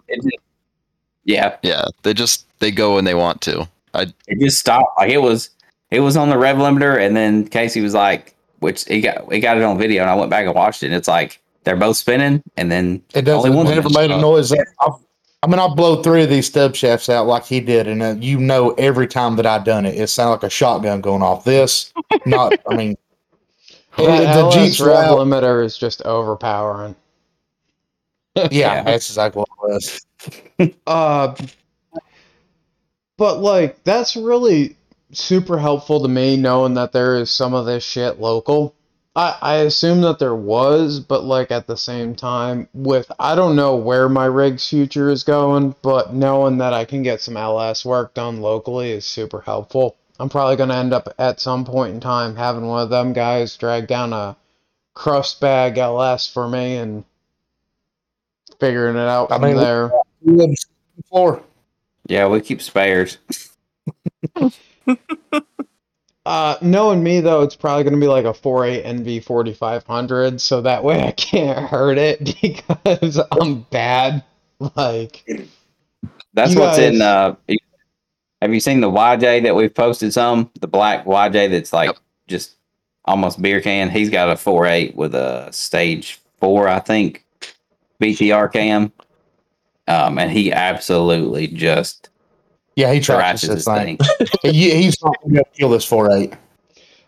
[1.23, 3.67] Yeah, Yeah, they just they go when they want to.
[3.93, 4.97] it just stopped.
[4.97, 5.51] Like it was,
[5.91, 9.39] it was on the rev limiter, and then Casey was like, which he got, he
[9.39, 10.87] got it on video, and I went back and watched it.
[10.87, 13.51] And it's like they're both spinning, and then It doesn't.
[13.51, 14.51] Only one It never made a noise.
[14.51, 14.93] I've,
[15.43, 18.15] I mean, I'll blow three of these stub shafts out like he did, and uh,
[18.17, 21.43] you know every time that I've done it, it sounded like a shotgun going off.
[21.43, 21.91] This,
[22.25, 22.95] not, I mean,
[23.97, 26.95] Yeah, the LS Jeep's rev limiter is just overpowering.
[28.35, 28.83] yeah, Yeah.
[28.83, 30.05] that's exactly what it was.
[30.87, 31.35] Uh,
[33.17, 34.77] but like that's really
[35.11, 38.73] super helpful to me knowing that there is some of this shit local.
[39.15, 43.55] I I assume that there was, but like at the same time, with I don't
[43.55, 47.85] know where my rig's future is going, but knowing that I can get some LS
[47.85, 49.95] work done locally is super helpful.
[50.19, 53.55] I'm probably gonna end up at some point in time having one of them guys
[53.57, 54.35] drag down a
[54.93, 57.03] crust bag LS for me and
[58.59, 59.91] figuring it out I from mean, there.
[61.09, 61.43] Floor.
[62.07, 63.17] Yeah, we keep spares.
[66.25, 70.83] Uh, knowing me though, it's probably gonna be like a 4.8 NV 4500, so that
[70.83, 74.23] way I can't hurt it because I'm bad.
[74.77, 75.25] Like,
[76.33, 77.01] That's what's guys- in.
[77.01, 77.35] Uh,
[78.41, 80.13] have you seen the YJ that we've posted?
[80.13, 81.97] Some the black YJ that's like Yep.
[82.27, 82.55] just
[83.05, 83.89] almost beer can.
[83.89, 87.25] He's got a four eight with a stage four, I think,
[88.01, 88.91] BTR cam.
[89.87, 92.09] Um, and he absolutely just
[92.75, 93.97] Yeah, he trashes trashes this this thing.
[93.97, 93.99] thing.
[94.43, 96.33] he, he's not going to kill this four eight.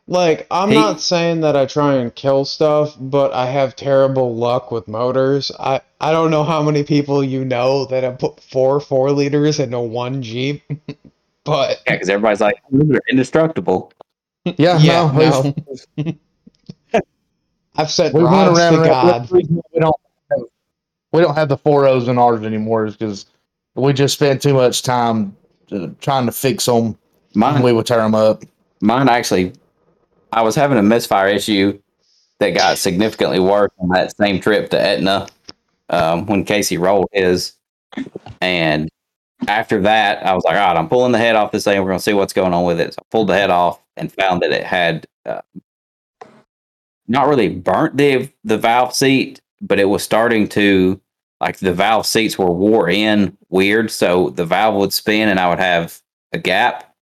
[0.08, 4.36] like I'm He- not saying that I try and kill stuff, but I have terrible
[4.36, 5.52] luck with motors.
[5.60, 9.60] I I don't know how many people you know that have put four four liters
[9.60, 10.64] into one Jeep,
[11.44, 13.92] but Yeah, because everybody's like, they're indestructible.
[14.58, 15.54] Yeah, Yeah, no,
[16.04, 16.14] no.
[17.76, 18.74] I've sent we went rods around.
[18.84, 19.32] to God.
[19.32, 19.96] We don't.
[20.32, 20.40] Have,
[21.12, 23.26] we don't have the four O's in ours anymore because
[23.76, 25.36] we just spent too much time
[26.02, 26.98] trying to fix them.
[27.34, 28.44] Mine, We would tear them up.
[28.82, 29.54] mine actually,
[30.32, 31.80] I was having a misfire issue
[32.40, 35.28] that got significantly worse on that same trip to Etna
[35.90, 37.54] um, when Casey rolled his.
[38.42, 38.90] And
[39.48, 41.80] after that, I was like, all right, I'm pulling the head off this thing.
[41.80, 42.94] We're going to see what's going on with it.
[42.94, 45.42] So I pulled the head off and found that it had uh,
[47.08, 51.00] not really burnt the, the valve seat, but it was starting to,
[51.46, 53.92] like, the valve seats were wore in weird.
[53.92, 56.00] So the valve would spin and I would have
[56.34, 56.94] a gap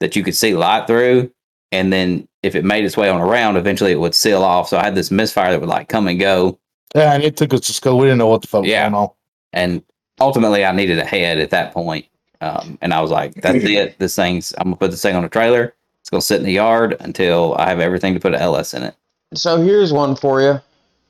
[0.00, 1.30] that you could see light through.
[1.72, 4.68] And then if it made its way on around, eventually it would seal off.
[4.68, 6.58] So I had this misfire that would like come and go.
[6.94, 7.98] Yeah, and it took us to school.
[7.98, 8.84] We didn't know what the fuck was Yeah.
[8.90, 9.10] going on.
[9.52, 9.82] And
[10.20, 12.06] ultimately I needed a head at that point.
[12.40, 13.98] Um, and I was like, that's it.
[13.98, 15.74] This thing's, I'm going to put this thing on a trailer.
[16.00, 18.72] It's going to sit in the yard until I have everything to put an LS
[18.74, 18.94] in it.
[19.34, 20.60] So here's one for you.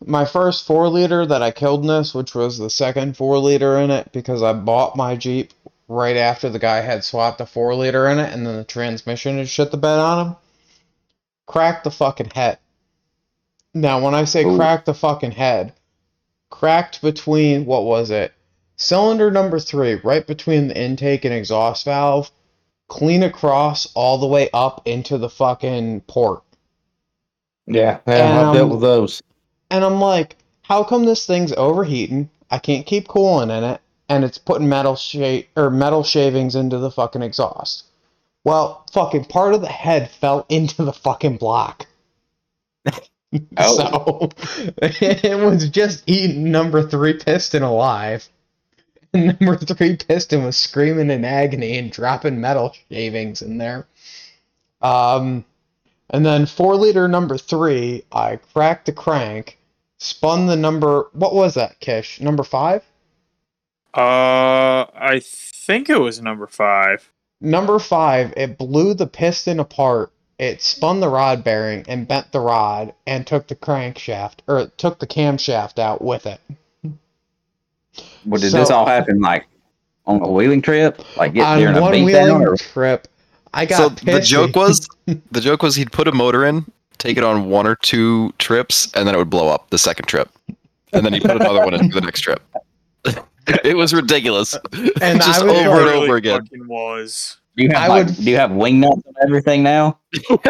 [0.05, 3.77] My first four liter that I killed in this, which was the second four liter
[3.79, 5.53] in it, because I bought my Jeep
[5.89, 9.39] right after the guy had swapped a four liter in it, and then the transmission
[9.39, 10.37] had shit the bed on him.
[11.47, 12.59] Cracked the fucking head.
[13.75, 14.57] Now, when I say Ooh.
[14.57, 15.73] cracked the fucking head,
[16.51, 18.33] cracked between what was it?
[18.77, 22.31] Cylinder number three, right between the intake and exhaust valve,
[22.87, 26.43] clean across all the way up into the fucking port.
[27.67, 29.23] Yeah, yeah, Um, I dealt with those.
[29.71, 32.31] And I'm like, how come this thing's overheating?
[32.51, 36.79] I can't keep cooling in it, and it's putting metal sha- or metal shavings into
[36.79, 37.85] the fucking exhaust.
[38.45, 41.87] Well, fucking part of the head fell into the fucking block.
[43.59, 43.77] Oh.
[43.77, 44.31] So
[44.81, 48.27] it was just eating number three piston alive.
[49.13, 53.87] And number three piston was screaming in agony and dropping metal shavings in there.
[54.81, 55.45] Um,
[56.09, 59.58] and then four liter number three, I cracked the crank,
[59.99, 61.09] spun the number.
[61.13, 62.21] What was that, Kish?
[62.21, 62.83] Number five?
[63.95, 67.11] Uh, I think it was number five.
[67.41, 70.13] Number five, it blew the piston apart.
[70.39, 74.79] It spun the rod bearing and bent the rod and took the crankshaft or it
[74.79, 76.41] took the camshaft out with it.
[78.25, 79.47] Well, did this all happen like
[80.07, 81.03] on a wheeling trip?
[81.17, 83.09] Like get On a one beat wheeling down or trip,
[83.53, 84.13] I got so pissy.
[84.13, 86.67] the joke was the joke was he'd put a motor in,
[86.99, 90.07] take it on one or two trips, and then it would blow up the second
[90.07, 90.29] trip,
[90.93, 92.43] and then he put another one in the next trip.
[93.65, 94.55] it was ridiculous,
[95.01, 96.41] And just I over like- and Really over again.
[96.67, 97.37] was.
[97.57, 99.99] do you have I like, would- do you have wing nuts and everything now?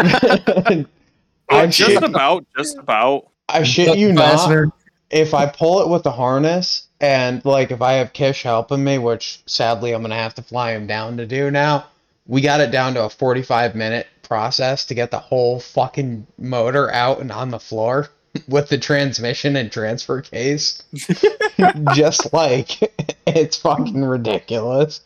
[1.50, 3.28] I just shit, about, just about.
[3.48, 4.72] I shit you not.
[5.10, 8.98] If I pull it with the harness and like if I have Kish helping me,
[8.98, 11.86] which sadly I'm gonna have to fly him down to do now,
[12.26, 16.90] we got it down to a 45 minute process to get the whole fucking motor
[16.92, 18.08] out and on the floor
[18.48, 20.82] with the transmission and transfer case.
[21.94, 22.78] Just like
[23.26, 25.00] it's fucking ridiculous.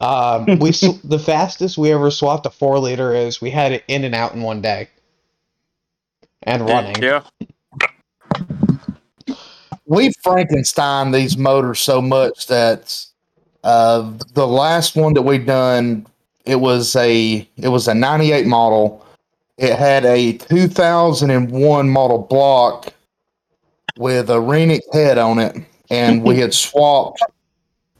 [0.00, 3.84] Um, we sw- the fastest we ever swapped a four liter is we had it
[3.88, 4.88] in and out in one day,
[6.42, 7.00] and running.
[7.02, 7.22] Yeah.
[9.86, 13.06] we Frankenstein these motors so much that
[13.64, 16.06] Uh, the last one that we done,
[16.44, 19.04] it was a it was a '98 model.
[19.56, 22.92] It had a 2001 model block
[23.96, 25.56] with a Renix head on it,
[25.90, 27.20] and we had swapped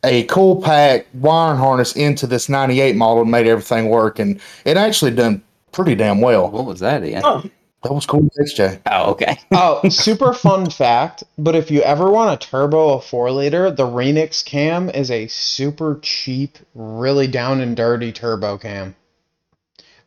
[0.04, 4.76] a coil pack wiring harness into this 98 model and made everything work, and it
[4.76, 5.42] actually done
[5.72, 6.50] pretty damn well.
[6.50, 7.22] What was that in?
[7.22, 7.42] Huh.
[7.84, 8.80] That was cool, XJ.
[8.90, 9.38] Oh, okay.
[9.52, 11.22] Oh, super fun fact.
[11.36, 15.26] But if you ever want a turbo a four liter, the Renix cam is a
[15.28, 18.96] super cheap, really down and dirty turbo cam.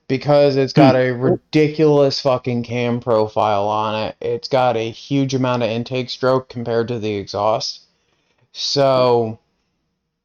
[0.07, 1.21] Because it's got a hmm.
[1.21, 4.15] ridiculous fucking cam profile on it.
[4.21, 7.81] It's got a huge amount of intake stroke compared to the exhaust.
[8.53, 9.37] So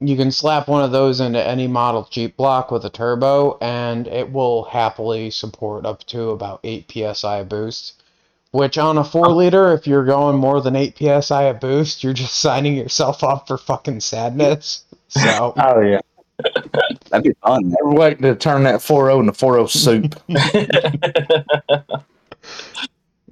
[0.06, 4.06] you can slap one of those into any model Jeep block with a turbo, and
[4.08, 8.02] it will happily support up to about 8 psi boost.
[8.50, 12.12] Which on a 4 liter, if you're going more than 8 psi a boost, you're
[12.12, 14.84] just signing yourself up for fucking sadness.
[15.08, 16.00] So, Oh yeah,
[17.10, 17.74] That'd be fun.
[17.82, 20.16] we're waiting to turn that 4.0 into 4.0 soup.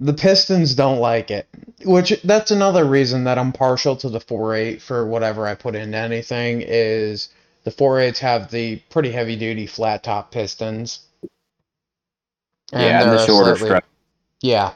[0.01, 1.47] the Pistons don't like it.
[1.85, 5.97] Which, that's another reason that I'm partial to the 4.8 for whatever I put into
[5.97, 7.29] anything, is
[7.65, 11.01] the 4.8s have the pretty heavy duty flat top pistons.
[12.73, 13.85] yeah, and the shorter slightly- stroke.
[14.43, 14.73] Yeah.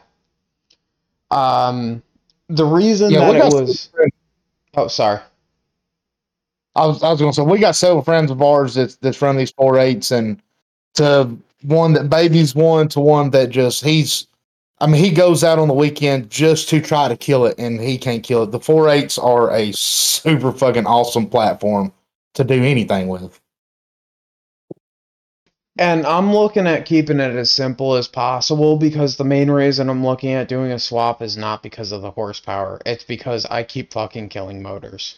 [1.30, 2.02] Um,
[2.48, 3.90] the reason Yeah, that it was.
[4.76, 5.20] Oh, sorry.
[6.76, 9.22] I was, I was going to say we got several friends of ours that's that's
[9.22, 10.40] run these four eights, and
[10.94, 11.30] to
[11.62, 14.26] one that babies one to one that just he's,
[14.84, 17.80] I mean he goes out on the weekend just to try to kill it, and
[17.80, 18.50] he can't kill it.
[18.50, 21.90] The four eights are a super fucking awesome platform
[22.34, 23.40] to do anything with.
[25.78, 30.04] And I'm looking at keeping it as simple as possible because the main reason I'm
[30.04, 32.78] looking at doing a swap is not because of the horsepower.
[32.84, 35.16] It's because I keep fucking killing motors.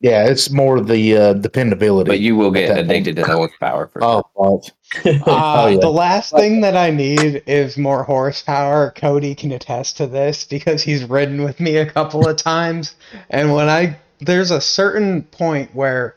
[0.00, 2.08] Yeah, it's more the uh, dependability.
[2.08, 4.74] But you will get At that addicted to the horsepower for oh, fuck.
[5.26, 5.78] Uh, Oh, yeah.
[5.80, 8.92] The last thing that I need is more horsepower.
[8.94, 12.94] Cody can attest to this because he's ridden with me a couple of times.
[13.30, 16.14] And when I, there's a certain point where,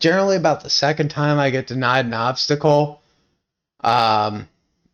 [0.00, 3.00] generally about the second time I get denied an obstacle,
[3.82, 4.48] um,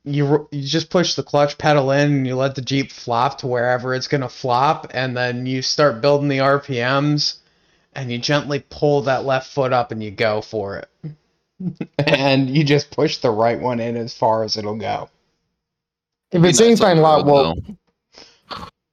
[0.05, 3.47] you you just push the clutch pedal in and you let the Jeep flop to
[3.47, 7.39] wherever it's gonna flop, and then you start building the RPMs,
[7.97, 10.89] and you gently pull that left foot up and you go for it
[12.06, 15.09] and you just push the right one in as far as it'll go.
[16.31, 17.56] If it's anything like what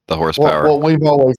[0.08, 0.68] the horsepower.
[0.68, 1.36] what we've always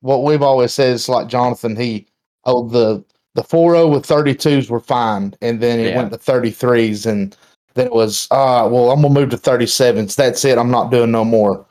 [0.00, 2.06] what we've always said is like Jonathan, he
[2.44, 3.02] oh the
[3.34, 5.98] the 4.0 with 32s were fine, and then it Yeah.
[5.98, 7.36] went to 33s, and
[7.74, 10.16] then it was uh well I'm gonna move to 37s.
[10.16, 10.58] That's it.
[10.58, 11.64] I'm not doing no more.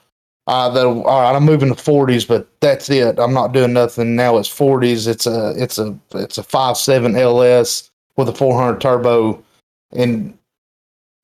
[0.49, 3.19] Uh, the, all right, I'm moving to 40s, but that's it.
[3.19, 4.37] I'm not doing nothing now.
[4.37, 5.07] It's 40s.
[5.07, 9.43] It's a it's a it's a five seven LS with a 400 turbo,
[9.91, 10.35] and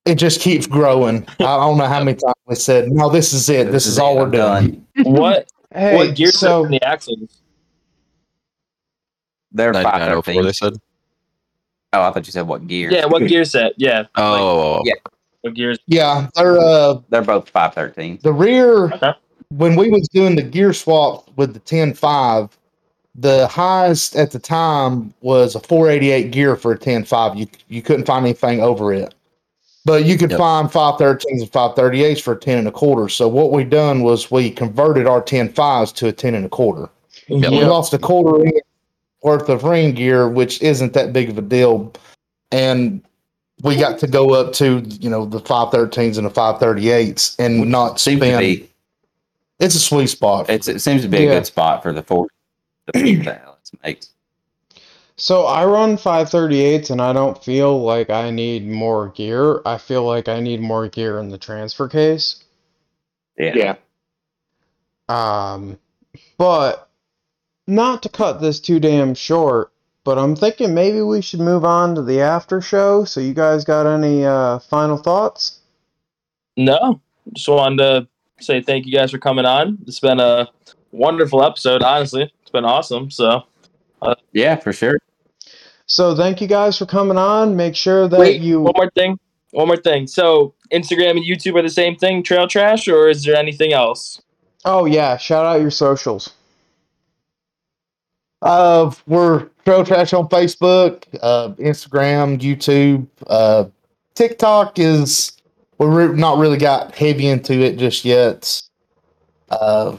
[0.05, 1.25] it just keeps growing.
[1.39, 3.71] I don't know how many times we said, "No, this is it.
[3.71, 5.13] This, is, all it, we're I'm doing." done.
[5.13, 7.41] what Hey, what gear so set in the axles?
[9.51, 10.73] They're 9904, they said.
[11.93, 12.91] Oh, I thought you said what gear?
[12.91, 13.73] Yeah, what gear set?
[13.77, 14.01] Yeah.
[14.01, 14.93] like, Oh, yeah.
[15.45, 15.77] What gears?
[15.85, 18.19] Yeah, they're uh They're both 513.
[18.23, 19.11] the rear Okay.
[19.49, 22.49] when we was doing the gear swap with the 10.5
[23.17, 28.05] the highest at the time was a 488 gear for a 10.5 you you couldn't
[28.07, 29.13] find anything over it
[29.85, 30.39] but you could Yep.
[30.39, 34.31] find 513s and 538s for a 10 and a quarter so what we done was
[34.31, 36.89] we converted our 10.5s to a 10 and a quarter
[37.27, 37.51] Yep.
[37.51, 38.43] we lost a quarter
[39.21, 41.93] worth of ring gear which isn't that big of a deal
[42.51, 43.01] and
[43.61, 47.99] we got to go up to you know the 513s and the 538s and not
[47.99, 48.69] Seems to spend be,
[49.59, 50.49] it's a sweet spot.
[50.49, 52.27] it's, it seems to be a good spot for the four
[52.87, 54.09] the four that Alex makes.
[55.15, 59.61] so I run 538s and I don't feel like I need more gear.
[59.65, 62.43] I feel like I need more gear in the transfer case.
[63.37, 63.75] Yeah.
[65.07, 65.77] Um,
[66.37, 66.89] but
[67.67, 69.71] not to cut this too damn short,
[70.05, 73.03] but I'm thinking maybe we should move on to the after show.
[73.03, 75.59] So you guys got any uh, final thoughts?
[76.55, 77.01] No,
[77.33, 78.07] just wanted to
[78.39, 79.79] say thank you guys for coming on.
[79.87, 80.47] It's been a
[80.91, 81.81] wonderful episode.
[81.81, 83.11] Honestly, it's been awesome.
[83.11, 83.43] So
[84.31, 84.99] Yeah, for sure.
[85.87, 87.55] So thank you guys for coming on.
[87.55, 89.19] Make sure that wait, you one more thing.
[89.51, 90.05] One more thing.
[90.05, 94.21] So Instagram and YouTube are the same thing, Trail Trash, or is there anything else?
[94.65, 96.34] Oh yeah, shout out your socials.
[98.45, 103.65] Uh, we're Trail Trash on Facebook, uh, Instagram, YouTube, uh,
[104.13, 105.31] TikTok is
[105.79, 108.61] we're not really got heavy into it just yet.
[109.49, 109.97] Uh,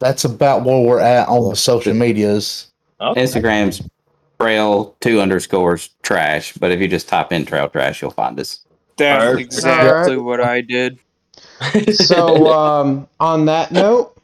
[0.00, 2.72] that's about where we're at on the social medias.
[3.00, 3.22] Okay.
[3.22, 3.88] Instagram's
[4.40, 8.60] trail two underscores trash, but if you just type in trail trash, you'll find us.
[8.96, 10.98] That's exactly what I did.
[11.92, 14.16] so um, on that note,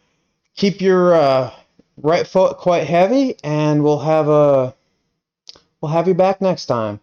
[0.56, 1.52] keep your uh,
[1.96, 4.74] right foot quite heavy, and we'll have a
[5.80, 7.00] we'll have you back next time.